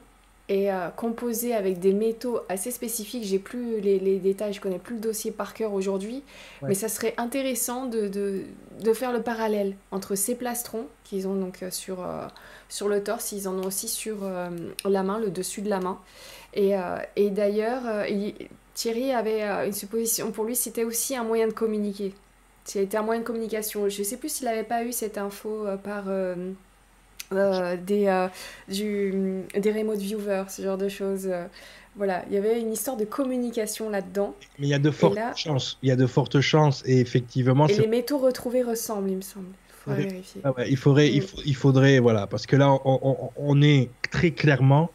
[0.49, 3.25] Et euh, composé avec des métaux assez spécifiques.
[3.25, 6.23] J'ai plus les, les, détails, je connais plus le dossier par cœur aujourd'hui,
[6.63, 8.43] mais ça serait intéressant de, de,
[8.81, 12.29] de, faire le parallèle entre ces plastrons qu'ils ont donc euh, sur, euh,
[12.69, 14.19] sur le torse, ils en ont aussi sur
[14.85, 15.99] la main, le dessus de la main.
[16.55, 16.75] Et,
[17.17, 17.83] et d'ailleurs,
[18.75, 22.13] Thierry avait une supposition pour lui, c'était aussi un moyen de communiquer.
[22.65, 23.89] C'était un moyen de communication.
[23.89, 26.05] Je ne sais plus s'il n'avait pas eu cette info par
[27.33, 28.29] euh, des, euh,
[28.69, 31.27] du, des remote viewers, ce genre de choses.
[31.27, 31.47] Euh.
[31.97, 34.35] voilà, il y avait une histoire de communication là-dedans.
[34.59, 35.79] Mais il y a de fortes chances.
[35.83, 37.67] Il y a de fortes chances et effectivement.
[37.67, 39.49] Et les métaux retrouvés ressemblent, il me semble.
[39.87, 40.41] Il faudrait vérifier.
[40.45, 41.27] Ah il faudrait, il, mm.
[41.45, 44.91] il, faudrait, voilà, parce que là, on, on, est très clairement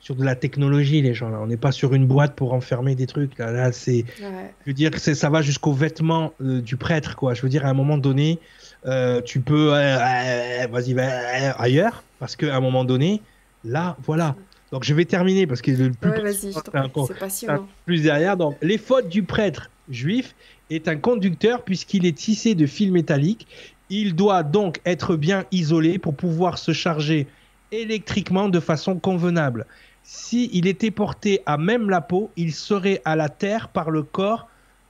[0.00, 1.38] sur de la technologie, les gens là.
[1.40, 3.38] On n'est pas sur une boîte pour enfermer des trucs.
[3.38, 4.24] Là, là c'est, je
[4.66, 7.34] veux dire, ça va jusqu'aux vêtements du prêtre, quoi.
[7.34, 8.40] Je veux dire, à un moment donné,
[8.86, 13.22] euh, tu peux, euh, euh, vas-y, ailleurs, parce qu'à un moment donné,
[13.64, 14.34] là, voilà.
[14.72, 18.38] Donc je vais terminer parce que le plus, ouais, plus derrière.
[18.38, 20.34] Donc les fautes du prêtre juif
[20.70, 23.46] est un conducteur puisqu'il est tissé de fils métalliques.
[23.94, 27.26] Il doit donc être bien isolé pour pouvoir se charger
[27.72, 29.66] électriquement de façon convenable.
[30.02, 34.02] Si il était porté à même la peau, il serait à la terre par le
[34.02, 34.48] corps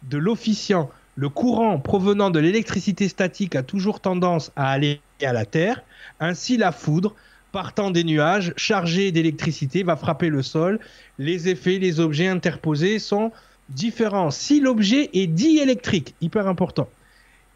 [0.09, 0.89] de l'officiant.
[1.17, 5.83] Le courant provenant de l'électricité statique a toujours tendance à aller à la Terre.
[6.21, 7.17] Ainsi, la foudre,
[7.51, 10.79] partant des nuages, chargée d'électricité, va frapper le sol.
[11.19, 13.33] Les effets, les objets interposés sont
[13.69, 14.31] différents.
[14.31, 16.89] Si l'objet est dit électrique, hyper important,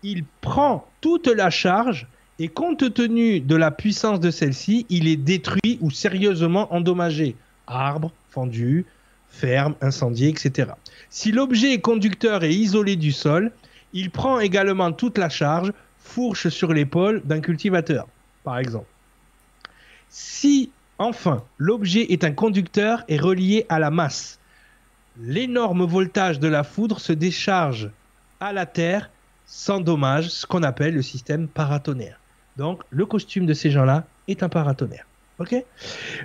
[0.07, 2.07] il prend toute la charge
[2.39, 7.35] et compte tenu de la puissance de celle-ci, il est détruit ou sérieusement endommagé.
[7.67, 8.87] Arbre, fendu,
[9.29, 10.71] ferme, incendié, etc.
[11.11, 13.51] Si l'objet est conducteur et isolé du sol,
[13.93, 18.07] il prend également toute la charge, fourche sur l'épaule d'un cultivateur,
[18.45, 18.87] par exemple.
[20.09, 24.39] Si, enfin, l'objet est un conducteur et relié à la masse,
[25.19, 27.91] l'énorme voltage de la foudre se décharge
[28.39, 29.11] à la Terre
[29.47, 32.21] sans dommage, ce qu'on appelle le système paratonnerre.
[32.57, 35.07] Donc, le costume de ces gens-là est un paratonnerre.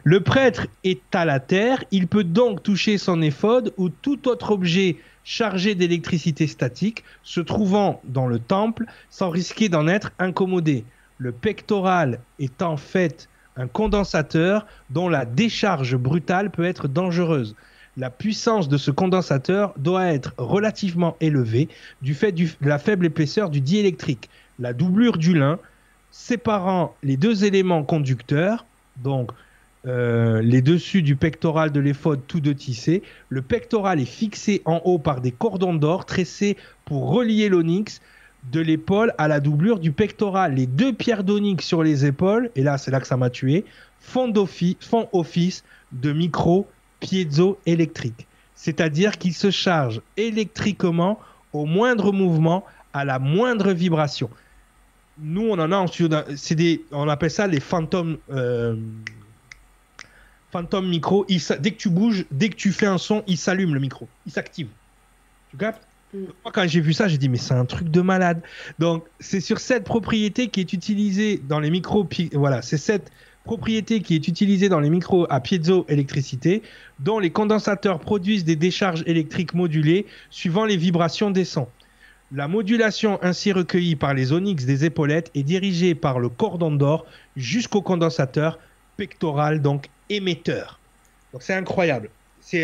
[0.03, 4.51] Le prêtre est à la terre, il peut donc toucher son éphode ou tout autre
[4.51, 10.85] objet chargé d'électricité statique se trouvant dans le temple sans risquer d'en être incommodé.
[11.17, 13.27] Le pectoral est en fait
[13.57, 17.55] un condensateur dont la décharge brutale peut être dangereuse.
[17.97, 21.67] La puissance de ce condensateur doit être relativement élevée
[22.01, 24.29] du fait de la faible épaisseur du diélectrique.
[24.59, 25.59] La doublure du lin
[26.11, 28.65] séparant les deux éléments conducteurs
[28.97, 29.31] donc,
[29.87, 33.01] euh, les dessus du pectoral de l'éphode, tous deux tissés.
[33.29, 38.01] Le pectoral est fixé en haut par des cordons d'or tressés pour relier l'onyx
[38.51, 40.55] de l'épaule à la doublure du pectoral.
[40.55, 43.65] Les deux pierres d'onyx sur les épaules, et là c'est là que ça m'a tué,
[43.99, 44.31] font,
[44.79, 46.67] font office de micro
[47.01, 48.27] piézoélectrique.
[48.55, 51.19] C'est-à-dire qu'ils se chargent électriquement
[51.51, 52.63] au moindre mouvement,
[52.93, 54.29] à la moindre vibration
[55.21, 55.87] nous, on en a en
[56.35, 58.17] C'est des, on appelle ça les fantômes.
[58.31, 58.75] Euh,
[60.83, 61.25] micro.
[61.59, 64.07] dès que tu bouges, dès que tu fais un son, il s'allume le micro.
[64.25, 64.67] Il s'active.
[65.49, 65.81] Tu captes?
[66.13, 66.17] Mm.
[66.43, 68.41] Moi, quand j'ai vu ça, j'ai dit, mais c'est un truc de malade.
[68.79, 72.07] Donc, c'est sur cette propriété qui est utilisée dans les micros.
[72.33, 73.11] Voilà, c'est cette
[73.43, 76.61] propriété qui est utilisée dans les micros à piézoélectricité,
[76.99, 81.67] dont les condensateurs produisent des décharges électriques modulées suivant les vibrations des sons.
[82.33, 87.05] La modulation ainsi recueillie par les onyx des épaulettes est dirigée par le cordon d'or
[87.35, 88.59] jusqu'au condensateur
[88.95, 90.79] pectoral, donc émetteur.
[91.33, 92.09] Donc c'est incroyable.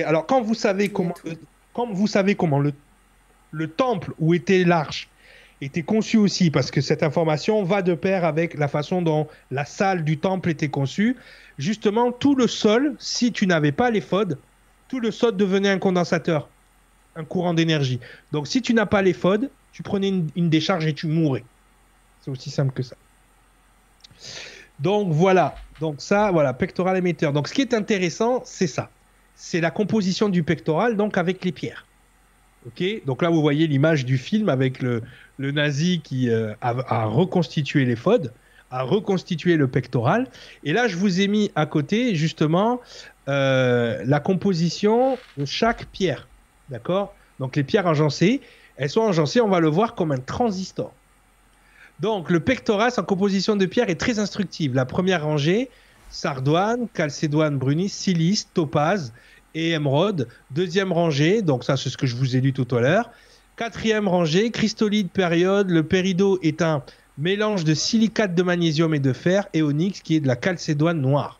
[0.05, 1.15] Alors quand vous savez comment,
[1.73, 2.73] quand vous savez comment le
[3.51, 5.09] le temple où était l'arche
[5.61, 9.65] était conçu aussi, parce que cette information va de pair avec la façon dont la
[9.65, 11.15] salle du temple était conçue.
[11.57, 14.37] Justement, tout le sol, si tu n'avais pas les FOD,
[14.87, 16.47] tout le sol devenait un condensateur,
[17.15, 17.99] un courant d'énergie.
[18.31, 21.43] Donc si tu n'as pas les FOD, tu prenais une, décharge et tu mourais.
[22.21, 22.95] C'est aussi simple que ça.
[24.79, 27.33] Donc voilà, donc ça, voilà, pectoral émetteur.
[27.33, 28.91] Donc ce qui est intéressant, c'est ça.
[29.35, 31.86] C'est la composition du pectoral, donc avec les pierres.
[33.05, 35.01] Donc là vous voyez l'image du film avec le,
[35.39, 38.33] nazi qui euh, a, reconstitué les FOD,
[38.71, 40.27] a reconstitué le pectoral.
[40.63, 42.81] Et là je vous ai mis à côté justement
[43.27, 46.27] euh, la composition de chaque pierre.
[46.69, 47.15] D'accord?
[47.39, 48.41] Donc les pierres agencées,
[48.75, 50.93] elles sont agencées, on va le voir comme un transistor.
[51.99, 54.75] Donc le pectoral, sa composition de pierres est très instructive.
[54.75, 55.69] La première rangée,
[56.09, 59.13] sardoine, calcédoine, brunis, silice, topaze
[59.57, 59.77] et.
[60.51, 63.11] Deuxième rangée, donc ça c'est ce que je vous ai lu tout à l'heure.
[63.55, 65.69] Quatrième rangée, cristolide période.
[65.69, 66.83] Le péridot est un
[67.17, 71.01] mélange de silicate de magnésium et de fer et onyx qui est de la calcédoine
[71.01, 71.39] noire.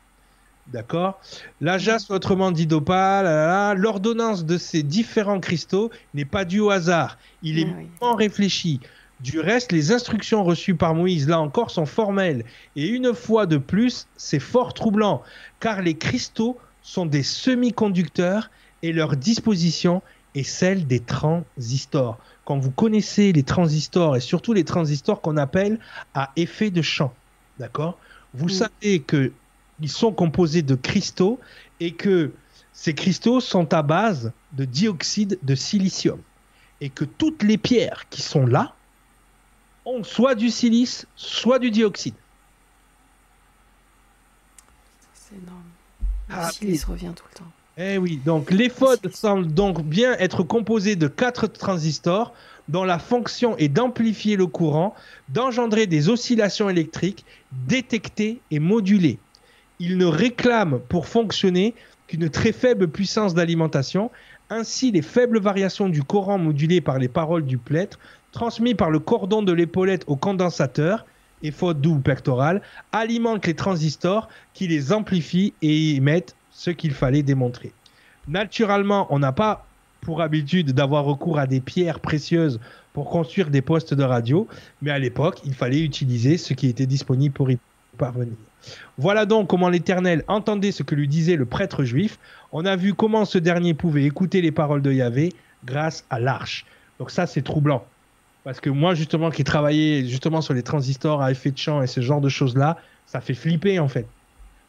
[0.73, 1.21] D'accord?
[1.61, 7.17] La jaspe, autrement dit d'opale, l'ordonnance de ces différents cristaux n'est pas due au hasard.
[7.41, 7.67] Il est
[8.01, 8.81] ah, réfléchi.
[9.21, 12.43] Du reste, les instructions reçues par Moïse, là encore, sont formelles.
[12.75, 15.23] Et une fois de plus, c'est fort troublant,
[15.59, 16.57] car les cristaux
[16.87, 18.49] sont des semi-conducteurs
[18.81, 20.01] et leur disposition
[20.35, 22.17] est celle des transistors.
[22.45, 25.79] Quand vous connaissez les transistors et surtout les transistors qu'on appelle
[26.13, 27.13] à effet de champ,
[27.59, 27.99] d'accord?
[28.33, 29.33] Vous savez que
[29.81, 31.41] ils sont composés de cristaux
[31.81, 32.31] et que
[32.71, 36.21] ces cristaux sont à base de dioxyde de silicium
[36.79, 38.75] et que toutes les pierres qui sont là
[39.83, 42.15] ont soit du silice, soit du dioxyde.
[45.13, 45.63] C'est énorme.
[46.29, 47.51] Ah, il revient tout le temps.
[47.77, 52.33] Eh oui, donc les FOD semblent donc bien être composés de quatre transistors
[52.69, 54.95] dont la fonction est d'amplifier le courant,
[55.29, 57.23] d'engendrer des oscillations électriques,
[57.67, 59.19] détecter et moduler.
[59.79, 61.75] Ils ne réclament pour fonctionner
[62.07, 64.09] qu'une très faible puissance d'alimentation.
[64.49, 67.99] Ainsi, les faibles variations du courant modulées par les paroles du plêtre,
[68.31, 71.05] transmis par le cordon de l'épaulette au condensateur,
[71.43, 72.61] et faute double pectorale
[72.91, 77.71] alimentent les transistors qui les amplifient et émettent ce qu'il fallait démontrer.
[78.27, 79.65] Naturellement, on n'a pas
[80.01, 82.59] pour habitude d'avoir recours à des pierres précieuses
[82.93, 84.47] pour construire des postes de radio,
[84.81, 87.59] mais à l'époque, il fallait utiliser ce qui était disponible pour y
[87.97, 88.33] parvenir.
[88.97, 92.19] Voilà donc comment l'Éternel entendait ce que lui disait le prêtre juif.
[92.51, 95.33] On a vu comment ce dernier pouvait écouter les paroles de Yahvé
[95.65, 96.65] grâce à l'arche.
[96.99, 97.85] Donc ça, c'est troublant.
[98.47, 101.87] Parce que moi, justement, qui travaillais justement sur les transistors à effet de champ et
[101.87, 104.07] ce genre de choses-là, ça fait flipper en fait.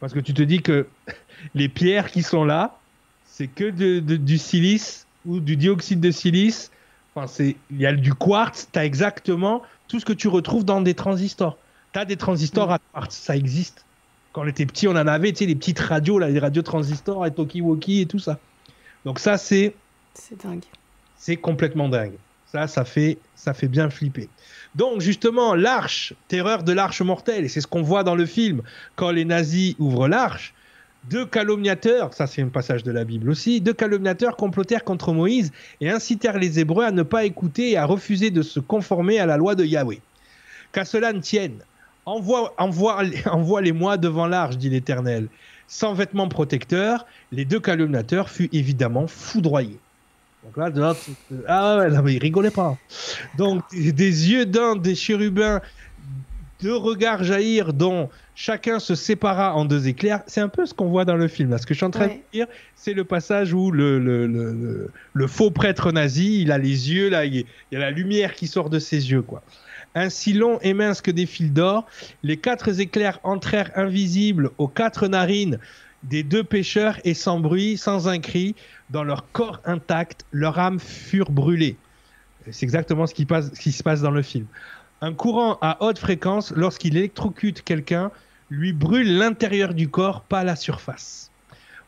[0.01, 0.85] Parce que tu te dis que
[1.55, 2.77] les pierres qui sont là,
[3.23, 6.71] c'est que du silice ou du dioxyde de silice.
[7.15, 7.31] Enfin,
[7.71, 10.93] il y a du quartz, tu as exactement tout ce que tu retrouves dans des
[10.93, 11.57] transistors.
[11.93, 13.85] Tu as des transistors à quartz, ça existe.
[14.33, 16.63] Quand on était petit, on en avait, tu sais, les petites radios, là, les radios
[16.63, 18.39] transistors et Tokiwoki et tout ça.
[19.05, 19.73] Donc ça, c'est...
[20.15, 20.65] C'est dingue.
[21.15, 22.17] C'est complètement dingue.
[22.51, 24.27] Ça, ça fait, ça fait bien flipper.
[24.75, 28.61] Donc justement, l'arche, terreur de l'arche mortelle, et c'est ce qu'on voit dans le film,
[28.95, 30.53] quand les nazis ouvrent l'arche,
[31.09, 35.51] deux calomniateurs, ça c'est un passage de la Bible aussi, deux calomniateurs complotèrent contre Moïse
[35.79, 39.25] et incitèrent les Hébreux à ne pas écouter et à refuser de se conformer à
[39.25, 40.01] la loi de Yahweh.
[40.71, 41.59] Qu'à cela ne tienne,
[42.05, 45.27] envoie, envoie, envoie-les-moi devant l'arche, dit l'Éternel.
[45.67, 49.79] Sans vêtements protecteurs, les deux calomniateurs furent évidemment foudroyés.
[50.43, 50.81] Donc là, de
[51.47, 52.77] ah ouais, mais il rigolait pas.
[53.37, 55.61] Donc des yeux d'un des chérubins,
[56.61, 60.21] deux regards jaillir dont chacun se sépara en deux éclairs.
[60.27, 61.49] C'est un peu ce qu'on voit dans le film.
[61.49, 61.57] Là.
[61.57, 64.91] Ce que je suis en train de dire, c'est le passage où le, le, le,
[65.13, 68.47] le, faux prêtre nazi, il a les yeux, là, il y a la lumière qui
[68.47, 69.43] sort de ses yeux, quoi.
[69.95, 71.85] Ainsi long et mince que des fils d'or,
[72.23, 75.59] les quatre éclairs entrèrent invisibles aux quatre narines
[76.03, 78.55] des deux pêcheurs et sans bruit, sans un cri,
[78.89, 81.77] dans leur corps intact, leurs âmes furent brûlées.
[82.51, 84.45] C'est exactement ce qui, ce qui se passe dans le film.
[85.01, 88.11] Un courant à haute fréquence, lorsqu'il électrocute quelqu'un,
[88.49, 91.31] lui brûle l'intérieur du corps, pas la surface.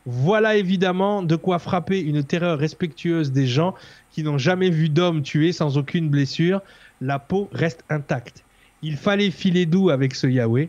[0.04, 3.74] Voilà évidemment de quoi frapper une terreur respectueuse des gens
[4.10, 6.60] qui n'ont jamais vu d'homme tué sans aucune blessure.
[7.00, 8.44] La peau reste intacte.
[8.82, 10.68] Il fallait filer doux avec ce Yahweh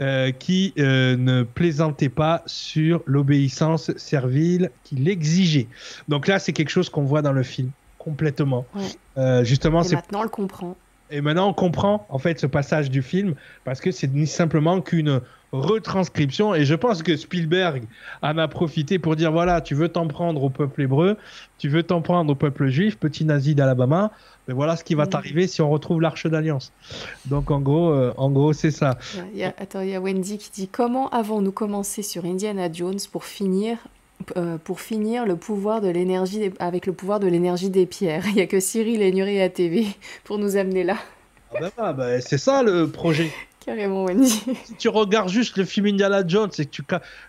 [0.00, 5.68] euh, qui euh, ne plaisantait pas sur l'obéissance servile qu'il exigeait.
[6.08, 8.66] Donc là, c'est quelque chose qu'on voit dans le film complètement.
[9.16, 10.76] Euh, justement, c'est maintenant on le comprend.
[11.10, 14.80] Et maintenant, on comprend en fait ce passage du film parce que c'est ni simplement
[14.80, 15.20] qu'une
[15.52, 16.54] retranscription.
[16.54, 17.84] Et je pense que Spielberg
[18.22, 21.16] en a profité pour dire voilà, tu veux t'en prendre au peuple hébreu,
[21.58, 24.10] tu veux t'en prendre au peuple juif, petit nazi d'Alabama.
[24.48, 25.10] Mais voilà ce qui va mm.
[25.10, 26.72] t'arriver si on retrouve l'arche d'alliance.
[27.26, 28.98] Donc en gros, euh, en gros, c'est ça.
[29.58, 33.78] attends, il y a Wendy qui dit comment avons-nous commencé sur Indiana Jones pour finir
[34.36, 38.26] euh, pour finir le pouvoir de l'énergie avec le pouvoir de l'énergie des pierres?
[38.28, 39.86] Il n'y a que Cyril et Nuria TV
[40.24, 40.96] pour nous amener là.
[41.54, 43.30] Ah bah, bah, bah, c'est ça le projet.
[43.64, 44.42] Carrément, Wendy.
[44.64, 46.82] Si tu regardes juste le film Indiana Jones, c'est que tu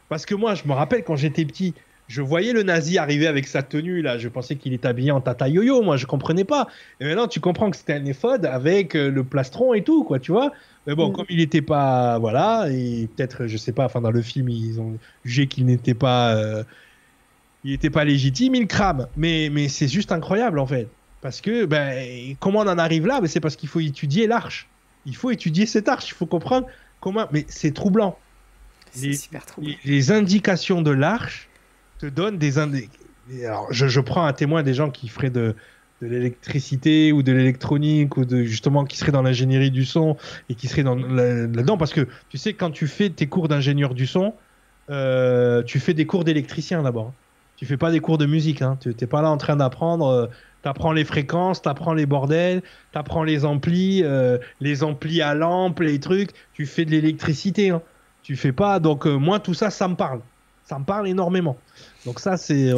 [0.10, 1.74] parce que moi, je me rappelle quand j'étais petit,
[2.08, 5.22] je voyais le nazi arriver avec sa tenue là, je pensais qu'il était habillé en
[5.22, 6.68] tata yo-yo, moi je comprenais pas.
[7.00, 10.20] Et maintenant tu comprends que c'était un éphode avec euh, le plastron et tout quoi,
[10.20, 10.52] tu vois.
[10.88, 11.14] Mais bon, mm.
[11.14, 14.80] comme il n'était pas voilà, et peut-être je sais pas, enfin dans le film ils
[14.80, 16.64] ont jugé qu'il n'était pas euh,
[17.64, 19.08] il était pas légitime, il crame.
[19.18, 20.88] Mais mais c'est juste incroyable en fait.
[21.22, 24.70] Parce que ben comment on en arrive là, ben, c'est parce qu'il faut étudier l'arche
[25.06, 26.68] il faut étudier cette arche, il faut comprendre
[27.00, 27.28] comment.
[27.32, 28.18] Mais c'est troublant.
[28.92, 29.74] C'est super troublant.
[29.84, 31.50] Les, indications de l'arche
[32.00, 32.60] te donnent des.
[33.44, 35.56] Alors, je, prends un témoin des gens qui feraient de,
[36.02, 40.18] l'électricité ou de l'électronique ou de justement qui seraient dans l'ingénierie du son
[40.50, 43.94] et qui seraient dans là-dedans parce que tu sais quand tu fais tes cours d'ingénieur
[43.94, 44.34] du son,
[44.90, 47.14] euh, tu fais des cours d'électricien d'abord.
[47.56, 48.62] Tu fais pas des cours de musique.
[48.62, 48.78] Hein.
[48.82, 50.28] Tu n'es pas là en train d'apprendre euh,
[50.66, 56.00] T'apprends les fréquences, t'apprends les bordels, t'apprends les amplis, euh, les amplis à lampe, les
[56.00, 56.32] trucs.
[56.54, 57.70] Tu fais de l'électricité.
[57.70, 57.84] Hein.
[58.24, 58.80] Tu fais pas.
[58.80, 60.22] Donc, euh, moi, tout ça, ça me parle.
[60.66, 61.58] Ça me parle énormément.
[62.06, 62.72] Donc, ça, c'est.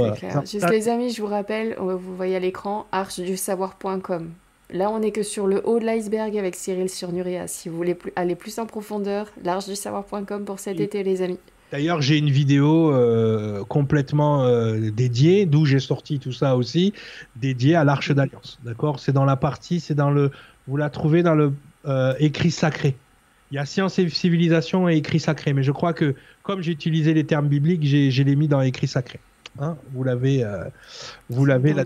[0.46, 4.30] Juste, les amis, je vous rappelle, vous voyez à l'écran, archedusavoir.com.
[4.72, 7.48] Là, on n'est que sur le haut de l'iceberg avec Cyril sur Nuria.
[7.48, 11.40] Si vous voulez aller plus en profondeur, l'archedusavoir.com pour cet été, les amis.
[11.72, 16.94] D'ailleurs, j'ai une vidéo euh, complètement euh, dédiée, d'où j'ai sorti tout ça aussi,
[17.36, 18.60] dédiée à l'Arche d'Alliance.
[18.64, 19.00] D'accord?
[19.00, 20.32] C'est dans la partie, c'est dans le.
[20.68, 21.54] Vous la trouvez dans le
[21.86, 22.96] euh, écrit sacré.
[23.52, 26.16] Il y a science et civilisation et écrit sacré, mais je crois que
[26.48, 29.20] comme j'ai utilisé les termes bibliques, j'ai les mis dans écrit sacré.
[29.60, 30.46] Hein vous l'avez,
[31.30, 31.84] vous l'avez là.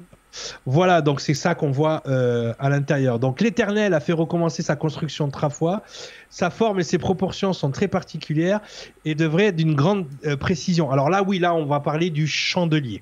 [0.65, 3.19] Voilà, donc c'est ça qu'on voit euh, à l'intérieur.
[3.19, 5.81] Donc l'Éternel a fait recommencer sa construction de fois.
[6.29, 8.61] Sa forme et ses proportions sont très particulières
[9.05, 10.91] et devraient être d'une grande euh, précision.
[10.91, 13.01] Alors là, oui, là, on va parler du chandelier.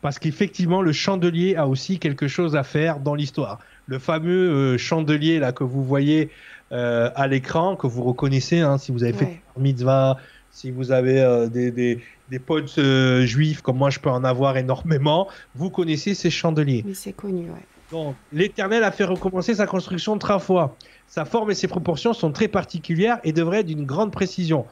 [0.00, 3.58] Parce qu'effectivement, le chandelier a aussi quelque chose à faire dans l'histoire.
[3.86, 6.30] Le fameux euh, chandelier là que vous voyez
[6.70, 10.16] à l'écran, que vous reconnaissez, hein, si vous avez fait mitzvah,
[10.54, 12.00] si vous avez des,
[12.30, 16.84] des potes euh, juifs, comme moi je peux en avoir énormément, vous connaissez ces chandeliers.
[16.86, 17.66] Oui, c'est connu, ouais.
[17.90, 20.76] Donc, l'Éternel a fait recommencer sa construction trois fois.
[21.08, 24.64] Sa forme et ses proportions sont très particulières et devraient être d'une grande précision.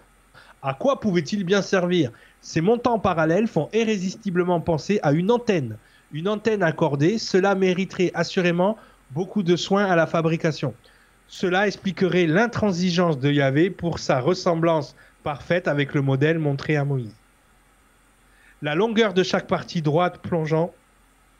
[0.62, 2.12] À quoi pouvait-il bien servir?
[2.40, 5.76] Ces montants parallèles font irrésistiblement penser à une antenne.
[6.12, 8.76] Une antenne accordée, cela mériterait assurément
[9.10, 10.74] beaucoup de soins à la fabrication.
[11.26, 17.14] Cela expliquerait l'intransigeance de Yahvé pour sa ressemblance parfaite avec le modèle montré à Moïse
[18.62, 20.72] la longueur de chaque partie droite plongeant,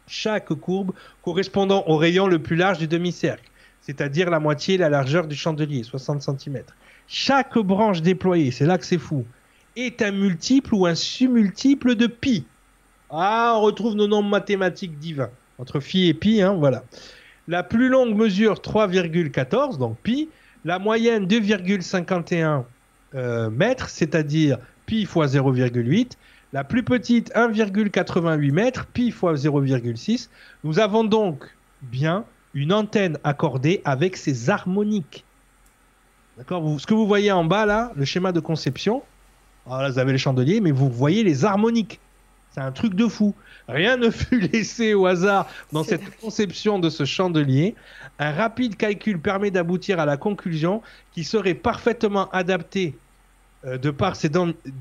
[0.08, 0.92] chaque courbe
[1.22, 3.48] correspondant au rayon le plus large du demi-cercle,
[3.80, 6.62] c'est-à-dire la moitié de la largeur du chandelier, 60 cm.
[7.06, 9.24] Chaque branche déployée, c'est là que c'est fou,
[9.76, 12.44] est un multiple ou un submultiple de pi.
[13.08, 15.30] Ah, on retrouve nos nombres mathématiques divins.
[15.58, 16.82] Entre phi et pi, hein, voilà.
[17.46, 20.28] La plus longue mesure 3,14, donc pi.
[20.64, 22.64] La moyenne 2,51
[23.14, 26.12] euh, mètres, c'est-à-dire pi fois 0,8.
[26.52, 30.28] La plus petite, 1,88 mètres, pi fois 0,6.
[30.64, 31.44] Nous avons donc
[31.82, 32.24] bien
[32.54, 35.24] une antenne accordée avec ses harmoniques.
[36.36, 36.80] D'accord?
[36.80, 39.02] Ce que vous voyez en bas là, le schéma de conception,
[39.66, 42.00] alors ah, là vous avez les chandeliers, mais vous voyez les harmoniques.
[42.50, 43.34] C'est un truc de fou.
[43.68, 47.74] Rien ne fut laissé au hasard dans cette conception de ce chandelier.
[48.18, 50.82] Un rapide calcul permet d'aboutir à la conclusion
[51.12, 52.94] qui serait parfaitement adaptée
[53.64, 54.30] euh, de par ses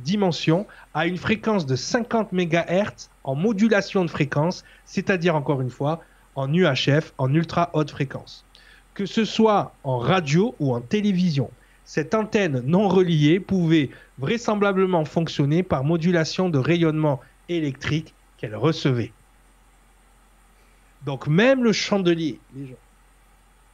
[0.03, 6.01] dimensions, à une fréquence de 50 MHz en modulation de fréquence, c'est-à-dire encore une fois
[6.35, 8.45] en UHF, en ultra haute fréquence.
[8.93, 11.51] Que ce soit en radio ou en télévision,
[11.85, 19.11] cette antenne non reliée pouvait vraisemblablement fonctionner par modulation de rayonnement électrique qu'elle recevait.
[21.05, 22.39] Donc même le chandelier,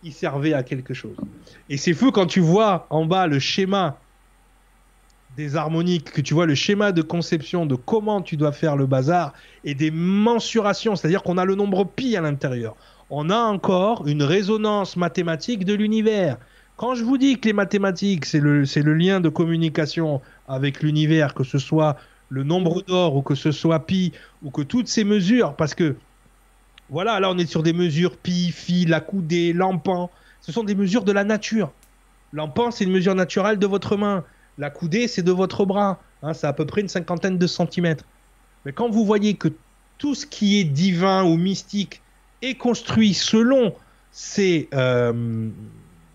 [0.03, 1.15] il servait à quelque chose.
[1.69, 3.99] Et c'est fou quand tu vois en bas le schéma
[5.37, 8.87] des harmoniques, que tu vois le schéma de conception de comment tu dois faire le
[8.87, 9.33] bazar
[9.63, 12.75] et des mensurations, c'est-à-dire qu'on a le nombre pi à l'intérieur.
[13.11, 16.37] On a encore une résonance mathématique de l'univers.
[16.75, 21.35] Quand je vous dis que les mathématiques, c'est le, le lien de communication avec l'univers,
[21.35, 21.97] que ce soit
[22.29, 25.95] le nombre d'or ou que ce soit pi, ou que toutes ces mesures, parce que
[26.89, 30.09] voilà, là on est sur des mesures pi, phi, la coudée, l'empan,
[30.41, 31.71] ce sont des mesures de la nature.
[32.33, 34.23] L'empan, c'est une mesure naturelle de votre main.
[34.57, 35.99] La coudée, c'est de votre bras.
[36.23, 38.05] Hein, c'est à peu près une cinquantaine de centimètres.
[38.65, 39.49] Mais quand vous voyez que
[39.97, 42.01] tout ce qui est divin ou mystique
[42.41, 43.73] est construit selon
[44.11, 45.49] ces, euh,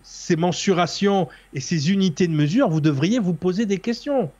[0.03, 4.31] ces mensurations et ces unités de mesure, vous devriez vous poser des questions.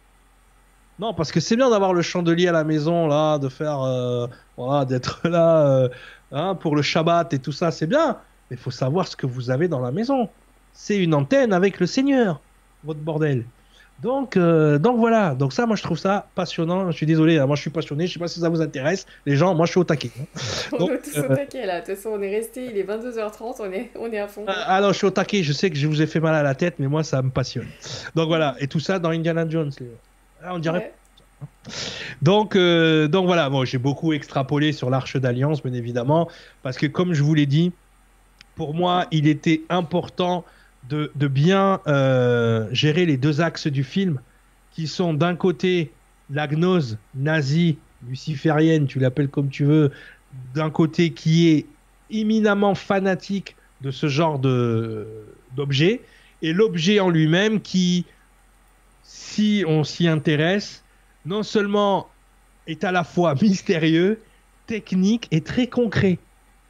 [0.99, 4.27] Non, parce que c'est bien d'avoir le chandelier à la maison, là, de faire, euh,
[4.85, 5.89] d'être là euh,
[6.31, 8.17] hein, pour le Shabbat et tout ça, c'est bien.
[8.49, 10.29] Mais il faut savoir ce que vous avez dans la maison.
[10.73, 12.39] C'est une antenne avec le Seigneur,
[12.83, 13.45] votre bordel.
[14.01, 15.33] Donc, euh, donc voilà.
[15.33, 16.91] Donc ça, moi, je trouve ça passionnant.
[16.91, 18.05] Je suis désolé, hein, moi, je suis passionné.
[18.07, 19.05] Je sais pas si ça vous intéresse.
[19.25, 20.11] Les gens, moi, je suis au taquet.
[20.19, 20.25] hein.
[20.73, 21.79] On Donc, est tous au taquet là.
[21.79, 24.43] De toute façon, on est resté, il est 22h30, on est, on est à fond.
[24.47, 25.43] Ah non, je suis au taquet.
[25.43, 27.29] Je sais que je vous ai fait mal à la tête, mais moi, ça me
[27.29, 27.67] passionne.
[28.15, 28.55] Donc voilà.
[28.59, 29.71] Et tout ça dans Indiana Jones.
[29.79, 29.87] les-
[30.43, 30.93] Ah, on dirait Ouais.
[32.21, 36.29] Donc, euh, donc voilà, bon, j'ai beaucoup extrapolé sur l'Arche d'Alliance, bien évidemment,
[36.61, 37.71] parce que comme je vous l'ai dit,
[38.55, 40.45] pour moi, il était important
[40.89, 44.19] de, de bien euh, gérer les deux axes du film,
[44.71, 45.91] qui sont d'un côté
[46.29, 47.77] la gnose nazie,
[48.07, 49.91] luciférienne, tu l'appelles comme tu veux,
[50.53, 51.65] d'un côté qui est
[52.09, 55.07] éminemment fanatique de ce genre de
[55.55, 56.01] d'objet,
[56.41, 58.05] et l'objet en lui-même qui,
[59.03, 60.83] si on s'y intéresse,
[61.25, 62.09] non seulement
[62.67, 64.19] est à la fois mystérieux,
[64.65, 66.17] technique et très concret.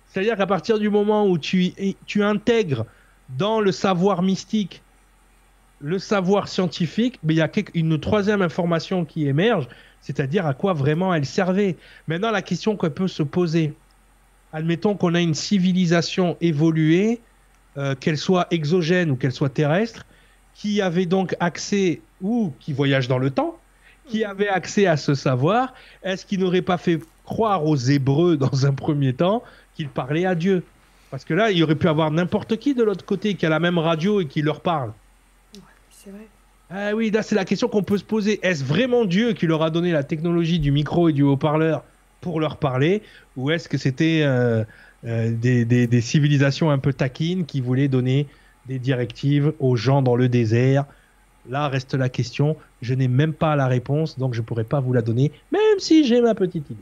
[0.09, 1.73] C'est-à-dire qu'à partir du moment où tu,
[2.05, 2.85] tu intègres
[3.29, 4.81] dans le savoir mystique
[5.83, 9.67] le savoir scientifique, mais il y a une troisième information qui émerge,
[9.99, 11.75] c'est-à-dire à quoi vraiment elle servait.
[12.07, 13.73] Maintenant, la question qu'on peut se poser,
[14.53, 17.19] admettons qu'on a une civilisation évoluée,
[17.77, 20.05] euh, qu'elle soit exogène ou qu'elle soit terrestre,
[20.53, 23.59] qui avait donc accès, ou qui voyage dans le temps,
[24.07, 28.65] qui avait accès à ce savoir, est-ce qu'il n'aurait pas fait croire aux Hébreux dans
[28.65, 29.43] un premier temps
[29.75, 30.63] qu'il parlait à Dieu?
[31.13, 33.59] Parce que là, il aurait pu avoir n'importe qui de l'autre côté qui a la
[33.59, 34.93] même radio et qui leur parle.
[35.91, 36.25] C'est vrai.
[36.71, 38.39] Ah oui, là, c'est la question qu'on peut se poser.
[38.41, 41.83] Est-ce vraiment Dieu qui leur a donné la technologie du micro et du haut-parleur
[42.21, 43.03] pour leur parler
[43.37, 44.63] Ou est-ce que c'était euh,
[45.05, 48.25] euh, des, des- des civilisations un peu taquines qui voulaient donner
[48.65, 50.85] des directives aux gens dans le désert?
[51.47, 52.57] Là reste la question.
[52.81, 55.77] Je n'ai même pas la réponse, donc je ne pourrais pas vous la donner, même
[55.77, 56.81] si j'ai ma petite idée.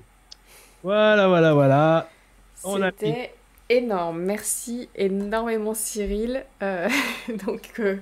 [0.83, 2.09] Voilà, voilà, voilà.
[2.63, 2.93] On a
[3.71, 4.21] énorme.
[4.21, 6.45] Merci énormément, Cyril.
[6.61, 6.89] Euh,
[7.45, 7.97] donc, euh,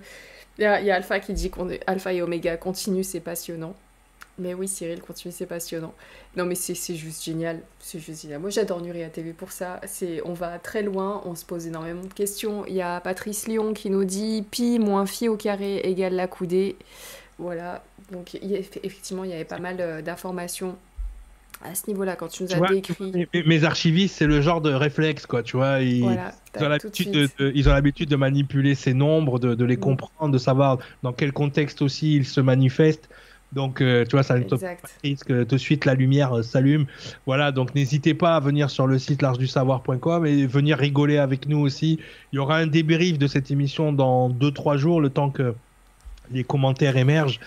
[0.58, 3.76] il il y a Alpha qui dit qu'on Alpha et Oméga continue, c'est passionnant.
[4.40, 5.94] Mais oui, Cyril, continue, c'est passionnant.
[6.38, 7.62] Non, mais c'est juste génial.
[7.80, 8.40] C'est juste génial.
[8.40, 9.82] Moi, j'adore Nuria TV pour ça.
[10.24, 12.66] On va très loin, on se pose énormément de questions.
[12.66, 16.28] Il y a Patrice Lyon qui nous dit pi moins phi au carré égale la
[16.28, 16.78] coudée.
[17.38, 17.84] Voilà.
[18.12, 20.78] Donc, effectivement, il y avait pas mal euh, d'informations
[21.62, 23.28] à ce niveau-là quand tu nous Tu as vois, décrit.
[23.34, 25.44] mes, mes archivistes, c'est le genre de réflexe, quoi.
[25.44, 27.40] Tu vois, ils, Voilà, ils ont l'habitude de, suite.
[27.40, 29.82] de- ils ont l'habitude de manipuler ces nombres, de, de les Mm.
[29.82, 33.10] comprendre, de savoir dans quel contexte aussi ils se manifestent.
[33.52, 34.36] Donc, euh, tu vois, ça
[35.04, 36.86] risque de suite la lumière euh, s'allume.
[37.26, 41.58] Voilà, donc n'hésitez pas à venir sur le site largedusavoir.com et venir rigoler avec nous
[41.58, 42.00] aussi.
[42.32, 45.56] Il y aura un débrief de cette émission dans 2-3 jours, le temps que
[46.32, 47.40] les commentaires émergent.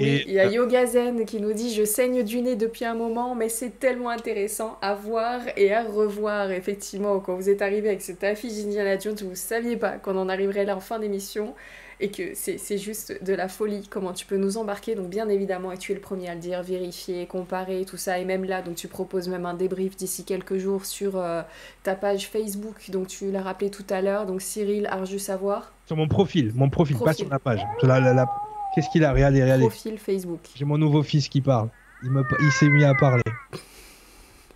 [0.00, 2.94] Et- il y a Yoga Zen qui nous dit Je saigne du nez depuis un
[2.94, 6.50] moment, mais c'est tellement intéressant à voir et à revoir.
[6.50, 10.16] Effectivement, quand vous êtes arrivé avec cette affiche d'Indiana Jones, vous ne saviez pas qu'on
[10.16, 11.54] en arriverait là en fin d'émission
[12.02, 14.94] et que c'est juste de la folie comment tu peux nous embarquer.
[14.94, 18.18] Donc, bien évidemment, et tu es le premier à le dire, vérifier, comparer, tout ça.
[18.18, 21.42] Et même là, donc tu proposes même un débrief d'ici quelques jours sur euh,
[21.82, 22.88] ta page Facebook.
[22.88, 24.24] Donc, tu l'as rappelé tout à l'heure.
[24.24, 27.60] Donc, Cyril Arju Savoir, Sur mon profil, mon profil, pas sur la page.
[27.80, 28.30] Sur la- la- la-
[28.74, 29.66] Qu'est-ce qu'il a Regardez, regardez.
[29.66, 30.40] profil Facebook.
[30.54, 31.68] J'ai mon nouveau fils qui parle.
[32.02, 32.22] Il, me...
[32.40, 33.22] il s'est mis à parler.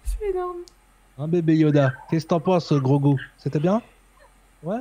[0.04, 0.58] C'est énorme.
[1.18, 1.92] Un bébé Yoda.
[2.10, 3.82] Qu'est-ce que t'en penses, gros go C'était bien?
[4.62, 4.78] Ouais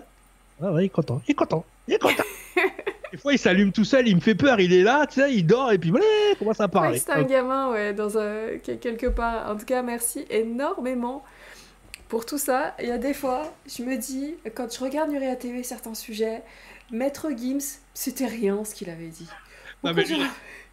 [0.59, 1.21] Ouais, ouais, il est content.
[1.27, 1.65] Il est content.
[1.87, 2.23] Il est content.
[3.11, 4.59] Des fois, il s'allume tout seul, il me fait peur.
[4.59, 6.97] Il est là, tu sais, il dort et puis voilà, il commence à Ouais, parler.
[6.97, 8.57] c'est un gamin, ouais, dans un...
[8.63, 9.51] quel- quelque part.
[9.51, 11.23] En tout cas, merci énormément
[12.09, 12.73] pour tout ça.
[12.79, 16.41] Il y a des fois, je me dis, quand je regarde Nuria TV certains sujets,
[16.91, 19.27] Maître Gims, c'était rien ce qu'il avait dit.
[19.83, 20.21] Non, mais lui, je-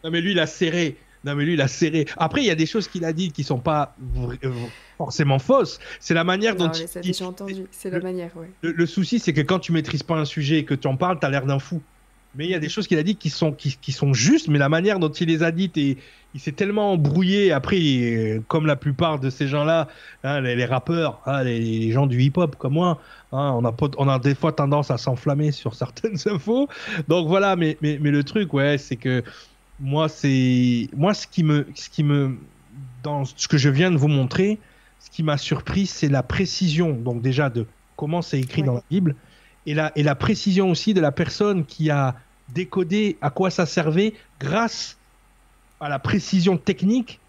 [0.04, 0.96] non, mais lui, il a serré.
[1.24, 2.06] Non, mais lui, il a serré.
[2.16, 3.94] Après, il y a des choses qu'il a dites qui sont pas
[4.44, 4.50] euh,
[4.96, 5.78] forcément fausses.
[5.98, 7.66] C'est la manière Non, dont il ça, déjà entendu.
[7.70, 8.50] C'est la le- manière, ouais.
[8.62, 10.96] Le, le souci, c'est que quand tu maîtrises pas un sujet et que tu en
[10.96, 11.82] parles, t'as l'air d'un fou.
[12.34, 14.48] Mais il y a des choses qu'il a dit qui sont, qui, qui, sont justes,
[14.48, 15.98] mais la manière dont il les a dites et
[16.34, 17.50] il s'est tellement embrouillé.
[17.50, 19.88] Après, comme la plupart de ces gens-là,
[20.22, 23.00] hein, les, rappeurs, hein, les, gens du hip-hop comme moi,
[23.32, 26.68] hein, on, a, on a des fois tendance à s'enflammer sur certaines infos.
[27.08, 29.24] Donc voilà, mais, mais, mais le truc, ouais, c'est que
[29.80, 32.36] moi, c'est moi ce qui me, ce qui me,
[33.02, 34.58] dans ce que je viens de vous montrer,
[35.00, 36.92] ce qui m'a surpris, c'est la précision.
[36.92, 37.66] Donc déjà de
[37.96, 39.16] comment c'est écrit dans la Bible
[39.66, 42.14] et la, précision aussi de la personne qui a
[42.48, 44.96] décodé à quoi ça servait grâce
[45.80, 47.20] à la précision technique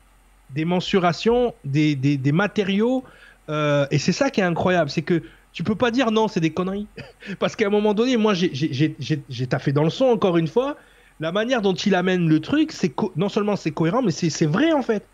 [0.51, 3.03] des mensurations, des, matériaux.
[3.49, 6.39] Euh, et c'est ça qui est incroyable, c'est que tu peux pas dire non, c'est
[6.39, 6.87] des conneries.
[7.39, 10.77] Parce qu'à un moment donné, moi, j'ai taffé dans le son encore une fois.
[11.19, 12.73] La manière dont il amène le truc,
[13.15, 15.05] non seulement c'est cohérent, mais c'est vrai en fait.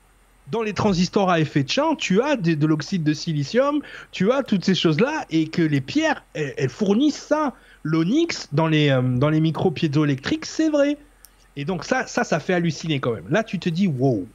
[0.52, 4.44] Dans les transistors à effet de champ, tu as de, l'oxyde de silicium, tu as
[4.44, 7.54] toutes ces choses-là, et que les pierres, elles, fournissent ça.
[7.84, 10.98] L'onyx, dans les, euh, dans les micros piézoélectriques, c'est vrai.
[11.56, 13.28] Et donc ça, ça, ça fait halluciner quand même.
[13.30, 14.26] Là, tu te dis, wow.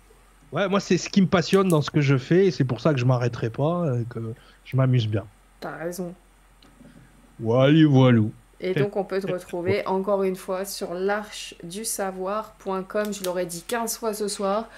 [0.53, 2.81] Ouais, moi, c'est ce qui me passionne dans ce que je fais, et c'est pour
[2.81, 4.21] ça que je m'arrêterai pas, et que
[4.67, 5.25] je m'amuse bien.
[5.61, 6.15] T'as raison.
[7.41, 8.21] Voilà, voilà.
[8.63, 13.13] Et donc, on peut te retrouver encore une fois sur l'archedusavoir.com.
[13.13, 14.69] Je l'aurais dit 15 fois ce soir.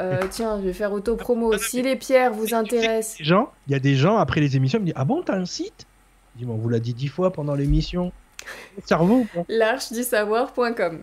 [0.00, 1.58] Euh, tiens, je vais faire auto-promo.
[1.58, 3.18] Si les pierres vous intéressent.
[3.66, 5.88] Il y a des gens, après les émissions, me disent Ah bon, t'as un site?
[6.36, 8.12] Dis, on vous l'a dit 10 fois pendant l'émission.
[8.86, 9.26] Cerveau.
[9.48, 11.02] L'archedusavoir.com.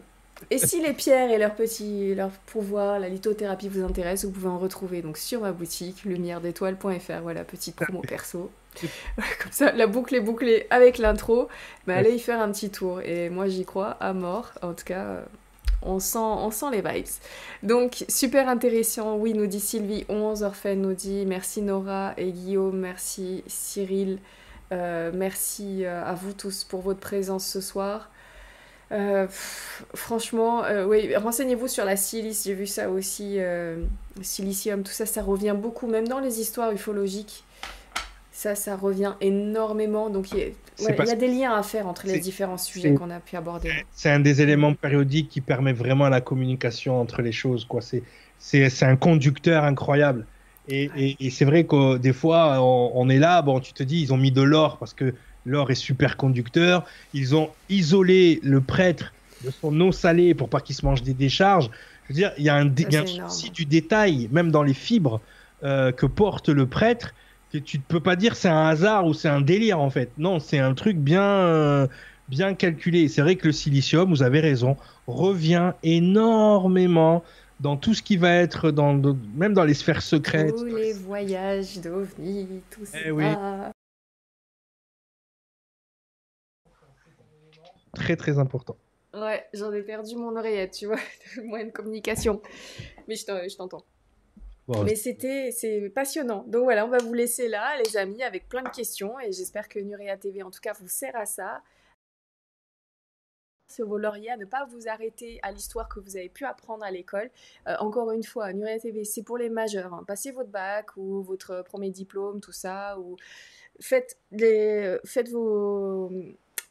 [0.51, 4.49] Et si les pierres et leurs petits, leur pouvoir, la lithothérapie vous intéressent, vous pouvez
[4.49, 7.21] en retrouver donc sur ma boutique lumière-d'étoile.fr.
[7.21, 8.49] Voilà, petite promo perso.
[9.15, 11.49] Comme ça, la boucle est bouclée avec l'intro.
[11.87, 13.01] Mais allez y faire un petit tour.
[13.01, 14.51] Et moi, j'y crois à mort.
[14.61, 15.21] En tout cas, euh,
[15.81, 17.05] on sent, on sent les vibes.
[17.63, 19.17] Donc, super intéressant.
[19.17, 20.05] Oui, nous dit Sylvie.
[20.09, 22.77] 11 Orphène nous dit merci Nora et Guillaume.
[22.79, 24.19] Merci Cyril.
[24.71, 28.09] Euh, merci euh, à vous tous pour votre présence ce soir.
[28.91, 29.27] Euh,
[29.93, 33.83] franchement, euh, oui, renseignez-vous sur la silice, j'ai vu ça aussi, euh,
[34.21, 37.43] silicium, tout ça, ça revient beaucoup, même dans les histoires ufologiques.
[38.31, 40.09] Ça, ça revient énormément.
[40.09, 43.35] Donc, il y, a, des liens à faire entre les différents sujets qu'on a pu
[43.35, 43.69] aborder.
[43.91, 47.65] C'est un des éléments périodiques qui permet vraiment la communication entre les choses.
[47.65, 47.81] Quoi.
[47.81, 50.25] C'est, un conducteur incroyable.
[50.69, 54.13] Et, c'est vrai que des fois, on, on, est là, bon, tu te dis, ils
[54.13, 55.13] ont mis de l'or parce que
[55.45, 56.85] l'or est super conducteur.
[57.13, 59.13] Ils ont isolé le prêtre
[59.43, 61.69] de son eau salée pour pas qu'il se mange des décharges.
[62.03, 65.21] Je veux dire, il y a un, souci du détail, même dans les fibres
[65.63, 67.13] euh, que porte le prêtre,
[67.51, 70.11] que tu ne peux pas dire c'est un hasard ou c'est un délire en fait.
[70.17, 71.87] Non, c'est un truc bien, euh,
[72.27, 73.07] bien calculé.
[73.07, 77.23] C'est vrai que le silicium, vous avez raison, revient énormément
[77.59, 78.99] dans tout ce qui va être dans,
[79.35, 80.55] même dans les sphères secrètes.
[80.55, 83.13] Tous les voyages d'OVNI, tout eh ça.
[83.13, 83.25] Oui.
[87.99, 88.77] Très très important.
[89.13, 90.99] Ouais, j'en ai perdu mon oreillette, tu vois,
[91.43, 92.41] moyen de communication.
[93.07, 93.83] Mais je t'entends.
[94.85, 96.43] Mais c'était c'est passionnant.
[96.47, 99.19] Donc voilà, on va vous laisser là, les amis, avec plein de questions.
[99.19, 101.63] Et j'espère que Nuria TV, en tout cas, vous sert à ça.
[103.67, 106.83] Sur vos lauriers, à ne pas vous arrêter à l'histoire que vous avez pu apprendre
[106.83, 107.31] à l'école.
[107.67, 109.93] Euh, encore une fois, Nuria TV, c'est pour les majeurs.
[109.93, 110.03] Hein.
[110.07, 112.99] Passez votre bac ou votre premier diplôme, tout ça.
[112.99, 113.15] Ou
[113.79, 116.11] faites, les, faites vos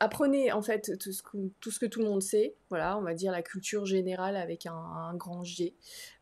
[0.00, 3.42] apprenez en fait tout ce, que, tout le monde sait, voilà, on va dire la
[3.42, 5.74] culture générale avec un, grand G.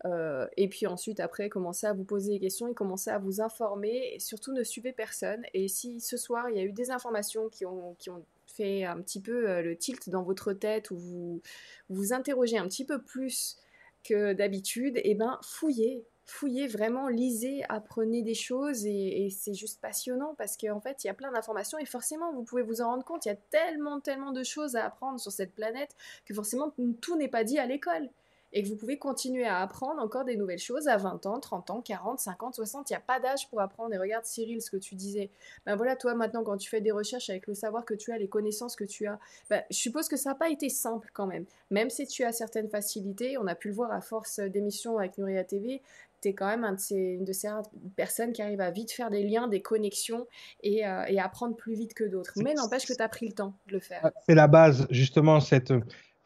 [0.05, 3.41] Euh, et puis ensuite, après, commencez à vous poser des questions et commencez à vous
[3.41, 4.15] informer.
[4.15, 5.43] Et surtout, ne suivez personne.
[5.55, 8.85] Et si ce soir, il y a eu des informations qui ont, qui ont fait
[8.85, 11.43] un petit peu euh, le tilt dans votre tête ou vous
[11.91, 13.57] vous interrogez un petit peu plus
[14.05, 19.81] que d'habitude, et eh ben fouillez, fouillez vraiment, lisez, apprenez des choses et, c'est juste
[19.81, 22.91] passionnant parce qu'en fait, il y a plein d'informations et forcément, vous pouvez vous en
[22.91, 25.95] rendre compte, il y a tellement, tellement de choses à apprendre sur cette planète
[26.25, 28.11] que forcément, tout n'est pas dit à l'école
[28.53, 31.71] et que vous pouvez continuer à apprendre encore des nouvelles choses à 20 ans, 30
[31.71, 32.89] ans, 40, 50, 60.
[32.89, 33.93] Il n'y a pas d'âge pour apprendre.
[33.93, 35.31] Et regarde Cyril, ce que tu disais.
[35.67, 38.19] Ben voilà, toi maintenant, quand tu fais des recherches avec le savoir que tu as,
[38.19, 39.19] les connaissances que tu as,
[39.51, 41.45] ben, je suppose que ça n'a pas été simple quand même.
[41.71, 45.19] Même si tu as certaines facilités, on a pu le voir à force d'émissions avec
[45.19, 45.83] Nuria TV,
[46.23, 47.49] tu es quand même un de ces, une de ces
[47.97, 50.27] personnes qui arrive à vite faire des liens, des connexions
[50.63, 52.33] et, euh, et apprendre plus vite que d'autres.
[52.37, 54.11] Mais n'empêche que tu as pris le temps de le faire.
[54.27, 55.73] C'est la base, justement, cette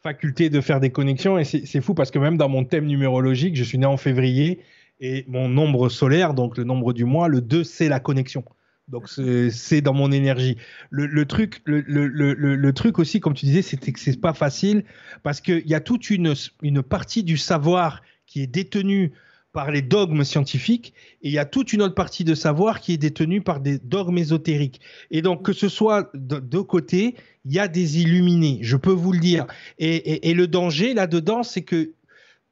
[0.01, 1.37] faculté de faire des connexions.
[1.37, 4.61] Et c'est fou parce que même dans mon thème numérologique, je suis né en février
[4.99, 8.43] et mon nombre solaire, donc le nombre du mois, le 2, c'est la connexion.
[8.87, 10.57] Donc c'est dans mon énergie.
[10.89, 14.83] Le, truc, le, le, truc aussi, comme tu disais, c'était que c'est pas facile
[15.23, 19.13] parce qu'il y a toute une, une partie du savoir qui est détenue
[19.53, 22.93] par les dogmes scientifiques et il y a toute une autre partie de savoir qui
[22.93, 24.79] est détenue par des dogmes ésotériques.
[25.09, 27.15] Et donc, que ce soit de deux côtés,
[27.45, 29.47] il y a des illuminés, je peux vous le dire.
[29.77, 31.91] Et, le danger là-dedans, c'est que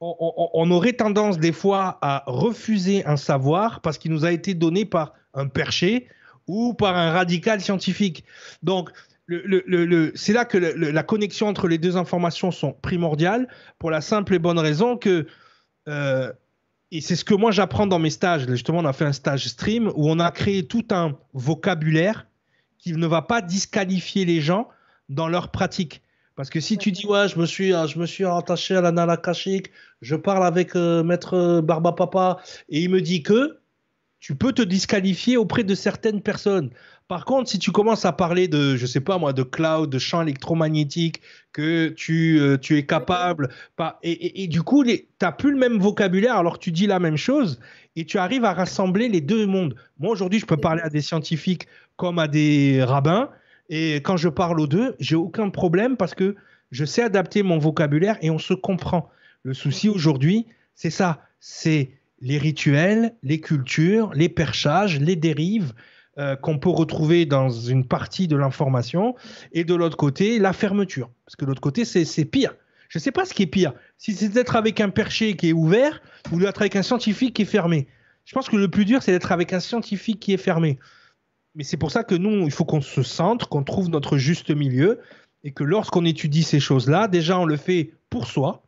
[0.00, 4.86] on, aurait tendance des fois à refuser un savoir parce qu'il nous a été donné
[4.86, 6.06] par un perché
[6.46, 8.24] ou par un radical scientifique.
[8.62, 8.90] Donc,
[9.28, 13.46] c'est là que la connexion entre les deux informations sont primordiales
[13.78, 15.26] pour la simple et bonne raison que
[15.88, 16.32] euh,
[16.92, 18.46] et c'est ce que moi j'apprends dans mes stages.
[18.48, 22.26] Justement, on a fait un stage stream où on a créé tout un vocabulaire
[22.78, 24.68] qui ne va pas disqualifier les gens
[25.08, 26.02] dans leur pratique.
[26.34, 29.16] Parce que si tu dis ouais, je me suis, je me suis attaché à la
[29.16, 32.38] kashik, je parle avec euh, maître Barba Papa
[32.70, 33.59] et il me dit que
[34.20, 36.70] tu peux te disqualifier auprès de certaines personnes.
[37.08, 39.98] Par contre, si tu commences à parler de, je sais pas moi, de cloud, de
[39.98, 41.22] champs électromagnétiques,
[41.52, 45.78] que tu, euh, tu es capable, pas, et, du coup, tu n'as plus le même
[45.78, 47.58] vocabulaire alors que tu dis la même chose
[47.96, 49.74] et tu arrives à rassembler les deux mondes.
[49.98, 51.66] Moi, aujourd'hui, je peux parler à des scientifiques
[51.96, 53.30] comme à des rabbins
[53.70, 56.36] et quand je parle aux deux, j'ai aucun problème parce que
[56.70, 59.10] je sais adapter mon vocabulaire et on se comprend.
[59.42, 61.90] Le souci aujourd'hui, c'est ça, c'est
[62.20, 65.72] les rituels, les cultures, les perchages, les dérives
[66.18, 69.14] euh, qu'on peut retrouver dans une partie de l'information,
[69.52, 71.10] et de l'autre côté, la fermeture.
[71.24, 72.54] Parce que de l'autre côté, c'est pire.
[72.88, 73.72] Je ne sais pas ce qui est pire.
[73.96, 76.02] Si c'est d'être avec un perché qui est ouvert
[76.32, 77.86] ou d'être avec un scientifique qui est fermé.
[78.24, 80.78] Je pense que le plus dur, c'est d'être avec un scientifique qui est fermé.
[81.54, 84.50] Mais c'est pour ça que nous, il faut qu'on se centre, qu'on trouve notre juste
[84.50, 85.00] milieu,
[85.44, 88.62] et que lorsqu'on étudie ces choses-là, déjà, on le fait pour soi,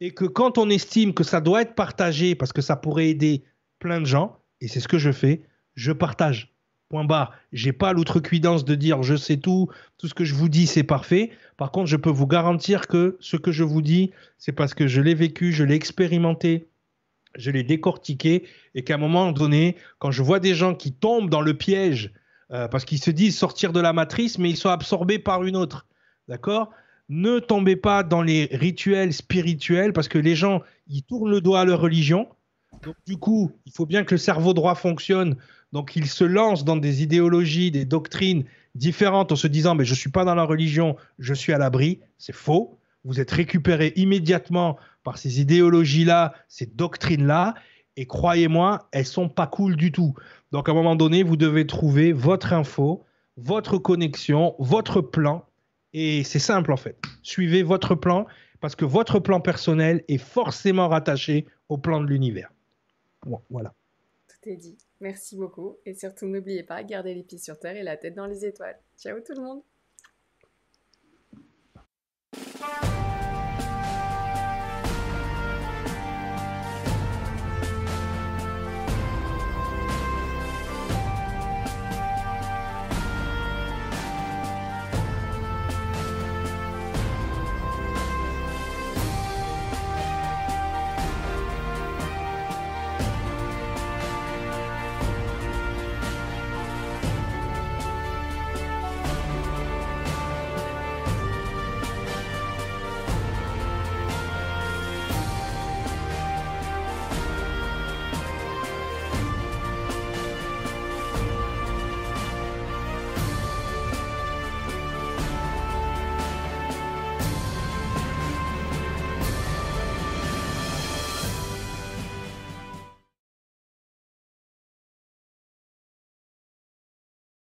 [0.00, 3.44] et que quand on estime que ça doit être partagé parce que ça pourrait aider
[3.78, 5.42] plein de gens, et c'est ce que je fais,
[5.74, 6.54] je partage.
[6.88, 7.32] Point barre.
[7.52, 9.68] J'ai pas l'outrecuidance de dire je sais tout,
[9.98, 11.30] tout ce que je vous dis c'est parfait.
[11.58, 14.86] Par contre, je peux vous garantir que ce que je vous dis, c'est parce que
[14.86, 16.70] je l'ai vécu, je l'ai expérimenté,
[17.36, 18.44] je l'ai décortiqué,
[18.74, 22.12] et qu'à un moment donné, quand je vois des gens qui tombent dans le piège
[22.52, 25.56] euh, parce qu'ils se disent sortir de la matrice, mais ils sont absorbés par une
[25.56, 25.86] autre,
[26.26, 26.70] d'accord?
[27.08, 31.60] Ne tombez pas dans les rituels spirituels parce que les gens, ils tournent le doigt
[31.60, 32.28] à leur religion.
[32.82, 35.36] Donc, du coup, il faut bien que le cerveau droit fonctionne.
[35.72, 38.44] Donc, ils se lancent dans des idéologies, des doctrines
[38.74, 41.58] différentes en se disant Mais je ne suis pas dans la religion, je suis à
[41.58, 42.00] l'abri.
[42.18, 42.78] C'est faux.
[43.04, 47.54] Vous êtes récupéré immédiatement par ces idéologies-là, ces doctrines-là.
[47.96, 50.14] Et croyez-moi, elles sont pas cool du tout.
[50.52, 53.04] Donc, à un moment donné, vous devez trouver votre info,
[53.36, 55.47] votre connexion, votre plan
[55.92, 56.98] et c'est simple en fait.
[57.22, 58.26] Suivez votre plan
[58.60, 62.52] parce que votre plan personnel est forcément rattaché au plan de l'univers.
[63.50, 63.74] Voilà.
[64.28, 64.76] Tout est dit.
[65.00, 65.76] Merci beaucoup.
[65.86, 68.78] Et surtout, n'oubliez pas, gardez les pieds sur terre et la tête dans les étoiles.
[68.98, 69.62] Ciao tout le monde.